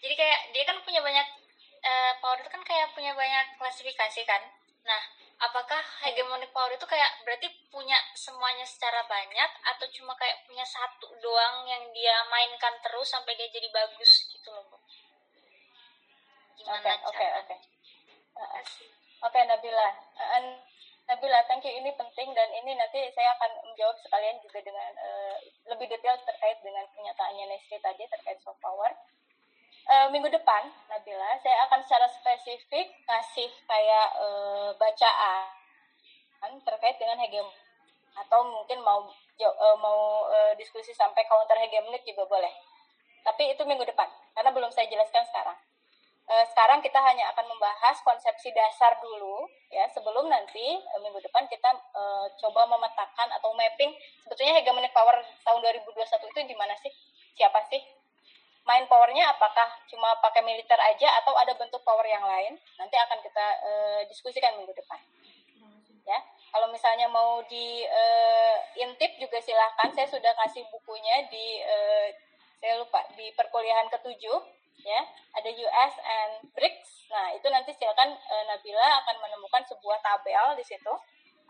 jadi 0.00 0.16
kayak 0.16 0.40
dia 0.54 0.64
kan 0.64 0.80
punya 0.86 1.02
banyak 1.02 1.26
uh, 1.84 2.12
power 2.20 2.38
itu 2.40 2.50
kan 2.52 2.62
kayak 2.64 2.92
punya 2.92 3.12
banyak 3.16 3.56
klasifikasi 3.56 4.20
kan. 4.28 4.42
Nah, 4.84 5.02
apakah 5.40 5.80
hegemonic 6.04 6.52
power 6.52 6.72
itu 6.72 6.84
kayak 6.84 7.20
berarti 7.24 7.48
punya 7.72 7.96
semuanya 8.16 8.64
secara 8.64 9.04
banyak 9.08 9.50
atau 9.64 9.86
cuma 9.92 10.12
kayak 10.16 10.44
punya 10.44 10.64
satu 10.64 11.08
doang 11.20 11.64
yang 11.68 11.84
dia 11.92 12.16
mainkan 12.28 12.76
terus 12.84 13.08
sampai 13.08 13.36
dia 13.36 13.48
jadi 13.48 13.68
bagus 13.72 14.28
gitu 14.32 14.48
loh, 14.52 14.64
Bu? 14.68 14.78
Oke, 16.60 16.92
oke, 17.08 17.26
oke. 17.44 17.56
Oke, 19.20 19.40
Nabila. 19.44 19.88
Uh, 20.16 20.56
Nabila, 21.08 21.40
thank 21.48 21.64
you. 21.64 21.72
Ini 21.72 21.92
penting 21.96 22.32
dan 22.32 22.48
ini 22.56 22.72
nanti 22.76 23.04
saya 23.12 23.32
akan 23.36 23.66
menjawab 23.68 23.96
sekalian 24.00 24.36
juga 24.44 24.60
dengan 24.64 24.92
uh, 24.96 25.36
lebih 25.68 25.88
detail 25.88 26.16
terkait 26.24 26.56
dengan 26.64 26.84
pernyataannya 26.92 27.44
Nesri 27.50 27.80
tadi 27.80 28.04
terkait 28.06 28.38
soft 28.44 28.60
power 28.60 28.92
uh, 29.88 30.06
minggu 30.12 30.28
depan 30.28 30.68
Nabila 30.90 31.38
saya 31.40 31.64
akan 31.70 31.80
secara 31.84 32.06
spesifik 32.10 32.92
kasih 33.06 33.48
kayak 33.64 34.08
uh, 34.20 34.70
bacaan 34.76 36.52
terkait 36.64 36.96
dengan 36.96 37.20
hegemon 37.20 37.52
atau 38.16 38.42
mungkin 38.42 38.82
mau 38.82 39.06
uh, 39.06 39.76
mau 39.78 40.26
uh, 40.28 40.52
diskusi 40.58 40.92
sampai 40.92 41.24
counter 41.24 41.56
hegemonik 41.56 42.04
juga 42.04 42.26
boleh. 42.26 42.52
Tapi 43.24 43.52
itu 43.52 43.62
minggu 43.64 43.84
depan 43.84 44.08
karena 44.36 44.50
belum 44.52 44.72
saya 44.72 44.88
jelaskan 44.88 45.24
sekarang. 45.28 45.56
Sekarang 46.30 46.78
kita 46.78 46.94
hanya 47.02 47.26
akan 47.34 47.42
membahas 47.42 47.98
konsepsi 48.06 48.54
dasar 48.54 48.94
dulu 49.02 49.50
ya 49.66 49.82
sebelum 49.90 50.30
nanti 50.30 50.78
minggu 51.02 51.18
depan 51.26 51.42
kita 51.50 51.74
uh, 51.90 52.30
coba 52.38 52.70
memetakan 52.70 53.34
atau 53.34 53.50
mapping 53.50 53.90
sebetulnya 54.22 54.62
hegemonic 54.62 54.94
power 54.94 55.18
tahun 55.42 55.58
2021 55.58 56.06
itu 56.30 56.40
di 56.46 56.54
mana 56.54 56.78
sih? 56.78 56.94
Siapa 57.34 57.66
sih? 57.66 57.82
Main 58.68 58.84
powernya 58.86 59.32
apakah 59.34 59.68
cuma 59.88 60.14
pakai 60.20 60.44
militer 60.44 60.76
aja 60.76 61.08
atau 61.24 61.32
ada 61.36 61.56
bentuk 61.56 61.80
power 61.82 62.04
yang 62.04 62.22
lain 62.22 62.54
nanti 62.76 62.96
akan 62.96 63.18
kita 63.24 63.46
uh, 63.64 64.00
diskusikan 64.06 64.56
minggu 64.60 64.76
depan 64.76 65.00
ya 66.10 66.20
Kalau 66.50 66.66
misalnya 66.74 67.06
mau 67.06 67.38
di 67.46 67.86
uh, 67.86 68.56
intip 68.74 69.14
juga 69.22 69.38
silahkan. 69.38 69.86
Saya 69.94 70.10
sudah 70.10 70.34
kasih 70.34 70.66
bukunya 70.74 71.30
di 71.30 71.62
uh, 71.62 72.10
saya 72.58 72.82
lupa 72.82 73.06
di 73.14 73.30
perkuliahan 73.38 73.86
ketujuh 73.86 74.38
ya 74.82 75.00
ada 75.38 75.46
US 75.46 75.94
and 76.02 76.50
BRICS. 76.50 77.06
Nah 77.14 77.38
itu 77.38 77.46
nanti 77.54 77.70
silakan 77.78 78.18
uh, 78.18 78.44
Nabila 78.50 78.88
akan 79.06 79.16
menemukan 79.22 79.62
sebuah 79.70 80.02
tabel 80.02 80.58
di 80.58 80.66
situ. 80.66 80.90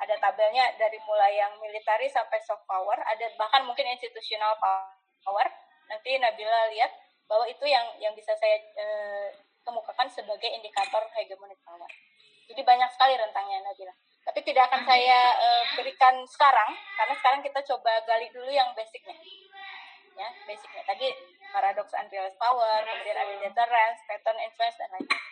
Ada 0.05 0.21
tabelnya 0.21 0.69
dari 0.77 1.01
mulai 1.09 1.33
yang 1.33 1.57
military 1.65 2.13
sampai 2.13 2.37
soft 2.45 2.69
power. 2.69 3.01
Ada 3.01 3.33
bahkan 3.41 3.65
mungkin 3.65 3.89
institutional 3.89 4.53
power. 4.61 5.49
Nanti 5.91 6.11
Nabila 6.23 6.71
lihat 6.71 6.95
bahwa 7.27 7.45
itu 7.51 7.67
yang 7.67 7.87
yang 7.99 8.15
bisa 8.15 8.31
saya 8.39 8.63
uh, 8.79 9.29
kemukakan 9.67 10.07
sebagai 10.07 10.47
indikator 10.51 11.03
hegemonic 11.19 11.59
power. 11.67 11.91
Jadi 12.51 12.63
banyak 12.63 12.91
sekali 12.95 13.15
rentangnya 13.19 13.63
Nabila. 13.67 13.95
Tapi 14.27 14.41
tidak 14.47 14.71
akan 14.71 14.83
saya 14.87 15.35
uh, 15.35 15.65
berikan 15.75 16.23
sekarang 16.27 16.71
karena 16.95 17.15
sekarang 17.19 17.41
kita 17.43 17.61
coba 17.75 18.03
gali 18.07 18.31
dulu 18.31 18.51
yang 18.51 18.71
basicnya. 18.75 19.15
Ya, 20.15 20.29
basicnya. 20.47 20.83
Tadi 20.87 21.07
paradox 21.51 21.91
unrealized 21.97 22.39
power, 22.39 22.83
kemudian 22.87 23.17
ada 23.19 23.35
deterrence, 23.41 24.01
pattern 24.07 24.39
influence 24.43 24.77
dan 24.79 24.91
lain-lain. 24.95 25.23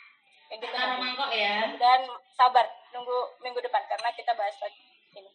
Kayak 0.48 0.58
gitu 0.64 0.76
kok 1.20 1.30
ya. 1.36 1.54
Dan 1.76 2.00
sabar 2.32 2.64
nunggu 2.96 3.18
minggu 3.44 3.60
depan 3.60 3.84
karena 3.84 4.08
kita 4.16 4.32
bahas 4.32 4.56
lagi 4.64 4.80
ini. 5.12 5.30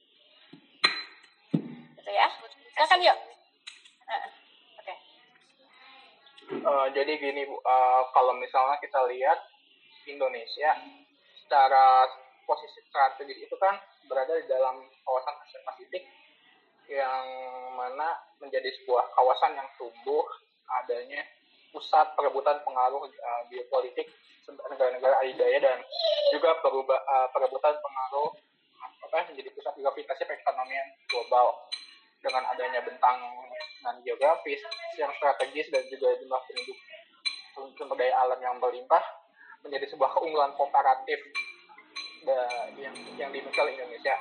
Gitu 2.01 2.11
ya. 2.11 2.27
Silakan 2.73 2.99
yuk. 3.05 3.17
Uh, 4.09 4.25
Oke. 4.25 4.42
Uh, 6.51 6.87
jadi 6.91 7.15
gini 7.15 7.47
Bu, 7.47 7.55
uh, 7.55 8.03
kalau 8.11 8.35
misalnya 8.35 8.75
kita 8.83 8.99
lihat 9.07 9.39
Indonesia 10.07 10.75
secara 11.43 12.07
posisi 12.43 12.83
strategis 12.91 13.47
itu 13.47 13.55
kan 13.55 13.79
berada 14.11 14.35
di 14.35 14.47
dalam 14.51 14.83
kawasan 15.07 15.35
Asia 15.39 15.59
Pasifik 15.63 16.03
yang 16.91 17.25
mana 17.79 18.19
menjadi 18.43 18.67
sebuah 18.83 19.15
kawasan 19.15 19.55
yang 19.55 19.69
tumbuh 19.79 20.27
adanya 20.83 21.23
pusat 21.71 22.11
perebutan 22.19 22.59
pengaruh 22.67 23.07
uh, 23.07 23.41
geopolitik 23.47 24.11
negara-negara 24.43 25.23
adidaya 25.23 25.57
dan 25.63 25.79
juga 26.35 26.59
perubah, 26.59 26.99
uh, 26.99 27.27
perebutan 27.31 27.79
pengaruh 27.79 28.29
apa 29.07 29.31
menjadi 29.31 29.49
pusat 29.55 29.73
gravitasi 29.79 30.23
perekonomian 30.27 30.87
global 31.07 31.71
dengan 32.23 32.43
adanya 32.47 32.79
bentang 32.81 33.19
non 33.83 33.99
geografis 34.07 34.63
yang 34.95 35.11
strategis 35.19 35.67
dan 35.67 35.83
juga 35.91 36.15
jumlah 36.15 36.41
penduduk 36.47 36.77
sumber 37.75 37.99
daya 37.99 38.15
alam 38.23 38.39
yang 38.39 38.55
berlimpah 38.63 39.03
menjadi 39.61 39.91
sebuah 39.91 40.15
keunggulan 40.15 40.55
komparatif 40.55 41.19
yang 42.79 42.95
yang 43.19 43.29
dimiliki 43.29 43.59
Indonesia. 43.59 44.15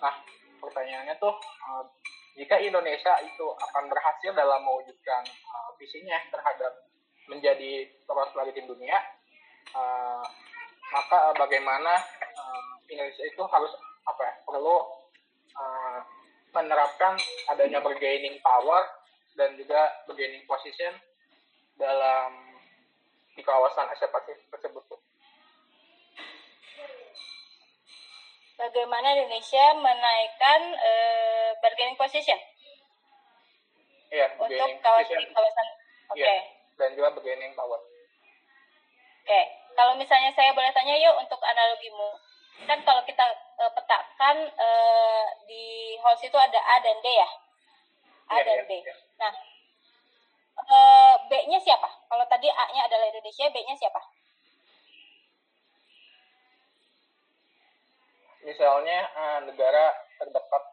Nah, 0.00 0.14
pertanyaannya 0.56 1.14
tuh 1.20 1.36
uh, 1.68 1.84
jika 2.40 2.56
Indonesia 2.56 3.12
itu 3.20 3.46
akan 3.52 3.92
berhasil 3.92 4.32
dalam 4.32 4.64
mewujudkan 4.64 5.22
uh, 5.28 5.70
visinya 5.76 6.16
terhadap 6.32 6.72
menjadi 7.28 7.92
poros 8.08 8.32
maritim 8.32 8.64
dunia, 8.64 8.96
uh, 9.76 10.24
maka 10.90 11.36
bagaimana 11.36 12.00
Indonesia 12.88 13.24
itu 13.24 13.40
harus 13.48 13.72
apa 14.04 14.20
ya, 14.20 14.34
perlu 14.44 14.76
menerapkan 16.52 17.16
adanya 17.48 17.80
bargaining 17.80 18.36
power 18.44 18.84
dan 19.36 19.56
juga 19.56 19.88
bargaining 20.04 20.44
position 20.44 20.92
dalam 21.80 22.36
di 23.32 23.40
kawasan 23.40 23.88
Asia 23.88 24.08
Pasifik 24.12 24.44
tersebut. 24.52 24.84
Bagaimana 28.60 29.16
Indonesia 29.18 29.64
menaikkan 29.74 30.60
uh, 30.76 31.50
bargaining 31.64 31.98
position? 31.98 32.38
Iya, 34.12 34.28
untuk 34.36 34.70
kawasan 34.84 35.24
kawasan. 35.32 35.66
Oke. 36.12 36.20
Okay. 36.20 36.28
Iya, 36.28 36.36
dan 36.76 36.92
juga 36.92 37.16
bargaining 37.16 37.56
power. 37.56 37.80
Oke, 37.80 39.30
okay. 39.30 39.44
kalau 39.72 39.96
misalnya 39.96 40.28
saya 40.36 40.52
boleh 40.52 40.68
tanya 40.76 40.98
yuk 41.00 41.16
untuk 41.16 41.40
analogimu, 41.40 42.10
kan 42.68 42.78
kalau 42.86 43.02
kita 43.02 43.26
uh, 43.58 43.72
petakan 43.74 44.36
uh, 44.54 45.26
di 45.50 45.96
house 45.98 46.22
itu 46.22 46.38
ada 46.38 46.60
A 46.60 46.76
dan 46.80 46.96
D 47.02 47.06
ya, 47.10 47.28
A 48.30 48.34
yeah, 48.38 48.44
dan 48.46 48.58
yeah, 48.62 48.68
B. 48.68 48.72
Yeah. 48.80 48.98
Nah, 49.18 49.32
uh, 50.62 51.14
B-nya 51.26 51.58
siapa? 51.58 51.88
Kalau 52.06 52.24
tadi 52.30 52.48
A-nya 52.50 52.86
adalah 52.86 53.06
Indonesia, 53.10 53.50
B-nya 53.50 53.74
siapa? 53.78 54.00
Misalnya 58.42 58.98
uh, 59.14 59.38
negara 59.46 59.94
terdekat 60.18 60.64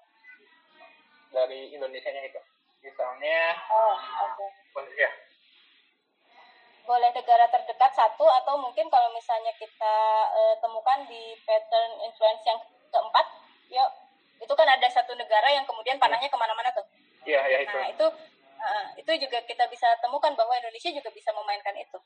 dari 1.30 1.69
Indonesia-nya 1.73 2.25
itu. 2.25 2.41
Misalnya, 2.82 3.59
oh. 3.69 3.97
Okay. 4.34 4.49
Ya. 4.97 5.11
Boleh 6.89 7.13
negara 7.13 7.45
terdekat 7.53 7.93
satu 7.93 8.25
atau 8.25 8.57
mungkin 8.57 8.89
kalau 8.89 9.13
misalnya 9.13 9.53
kita 9.61 9.95
uh, 10.33 10.57
temukan 10.57 11.05
di 11.05 11.37
pattern 11.45 12.01
influence 12.01 12.41
yang 12.49 12.57
keempat, 12.89 13.25
yuk 13.69 13.89
itu 14.41 14.53
kan 14.57 14.65
ada 14.65 14.89
satu 14.89 15.13
negara 15.13 15.53
yang 15.53 15.69
kemudian 15.69 16.01
panahnya 16.01 16.25
ke 16.25 16.33
mana-mana 16.33 16.73
tuh. 16.73 16.81
Iya, 17.29 17.45
ya 17.45 17.57
itu. 17.61 17.77
Nah 17.77 17.87
itu 17.93 18.05
uh, 18.57 18.85
itu 18.97 19.11
juga 19.21 19.37
kita 19.45 19.69
bisa 19.69 19.85
temukan 20.01 20.33
bahwa 20.33 20.57
Indonesia 20.57 20.89
juga 20.89 21.13
bisa 21.13 21.29
memainkan 21.29 21.77
itu. 21.77 22.01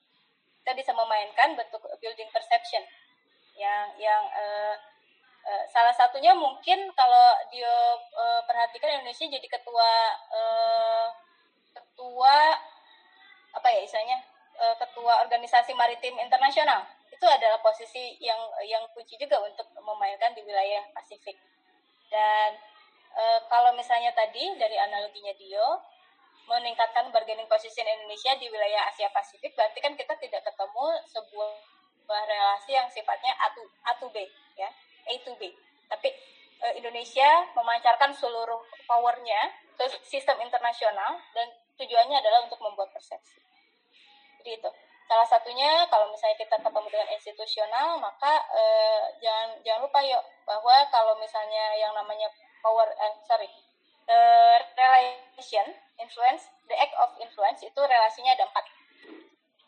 Kita 0.59 0.75
bisa 0.75 0.91
memainkan 0.91 1.55
bentuk 1.55 1.79
building 2.03 2.27
perception 2.35 2.83
yang 3.55 3.87
yang 3.95 4.23
uh, 4.35 4.75
uh, 5.47 5.63
salah 5.71 5.95
satunya 5.95 6.35
mungkin 6.35 6.91
kalau 6.91 7.27
dia 7.47 7.95
uh, 8.19 8.41
perhatikan 8.43 8.99
Indonesia 8.99 9.31
jadi 9.31 9.47
ketua 9.47 9.91
uh, 10.27 11.07
ketua 11.71 12.35
apa 13.53 13.67
ya 13.69 13.79
istilahnya 13.85 14.32
uh, 14.59 14.75
ketua 14.77 15.23
organisasi 15.25 15.73
maritim 15.73 16.15
internasional. 16.19 16.85
Itu 17.09 17.25
adalah 17.25 17.61
posisi 17.61 18.17
yang 18.19 18.39
yang 18.67 18.83
kunci 18.91 19.15
juga 19.15 19.39
untuk 19.41 19.69
memainkan 19.79 20.33
di 20.35 20.41
wilayah 20.43 20.83
Pasifik. 20.93 21.37
Dan 22.09 22.57
uh, 23.15 23.39
kalau 23.47 23.73
misalnya 23.73 24.13
tadi 24.13 24.43
dari 24.59 24.77
analoginya 24.77 25.33
Dio 25.37 25.81
meningkatkan 26.43 27.07
bargaining 27.15 27.47
position 27.47 27.87
Indonesia 27.87 28.35
di 28.35 28.51
wilayah 28.51 28.91
Asia 28.91 29.07
Pasifik 29.15 29.55
berarti 29.55 29.79
kan 29.79 29.95
kita 29.95 30.11
tidak 30.19 30.43
ketemu 30.43 30.85
sebuah 31.07 31.55
relasi 32.27 32.75
yang 32.75 32.91
sifatnya 32.91 33.31
A 33.39 33.47
to, 33.55 33.63
A 33.87 33.95
to 33.95 34.11
B 34.11 34.27
ya 34.59 34.67
A 35.07 35.13
to 35.23 35.31
B. 35.39 35.55
Tapi 35.87 36.11
e, 36.59 36.67
Indonesia 36.83 37.47
memancarkan 37.55 38.11
seluruh 38.11 38.59
powernya 38.83 39.55
ke 39.79 39.87
sistem 40.03 40.35
internasional 40.43 41.15
dan 41.31 41.47
tujuannya 41.79 42.19
adalah 42.19 42.43
untuk 42.43 42.59
membuat 42.59 42.91
persepsi 42.91 43.39
itu 44.51 44.69
salah 45.07 45.27
satunya 45.27 45.87
kalau 45.91 46.11
misalnya 46.11 46.39
kita 46.39 46.55
ketemu 46.59 46.87
dengan 46.87 47.09
institusional 47.11 47.99
maka 47.99 48.39
e, 48.55 48.63
jangan 49.19 49.59
jangan 49.63 49.83
lupa 49.83 49.99
yuk 50.03 50.23
bahwa 50.47 50.75
kalau 50.91 51.13
misalnya 51.19 51.75
yang 51.75 51.91
namanya 51.91 52.27
power 52.63 52.87
eh 52.87 53.13
sorry 53.27 53.51
uh, 54.07 54.57
relation 54.75 55.67
influence 55.99 56.47
the 56.67 56.75
act 56.75 56.95
of 56.99 57.11
influence 57.19 57.61
itu 57.63 57.79
relasinya 57.79 58.35
ada 58.35 58.47
empat. 58.47 58.65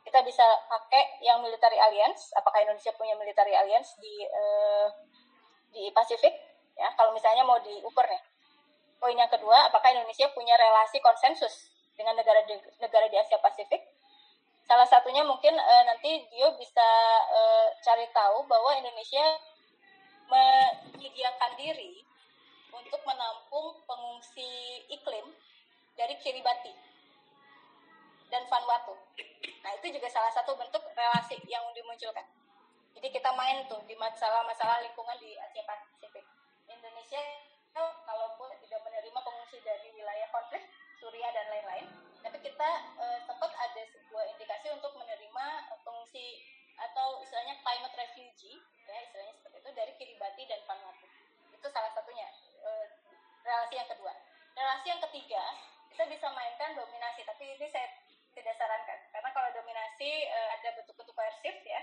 Kita 0.05 0.21
bisa 0.21 0.45
pakai 0.69 1.19
yang 1.25 1.41
military 1.41 1.75
alliance 1.81 2.31
apakah 2.37 2.61
Indonesia 2.63 2.93
punya 2.95 3.17
military 3.17 3.51
alliance 3.57 3.97
di 3.99 4.23
uh, 4.23 4.87
di 5.75 5.91
Pasifik 5.91 6.31
ya 6.75 6.91
kalau 6.95 7.11
misalnya 7.15 7.43
mau 7.43 7.59
diukur 7.59 8.03
nih. 8.07 8.21
Poin 8.95 9.15
yang 9.15 9.29
kedua 9.29 9.67
apakah 9.67 9.91
Indonesia 9.91 10.31
punya 10.31 10.55
relasi 10.55 11.03
konsensus 11.03 11.71
dengan 11.95 12.15
negara 12.15 12.43
negara 12.79 13.07
di 13.11 13.17
Asia 13.19 13.39
Pasifik 13.39 13.81
salah 14.65 14.87
satunya 14.89 15.21
mungkin 15.21 15.53
uh, 15.53 15.83
nanti 15.85 16.25
dia 16.33 16.49
bisa 16.57 16.89
uh, 17.29 17.69
cari 17.85 18.09
tahu 18.09 18.45
bahwa 18.49 18.73
Indonesia 18.77 19.25
menyediakan 20.25 21.53
diri 21.53 22.01
untuk 22.73 23.01
menampung 23.05 23.77
pengungsi 23.85 24.81
iklim 24.89 25.25
dari 25.93 26.17
Kiribati 26.19 26.73
dan 28.33 28.43
Vanuatu. 28.49 28.97
Nah, 29.61 29.71
itu 29.77 29.93
juga 29.93 30.09
salah 30.09 30.33
satu 30.33 30.57
bentuk 30.57 30.81
relasi 30.97 31.37
yang 31.45 31.63
dimunculkan. 31.77 32.25
Jadi 32.97 33.07
kita 33.13 33.29
main 33.37 33.63
tuh 33.69 33.79
di 33.85 33.93
masalah-masalah 33.95 34.81
lingkungan 34.81 35.15
di 35.21 35.37
Asia 35.37 35.61
Pasifik. 35.63 36.25
Indonesia 36.65 37.21
kalaupun 37.75 38.49
tidak 38.65 38.81
menerima 38.81 39.19
pengungsi 39.19 39.61
dari 39.61 39.93
wilayah 39.93 40.27
konflik 40.33 40.63
Suriah 40.99 41.31
dan 41.31 41.45
lain-lain, 41.51 41.85
tapi 42.23 42.37
kita 42.41 42.69
eh, 42.99 43.19
sempat 43.27 43.51
ada 43.51 43.81
sebuah 43.91 44.23
indikasi 44.35 44.67
untuk 44.73 44.95
menerima 44.95 45.45
pengungsi 45.85 46.41
atau 46.75 47.23
istilahnya 47.23 47.55
climate 47.63 47.95
refugee, 47.95 48.59
ya 48.87 48.97
istilahnya 49.03 49.33
seperti 49.39 49.57
itu 49.63 49.71
dari 49.71 49.91
Kiribati 49.95 50.43
dan 50.47 50.59
Vanuatu. 50.67 51.07
Itu 51.53 51.67
salah 51.71 51.91
satunya 51.95 52.27
eh, 52.63 52.85
relasi 53.43 53.75
yang 53.79 53.89
kedua. 53.89 54.13
Relasi 54.55 54.85
yang 54.91 55.01
ketiga 55.11 55.43
kita 55.91 56.03
bisa 56.11 56.27
mainkan 56.35 56.75
dominasi, 56.75 57.23
tapi 57.23 57.55
ini 57.55 57.67
saya 57.71 57.87
tidak 58.35 58.55
sarankan 58.59 58.99
karena 59.15 59.29
kalau 59.31 59.49
dominasi 59.55 60.11
eh, 60.27 60.49
ada 60.59 60.75
bentuk-bentuk 60.75 61.15
koersif 61.15 61.55
ya 61.63 61.74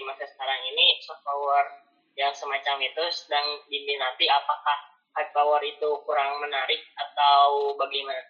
di 0.00 0.08
masa 0.08 0.24
sekarang 0.24 0.64
ini 0.72 0.96
soft 1.04 1.20
power 1.20 1.84
yang 2.16 2.32
semacam 2.32 2.80
itu 2.80 3.04
sedang 3.12 3.44
diminati? 3.68 4.24
Apakah 4.32 4.96
hard 5.12 5.28
power 5.36 5.60
itu 5.60 5.88
kurang 6.08 6.40
menarik 6.40 6.80
atau 6.96 7.76
bagaimana? 7.76 8.24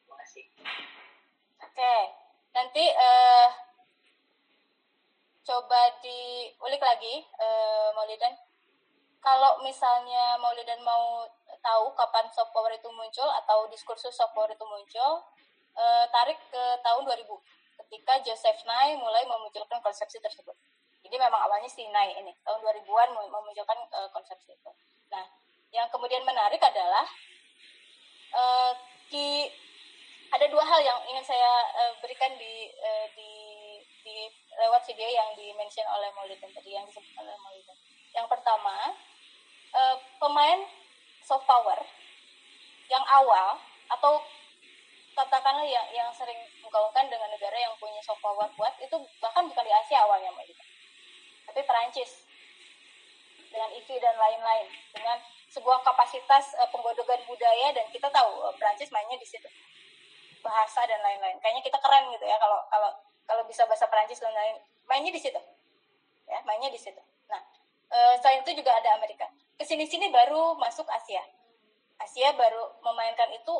Terima 0.00 0.16
kasih. 0.24 0.44
Oke, 1.68 1.96
nanti 2.56 2.84
eh, 2.88 3.48
coba 5.44 6.00
diulik 6.00 6.80
lagi, 6.80 7.20
eh, 7.28 7.88
Maulidan. 7.92 8.32
Kalau 9.20 9.60
misalnya 9.60 10.40
Maulidan 10.40 10.80
mau 10.80 11.28
tahu 11.60 11.92
kapan 11.92 12.24
soft 12.32 12.56
power 12.56 12.72
itu 12.72 12.88
muncul 12.88 13.28
atau 13.44 13.68
diskursus 13.68 14.16
soft 14.16 14.32
power 14.32 14.48
itu 14.48 14.64
muncul, 14.64 15.28
eh, 15.76 16.04
tarik 16.08 16.40
ke 16.48 16.64
tahun 16.80 17.04
2000 17.04 17.36
ketika 17.84 18.16
Joseph 18.24 18.64
Nye 18.64 18.96
mulai 18.96 19.28
memunculkan 19.28 19.76
konsepsi 19.84 20.16
tersebut. 20.16 20.56
Jadi 21.12 21.20
memang 21.20 21.44
awalnya 21.44 21.68
si 21.68 21.84
Nye 21.84 22.24
ini 22.24 22.32
tahun 22.40 22.64
2000-an 22.64 23.12
mem- 23.12 23.28
memunculkan 23.28 23.76
eh, 23.84 24.08
konsepsi 24.16 24.56
itu. 24.56 24.70
Nah, 25.12 25.28
yang 25.68 25.92
kemudian 25.92 26.24
menarik 26.24 26.60
adalah 26.64 27.04
di 29.12 29.44
ada 30.32 30.48
dua 30.48 30.64
hal 30.64 30.80
yang 30.80 30.98
ingin 31.12 31.20
saya 31.20 31.52
eh, 31.76 31.92
berikan 32.00 32.32
di 32.40 32.72
eh, 32.72 33.06
di 33.12 33.30
di 34.02 34.16
lewat 34.56 34.80
video 34.88 35.04
yang 35.04 35.28
di 35.36 35.52
mention 35.52 35.84
oleh 35.92 36.08
Maulidin 36.16 36.48
tadi 36.48 36.72
yang 36.72 36.88
disebut 36.88 37.12
oleh 37.20 37.36
Maulidin. 37.44 37.76
Yang 38.16 38.26
pertama, 38.32 38.96
eh, 39.76 39.96
pemain 40.16 40.64
soft 41.20 41.44
power 41.44 41.76
yang 42.88 43.04
awal 43.04 43.60
atau 43.92 44.24
katakanlah 45.12 45.68
yang 45.68 45.84
yang 45.92 46.08
sering 46.16 46.40
menggaungkan 46.64 47.04
dengan 47.12 47.28
negara 47.28 47.52
yang 47.60 47.76
punya 47.76 48.00
soft 48.00 48.24
power 48.24 48.48
kuat 48.56 48.72
itu 48.80 48.96
bahkan 49.20 49.44
bukan 49.44 49.68
di 49.68 49.72
Asia 49.76 50.00
awalnya 50.00 50.32
Maulidin. 50.32 50.71
Tapi 51.52 51.68
Perancis 51.68 52.24
dengan 53.52 53.68
IFI 53.76 54.00
dan 54.00 54.16
lain-lain 54.16 54.66
dengan 54.96 55.20
sebuah 55.52 55.84
kapasitas 55.84 56.56
eh, 56.56 56.68
penggodogan 56.72 57.20
budaya 57.28 57.76
dan 57.76 57.84
kita 57.92 58.08
tahu 58.08 58.48
eh, 58.48 58.54
Perancis 58.56 58.88
mainnya 58.88 59.20
di 59.20 59.28
situ 59.28 59.44
bahasa 60.40 60.80
dan 60.88 60.96
lain-lain. 61.04 61.36
Kayaknya 61.44 61.60
kita 61.60 61.76
keren 61.76 62.08
gitu 62.16 62.24
ya 62.24 62.40
kalau 62.40 62.64
kalau 62.72 62.90
kalau 63.28 63.44
bisa 63.44 63.68
bahasa 63.68 63.84
Perancis 63.84 64.16
dan 64.16 64.32
lain 64.32 64.56
mainnya 64.88 65.12
di 65.12 65.20
situ. 65.20 65.36
Ya, 66.24 66.40
mainnya 66.48 66.72
di 66.72 66.80
situ. 66.80 67.04
Nah, 67.28 67.44
eh, 67.92 68.16
selain 68.24 68.40
itu 68.40 68.56
juga 68.56 68.72
ada 68.72 68.96
Amerika. 68.96 69.28
Ke 69.60 69.68
sini-sini 69.68 70.08
baru 70.08 70.56
masuk 70.56 70.88
Asia. 70.88 71.20
Asia 72.00 72.32
baru 72.32 72.80
memainkan 72.80 73.28
itu 73.36 73.54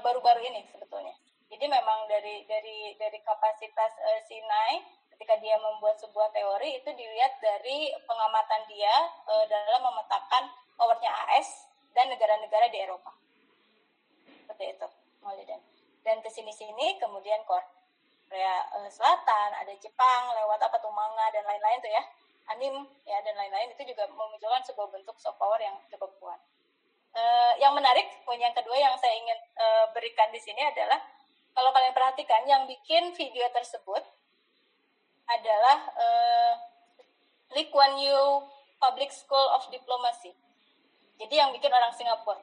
baru-baru 0.00 0.44
ini 0.48 0.64
sebetulnya. 0.68 1.12
Jadi 1.50 1.66
memang 1.66 2.06
dari 2.06 2.46
dari 2.46 2.94
dari 2.94 3.18
kapasitas 3.26 3.92
eh, 3.98 4.20
Sinai 4.24 4.99
ketika 5.20 5.36
dia 5.36 5.60
membuat 5.60 6.00
sebuah 6.00 6.32
teori 6.32 6.80
itu 6.80 6.88
dilihat 6.96 7.36
dari 7.44 7.92
pengamatan 8.08 8.64
dia 8.72 8.88
eh, 9.28 9.44
dalam 9.52 9.84
memetakan 9.84 10.48
powernya 10.80 11.12
AS 11.28 11.68
dan 11.92 12.08
negara-negara 12.08 12.72
di 12.72 12.80
Eropa. 12.80 13.12
Seperti 14.24 14.80
itu. 14.80 14.88
Maulidan. 15.20 15.60
Dan 16.00 16.24
ke 16.24 16.32
sini-sini 16.32 16.96
kemudian 16.96 17.44
Korea 17.44 18.64
eh, 18.80 18.88
Selatan, 18.88 19.60
ada 19.60 19.76
Jepang 19.76 20.32
lewat 20.40 20.56
apa 20.56 20.80
tuh 20.80 20.88
manga 20.88 21.28
dan 21.36 21.44
lain-lain 21.44 21.84
tuh 21.84 21.92
ya. 21.92 22.02
Anim 22.56 22.88
ya 23.04 23.20
dan 23.20 23.36
lain-lain 23.36 23.76
itu 23.76 23.92
juga 23.92 24.08
memunculkan 24.08 24.64
sebuah 24.64 24.88
bentuk 24.88 25.20
soft 25.20 25.36
power 25.36 25.60
yang 25.60 25.76
cukup 25.92 26.16
kuat. 26.16 26.40
Eh, 27.12 27.52
yang 27.60 27.76
menarik, 27.76 28.08
poin 28.24 28.40
yang 28.40 28.56
kedua 28.56 28.72
yang 28.72 28.96
saya 28.96 29.20
ingin 29.20 29.36
eh, 29.36 29.84
berikan 29.92 30.32
di 30.32 30.40
sini 30.40 30.64
adalah 30.64 30.96
kalau 31.52 31.76
kalian 31.76 31.92
perhatikan 31.92 32.40
yang 32.48 32.64
bikin 32.64 33.12
video 33.12 33.44
tersebut 33.52 34.00
adalah 35.30 35.78
eh, 35.94 36.52
Lee 37.54 37.70
Kuan 37.70 37.98
Yew 37.98 38.46
Public 38.78 39.10
School 39.14 39.46
of 39.54 39.66
Diplomacy. 39.70 40.34
Jadi 41.20 41.34
yang 41.36 41.52
bikin 41.52 41.70
orang 41.70 41.92
Singapura. 41.94 42.40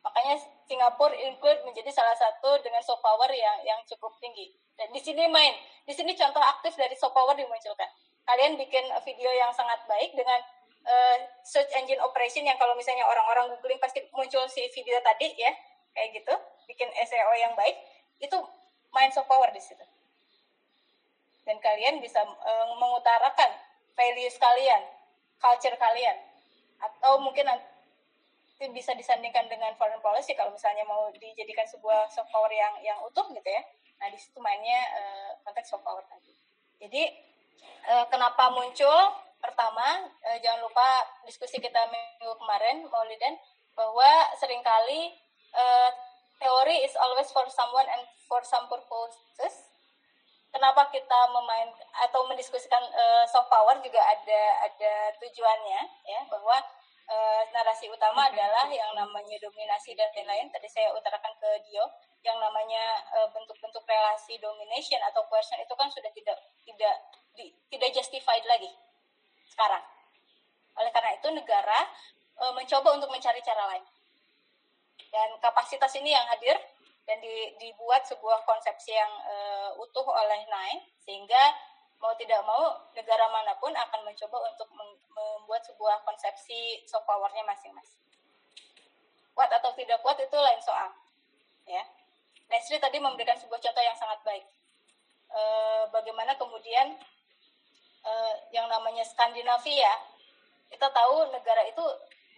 Makanya 0.00 0.36
Singapura 0.68 1.12
include 1.16 1.60
menjadi 1.64 1.90
salah 1.92 2.16
satu 2.16 2.60
dengan 2.64 2.80
soft 2.84 3.04
power 3.04 3.28
yang 3.32 3.64
yang 3.64 3.80
cukup 3.88 4.12
tinggi. 4.20 4.52
Dan 4.76 4.92
di 4.92 5.00
sini 5.00 5.28
main, 5.28 5.56
di 5.84 5.92
sini 5.92 6.16
contoh 6.16 6.40
aktif 6.40 6.72
dari 6.76 6.96
soft 6.96 7.12
power 7.12 7.36
dimunculkan. 7.36 7.88
Kalian 8.24 8.56
bikin 8.56 8.84
video 9.04 9.30
yang 9.34 9.52
sangat 9.52 9.84
baik 9.88 10.12
dengan 10.16 10.40
eh, 10.86 11.16
search 11.44 11.68
engine 11.76 12.00
operation 12.00 12.44
yang 12.46 12.56
kalau 12.56 12.72
misalnya 12.76 13.04
orang-orang 13.04 13.52
googling 13.56 13.80
pasti 13.80 14.04
muncul 14.16 14.44
si 14.48 14.64
video 14.72 15.00
tadi 15.04 15.36
ya, 15.36 15.52
kayak 15.92 16.16
gitu, 16.16 16.34
bikin 16.70 16.88
SEO 17.04 17.32
yang 17.36 17.52
baik, 17.58 17.76
itu 18.20 18.36
main 18.94 19.10
soft 19.12 19.28
power 19.28 19.50
di 19.52 19.60
situ. 19.60 19.84
Dan 21.44 21.56
kalian 21.58 21.98
bisa 22.04 22.20
eh, 22.22 22.66
mengutarakan 22.76 23.50
values 23.96 24.36
kalian, 24.36 24.82
culture 25.40 25.76
kalian, 25.76 26.16
atau 26.80 27.20
mungkin 27.20 27.48
nanti 27.48 27.64
bisa 28.76 28.92
disandingkan 28.92 29.48
dengan 29.48 29.72
foreign 29.80 30.00
policy 30.04 30.36
kalau 30.36 30.52
misalnya 30.52 30.84
mau 30.84 31.08
dijadikan 31.16 31.64
sebuah 31.64 32.12
soft 32.12 32.28
power 32.28 32.52
yang 32.52 32.76
yang 32.84 33.00
utuh 33.04 33.24
gitu 33.32 33.48
ya. 33.48 33.62
Nah 34.00 34.08
di 34.12 34.18
situ 34.20 34.36
mainnya 34.40 34.80
eh, 34.96 35.30
konteks 35.44 35.72
soft 35.72 35.84
power 35.84 36.04
tadi. 36.08 36.32
Jadi 36.80 37.02
eh, 37.88 38.04
kenapa 38.12 38.52
muncul? 38.52 39.00
Pertama 39.40 40.04
eh, 40.28 40.38
jangan 40.44 40.60
lupa 40.68 40.88
diskusi 41.24 41.56
kita 41.56 41.88
minggu 41.88 42.36
kemarin 42.36 42.84
Maulidan 42.84 43.40
bahwa 43.72 44.28
sering 44.36 44.60
kali 44.60 45.16
eh, 45.56 45.90
teori 46.40 46.84
is 46.84 46.92
always 47.00 47.28
for 47.32 47.48
someone 47.48 47.88
and 47.88 48.04
for 48.28 48.44
some 48.44 48.68
purposes. 48.68 49.69
Kenapa 50.50 50.90
kita 50.90 51.20
memain 51.30 51.70
atau 52.10 52.26
mendiskusikan 52.26 52.82
eh, 52.90 53.24
soft 53.30 53.46
power 53.46 53.78
juga 53.78 54.02
ada 54.02 54.42
ada 54.66 54.92
tujuannya 55.22 55.80
ya 56.02 56.20
bahwa 56.26 56.58
eh, 57.06 57.42
narasi 57.54 57.86
utama 57.86 58.26
adalah 58.26 58.66
yang 58.66 58.90
namanya 58.98 59.38
dominasi 59.38 59.94
dan 59.94 60.10
lain-lain. 60.10 60.50
Tadi 60.50 60.66
saya 60.66 60.90
utarakan 60.90 61.38
ke 61.38 61.50
Dio, 61.70 61.86
yang 62.26 62.36
namanya 62.42 62.98
eh, 63.14 63.28
bentuk-bentuk 63.30 63.86
relasi 63.86 64.42
domination 64.42 64.98
atau 65.06 65.22
coercion 65.30 65.62
itu 65.62 65.74
kan 65.78 65.86
sudah 65.86 66.10
tidak 66.10 66.36
tidak 66.66 66.94
di, 67.38 67.54
tidak 67.70 67.90
justified 67.94 68.42
lagi 68.50 68.74
sekarang. 69.46 69.82
Oleh 70.78 70.90
karena 70.90 71.14
itu 71.14 71.28
negara 71.30 71.86
uh, 72.40 72.52
mencoba 72.56 72.96
untuk 72.96 73.10
mencari 73.12 73.40
cara 73.44 73.68
lain. 73.68 73.84
Dan 75.10 75.28
kapasitas 75.42 75.92
ini 75.98 76.14
yang 76.14 76.24
hadir 76.30 76.56
dan 77.10 77.18
di, 77.18 77.58
dibuat 77.58 78.06
sebuah 78.06 78.46
konsepsi 78.46 78.94
yang 78.94 79.10
uh, 79.26 79.74
utuh 79.82 80.06
oleh 80.06 80.46
NAI 80.46 80.78
sehingga 81.02 81.42
mau 81.98 82.14
tidak 82.14 82.38
mau 82.46 82.70
negara 82.94 83.26
mana 83.34 83.50
pun 83.58 83.74
akan 83.74 84.06
mencoba 84.06 84.38
untuk 84.46 84.70
membuat 85.10 85.58
sebuah 85.66 86.06
konsepsi 86.06 86.86
soft 86.86 87.02
powernya 87.10 87.42
masing-masing. 87.42 87.98
Kuat 89.34 89.50
atau 89.50 89.74
tidak 89.74 89.98
kuat 90.06 90.22
itu 90.22 90.38
lain 90.38 90.62
soal, 90.62 90.94
ya. 91.66 91.82
Nesri 92.46 92.78
tadi 92.78 93.02
memberikan 93.02 93.34
sebuah 93.36 93.58
contoh 93.58 93.82
yang 93.82 93.98
sangat 93.98 94.22
baik. 94.22 94.46
E, 95.30 95.40
bagaimana 95.92 96.34
kemudian 96.34 96.98
e, 98.02 98.12
yang 98.54 98.66
namanya 98.66 99.06
Skandinavia, 99.06 99.92
kita 100.72 100.88
tahu 100.90 101.30
negara 101.30 101.62
itu 101.68 101.84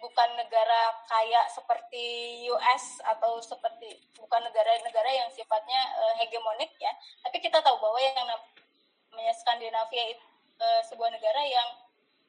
bukan 0.03 0.29
negara 0.35 0.91
kaya 1.07 1.47
seperti 1.47 2.05
US 2.51 2.99
atau 3.07 3.39
seperti 3.39 4.03
bukan 4.19 4.43
negara-negara 4.43 5.11
yang 5.15 5.31
sifatnya 5.31 5.81
e, 5.95 6.05
hegemonik 6.19 6.75
ya, 6.83 6.91
tapi 7.23 7.39
kita 7.39 7.63
tahu 7.63 7.79
bahwa 7.79 8.03
yang 8.03 8.27
namanya 8.27 9.33
Skandinavia 9.39 10.19
itu 10.19 10.27
e, 10.59 10.67
sebuah 10.91 11.15
negara 11.15 11.47
yang 11.47 11.69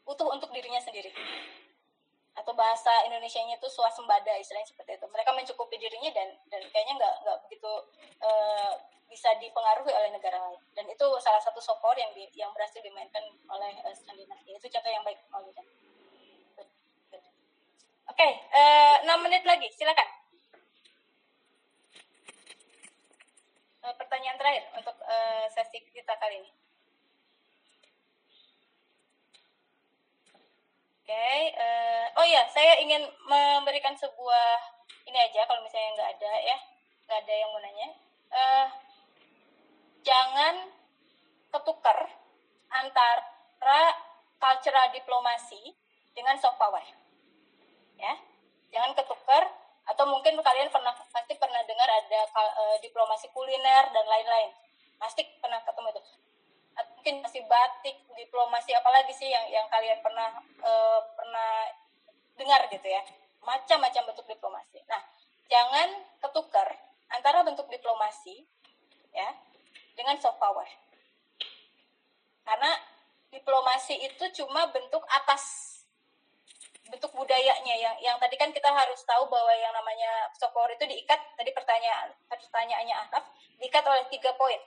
utuh 0.06 0.30
untuk 0.30 0.54
dirinya 0.54 0.78
sendiri 0.78 1.10
atau 2.34 2.54
bahasa 2.58 2.90
Indonesia-nya 3.06 3.62
itu 3.62 3.70
swasembada 3.70 4.34
istilahnya 4.42 4.66
seperti 4.66 4.98
itu. 4.98 5.06
Mereka 5.06 5.32
mencukupi 5.38 5.78
dirinya 5.78 6.10
dan 6.18 6.34
dan 6.50 6.62
kayaknya 6.74 6.98
nggak 6.98 7.14
nggak 7.26 7.38
begitu 7.46 7.72
uh, 8.26 8.74
bisa 9.06 9.30
dipengaruhi 9.38 9.94
oleh 9.94 10.10
negara 10.10 10.42
lain. 10.42 10.58
Dan 10.74 10.90
itu 10.90 11.06
salah 11.22 11.38
satu 11.38 11.62
sokor 11.62 11.94
yang 11.94 12.10
di, 12.18 12.26
yang 12.34 12.50
berhasil 12.58 12.82
dimainkan 12.82 13.22
oleh 13.46 13.78
uh, 13.86 13.94
Skandinavia. 13.94 14.58
Itu 14.58 14.66
contoh 14.66 14.92
yang 14.92 15.06
baik 15.06 15.22
Maulida. 15.30 15.62
Oke, 18.04 18.20
okay, 18.20 18.32
uh, 18.52 18.96
6 19.08 19.24
menit 19.24 19.44
lagi, 19.48 19.68
silakan. 19.72 20.10
Uh, 23.84 23.96
pertanyaan 23.96 24.36
terakhir 24.36 24.64
untuk 24.76 24.96
uh, 25.04 25.46
sesi 25.48 25.80
kita 25.88 26.16
kali 26.20 26.44
ini. 26.44 26.52
Oke, 31.04 31.12
okay, 31.12 31.52
uh, 31.56 32.06
oh 32.20 32.28
ya, 32.28 32.48
saya 32.48 32.80
ingin 32.80 33.04
memberikan 33.28 33.92
sebuah 33.96 34.56
ini 35.04 35.20
aja 35.20 35.44
kalau 35.48 35.60
misalnya 35.64 36.00
nggak 36.00 36.12
ada 36.16 36.34
ya, 36.48 36.58
nggak 37.08 37.20
ada 37.28 37.34
yang 37.36 37.50
mau 37.52 37.60
nanya. 37.60 37.90
Uh, 38.32 38.68
jangan 40.04 40.56
ketukar 41.52 42.08
antara 42.72 43.96
cultural 44.40 44.92
diplomasi 44.96 45.76
dengan 46.16 46.40
soft 46.40 46.56
power, 46.56 46.84
ya. 48.04 48.14
Jangan 48.76 48.92
ketukar 49.00 49.44
atau 49.84 50.04
mungkin 50.08 50.40
kalian 50.40 50.72
pernah 50.72 50.92
pasti 50.96 51.36
pernah 51.36 51.60
dengar 51.64 51.88
ada 51.88 52.22
uh, 52.36 52.78
diplomasi 52.84 53.32
kuliner 53.32 53.88
dan 53.92 54.06
lain-lain. 54.08 54.52
Pasti 55.00 55.24
pernah 55.40 55.64
ketemu 55.64 55.96
itu. 55.96 56.02
Mungkin 57.00 57.16
masih 57.24 57.44
batik 57.48 58.00
diplomasi 58.16 58.72
apalagi 58.76 59.12
sih 59.16 59.28
yang 59.28 59.46
yang 59.52 59.68
kalian 59.68 60.00
pernah 60.00 60.40
uh, 60.64 61.00
pernah 61.16 61.52
dengar 62.36 62.68
gitu 62.72 62.88
ya. 62.88 63.04
Macam-macam 63.44 64.12
bentuk 64.12 64.28
diplomasi. 64.28 64.80
Nah 64.88 65.02
jangan 65.52 65.90
ketukar 66.24 66.68
antara 67.12 67.44
bentuk 67.46 67.68
diplomasi 67.70 68.48
ya 69.14 69.30
dengan 69.94 70.18
soft 70.18 70.42
power. 70.42 70.66
Karena 72.44 72.72
diplomasi 73.32 73.98
itu 74.04 74.44
cuma 74.44 74.68
bentuk 74.70 75.04
atas 75.10 75.73
bentuk 76.94 77.10
budayanya 77.18 77.74
yang 77.74 77.98
yang 77.98 78.14
tadi 78.22 78.38
kan 78.38 78.54
kita 78.54 78.70
harus 78.70 79.02
tahu 79.02 79.26
bahwa 79.26 79.50
yang 79.58 79.74
namanya 79.74 80.30
power 80.54 80.70
itu 80.70 80.86
diikat 80.86 81.18
tadi 81.34 81.50
pertanyaan 81.50 82.14
pertanyaannya 82.30 83.10
Anaf 83.10 83.26
diikat 83.58 83.82
oleh 83.82 84.06
tiga 84.14 84.30
poin 84.38 84.62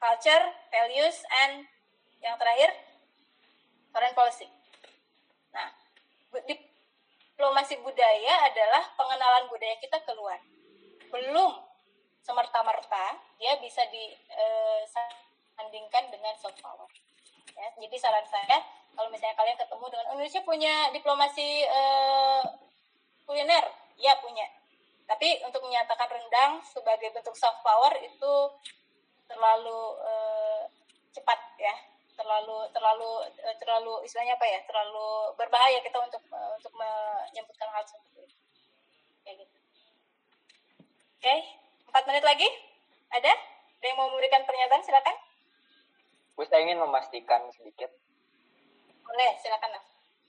culture, 0.00 0.44
values, 0.72 1.20
and 1.44 1.68
yang 2.24 2.32
terakhir 2.40 2.72
foreign 3.92 4.16
policy. 4.16 4.48
Nah, 5.52 5.68
diplomasi 6.48 7.76
budaya 7.84 8.48
adalah 8.48 8.80
pengenalan 8.96 9.52
budaya 9.52 9.76
kita 9.76 10.00
keluar. 10.08 10.40
Belum 11.12 11.52
semerta-merta 12.24 13.20
dia 13.36 13.60
bisa 13.60 13.84
disandingkan 13.92 16.08
eh, 16.08 16.16
dengan 16.16 16.32
soft 16.40 16.56
power. 16.64 16.88
Ya, 17.52 17.68
jadi 17.76 18.00
saran 18.00 18.24
saya 18.24 18.79
kalau 18.96 19.08
misalnya 19.08 19.36
kalian 19.38 19.58
ketemu 19.58 19.84
dengan 19.90 20.06
Indonesia 20.12 20.42
punya 20.44 20.74
diplomasi 20.92 21.48
uh, 21.66 22.42
kuliner, 23.24 23.64
ya 23.96 24.12
punya. 24.20 24.46
Tapi 25.10 25.42
untuk 25.42 25.66
menyatakan 25.66 26.06
rendang 26.06 26.62
sebagai 26.62 27.10
bentuk 27.10 27.34
soft 27.34 27.62
power 27.66 27.90
itu 27.98 28.32
terlalu 29.26 29.80
uh, 30.02 30.62
cepat 31.10 31.38
ya. 31.58 31.74
Terlalu 32.14 32.68
terlalu 32.76 33.10
uh, 33.26 33.56
terlalu 33.58 33.94
istilahnya 34.06 34.36
apa 34.38 34.46
ya? 34.46 34.60
Terlalu 34.68 35.34
berbahaya 35.34 35.78
kita 35.82 35.98
untuk 35.98 36.22
uh, 36.30 36.54
untuk 36.54 36.72
menyebutkan 36.76 37.68
hal 37.74 37.82
seperti 37.82 38.28
itu. 38.28 38.36
Kayak 39.26 39.36
gitu. 39.46 39.58
Oke 41.20 41.36
empat 41.90 42.06
menit 42.06 42.22
lagi. 42.22 42.46
Ada? 43.10 43.34
Yang 43.82 43.96
mau 43.98 44.06
memberikan 44.14 44.46
pernyataan? 44.46 44.86
Silakan. 44.86 45.16
Saya 46.40 46.62
ingin 46.64 46.80
memastikan 46.80 47.42
sedikit 47.52 47.90
boleh 49.10 49.30
silakan 49.42 49.74
Naf. 49.74 49.84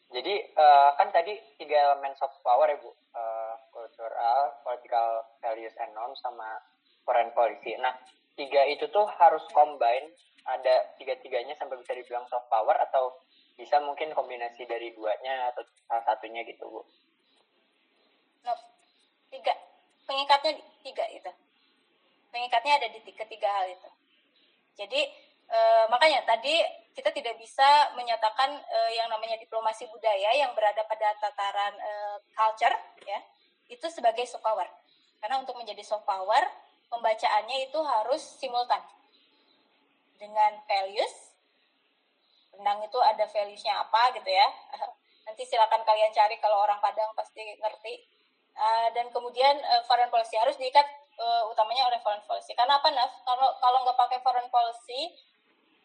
jadi 0.10 0.34
uh, 0.58 0.90
kan 0.98 1.14
tadi 1.14 1.38
tiga 1.62 1.78
elemen 1.94 2.18
soft 2.18 2.42
power 2.42 2.66
ya 2.66 2.78
Bu 2.82 2.90
uh, 2.90 3.54
cultural 3.70 4.58
political 4.66 5.22
values 5.38 5.78
and 5.78 5.94
norms 5.94 6.18
sama 6.26 6.58
foreign 7.06 7.30
policy 7.38 7.78
nah 7.78 7.94
tiga 8.34 8.66
itu 8.66 8.90
tuh 8.90 9.06
harus 9.22 9.46
combine 9.54 10.10
ada 10.50 10.98
tiga-tiganya 10.98 11.54
sampai 11.62 11.78
bisa 11.78 11.94
dibilang 11.94 12.26
soft 12.26 12.50
power 12.50 12.74
atau 12.90 13.14
bisa 13.54 13.78
mungkin 13.86 14.10
kombinasi 14.18 14.66
dari 14.66 14.90
duanya 14.98 15.54
atau 15.54 15.62
salah 15.86 16.02
satunya 16.02 16.42
gitu 16.50 16.66
bu? 16.66 16.82
No, 18.42 18.58
tiga 19.30 19.54
pengikatnya 20.10 20.58
tiga 20.82 21.06
itu 21.14 21.30
pengikatnya 22.34 22.74
ada 22.82 22.88
di 22.90 23.12
ketiga 23.14 23.50
hal 23.54 23.70
itu. 23.70 23.90
Jadi 24.82 25.02
e, 25.48 25.60
makanya 25.90 26.22
tadi 26.28 26.60
kita 26.92 27.10
tidak 27.16 27.40
bisa 27.40 27.96
menyatakan 27.96 28.52
e, 28.52 28.80
yang 29.00 29.08
namanya 29.08 29.40
diplomasi 29.40 29.88
budaya 29.88 30.36
yang 30.36 30.52
berada 30.54 30.84
pada 30.86 31.16
tataran 31.18 31.74
e, 31.80 31.92
culture 32.36 32.76
ya 33.08 33.20
itu 33.72 33.88
sebagai 33.88 34.28
soft 34.28 34.44
power. 34.44 34.68
Karena 35.24 35.40
untuk 35.40 35.56
menjadi 35.56 35.80
soft 35.82 36.04
power 36.04 36.44
pembacaannya 36.92 37.72
itu 37.72 37.80
harus 37.80 38.20
simultan 38.20 38.84
dengan 40.20 40.60
values. 40.68 41.32
Rendang 42.52 42.84
itu 42.84 43.00
ada 43.00 43.24
valuesnya 43.32 43.80
apa 43.80 44.12
gitu 44.20 44.28
ya. 44.28 44.48
Nanti 45.26 45.48
silakan 45.48 45.88
kalian 45.88 46.12
cari 46.12 46.36
kalau 46.44 46.60
orang 46.68 46.84
Padang 46.84 47.16
pasti 47.16 47.40
ngerti. 47.40 48.12
Uh, 48.52 48.92
dan 48.92 49.08
kemudian 49.16 49.56
uh, 49.64 49.80
foreign 49.88 50.12
policy 50.12 50.36
harus 50.36 50.60
diikat 50.60 50.84
uh, 51.16 51.48
utamanya 51.48 51.88
oleh 51.88 52.04
foreign 52.04 52.20
policy. 52.28 52.52
Karena 52.52 52.84
apa, 52.84 52.92
Naf? 52.92 53.24
Kalau 53.24 53.56
kalau 53.64 53.88
nggak 53.88 53.96
pakai 53.96 54.20
foreign 54.20 54.52
policy, 54.52 55.16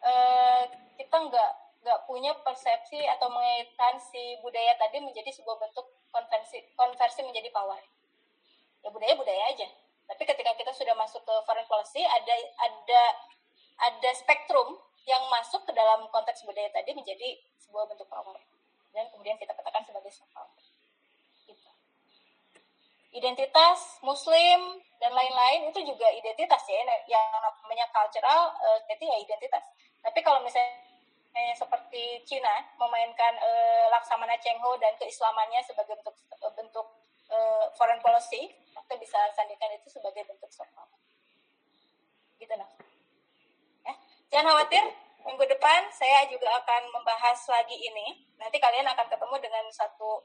uh, 0.03 0.63
kita 0.97 1.17
nggak 1.17 1.51
nggak 1.85 1.99
punya 2.09 2.35
persepsi 2.43 2.99
atau 3.07 3.31
mengaitkan 3.31 3.95
si 4.01 4.35
budaya 4.43 4.75
tadi 4.75 4.99
menjadi 4.99 5.31
sebuah 5.31 5.57
bentuk 5.61 5.87
konversi 6.11 6.61
konversi 6.75 7.21
menjadi 7.23 7.49
power. 7.53 7.79
Ya 8.83 8.89
budaya 8.93 9.13
budaya 9.17 9.43
aja 9.53 9.67
tapi 10.07 10.23
ketika 10.23 10.51
kita 10.55 10.71
sudah 10.71 10.95
masuk 10.95 11.19
ke 11.27 11.35
foreign 11.43 11.67
policy, 11.67 11.99
ada 11.99 12.35
ada 12.63 13.01
ada 13.91 14.09
spektrum 14.15 14.79
yang 15.03 15.23
masuk 15.27 15.67
ke 15.67 15.71
dalam 15.75 16.07
konteks 16.09 16.47
budaya 16.47 16.71
tadi 16.71 16.95
menjadi 16.95 17.35
sebuah 17.59 17.91
bentuk 17.91 18.07
power. 18.07 18.39
Dan 18.95 19.11
kemudian 19.11 19.35
kita 19.35 19.51
katakan 19.51 19.83
sebagai 19.83 20.09
soft 20.09 20.31
power. 20.31 20.55
Gitu. 21.43 21.69
Identitas 23.19 23.99
Muslim 23.99 24.79
dan 24.97 25.11
lain-lain 25.11 25.69
itu 25.69 25.79
juga 25.83 26.07
identitas 26.15 26.63
ya, 26.65 26.81
yang 27.11 27.27
namanya 27.43 27.85
cultural 27.91 28.55
uh, 28.55 28.79
itu 28.87 29.03
ya 29.03 29.17
identitas. 29.19 29.63
Tapi 30.07 30.19
kalau 30.23 30.39
misalnya 30.39 31.51
seperti 31.53 32.23
Cina 32.23 32.63
memainkan 32.79 33.35
uh, 33.35 33.91
Laksamana 33.91 34.39
Cheng 34.39 34.57
Ho 34.63 34.79
dan 34.79 34.95
keislamannya 34.95 35.59
sebagai 35.67 35.99
bentuk 35.99 36.15
bentuk 36.55 36.87
uh, 37.27 37.67
foreign 37.75 37.99
policy, 37.99 38.55
kita 38.71 38.95
bisa 38.95 39.19
sandingkan 39.35 39.75
itu 39.75 39.91
sebagai 39.91 40.23
bentuk 40.23 40.47
soft. 40.47 40.71
Gitu 42.39 42.53
nah. 42.55 42.69
Ya. 43.83 43.93
Jangan 44.31 44.55
khawatir, 44.55 44.83
minggu 45.27 45.43
depan 45.43 45.91
saya 45.91 46.23
juga 46.31 46.47
akan 46.63 46.87
membahas 46.95 47.39
lagi 47.51 47.75
ini. 47.75 48.31
Nanti 48.39 48.61
kalian 48.63 48.87
akan 48.87 49.11
ketemu 49.11 49.35
dengan 49.43 49.65
satu 49.73 50.23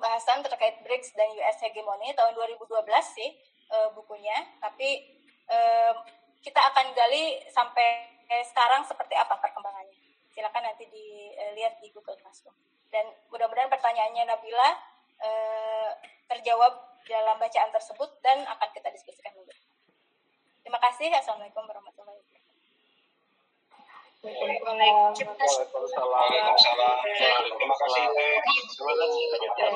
bahasan 0.00 0.42
terkait 0.42 0.80
BRICS 0.82 1.14
dan 1.14 1.28
US 1.36 1.58
hegemoni 1.62 2.10
tahun 2.16 2.32
2012 2.34 2.80
sih 3.12 3.30
e, 3.70 3.76
bukunya. 3.94 4.34
Tapi 4.58 4.88
e, 5.46 5.58
kita 6.42 6.60
akan 6.72 6.94
gali 6.94 7.42
sampai 7.50 8.11
sekarang 8.46 8.82
seperti 8.88 9.14
apa 9.18 9.36
perkembangannya. 9.36 9.96
Silakan 10.32 10.64
nanti 10.64 10.88
dilihat 10.88 11.76
di 11.84 11.92
Google 11.92 12.16
Classroom. 12.16 12.56
Dan 12.88 13.08
mudah-mudahan 13.28 13.68
pertanyaannya 13.68 14.24
Nabila 14.28 14.68
eh, 15.20 15.90
terjawab 16.28 16.72
dalam 17.04 17.36
bacaan 17.36 17.70
tersebut 17.72 18.10
dan 18.24 18.46
akan 18.48 18.68
kita 18.72 18.88
diskusikan 18.94 19.36
dulu. 19.36 19.52
Terima 20.62 20.78
kasih. 20.78 21.10
Assalamualaikum 21.12 21.66
warahmatullahi 21.66 22.16
wabarakatuh. 22.16 22.42
Waalaikumsalam. 24.22 25.26
Waalaikumsalam. 25.98 26.96
Terima 27.58 27.74
kasih. 27.74 28.04
Teh. 28.14 28.38
Terima 28.46 28.94
kasih. 28.94 29.72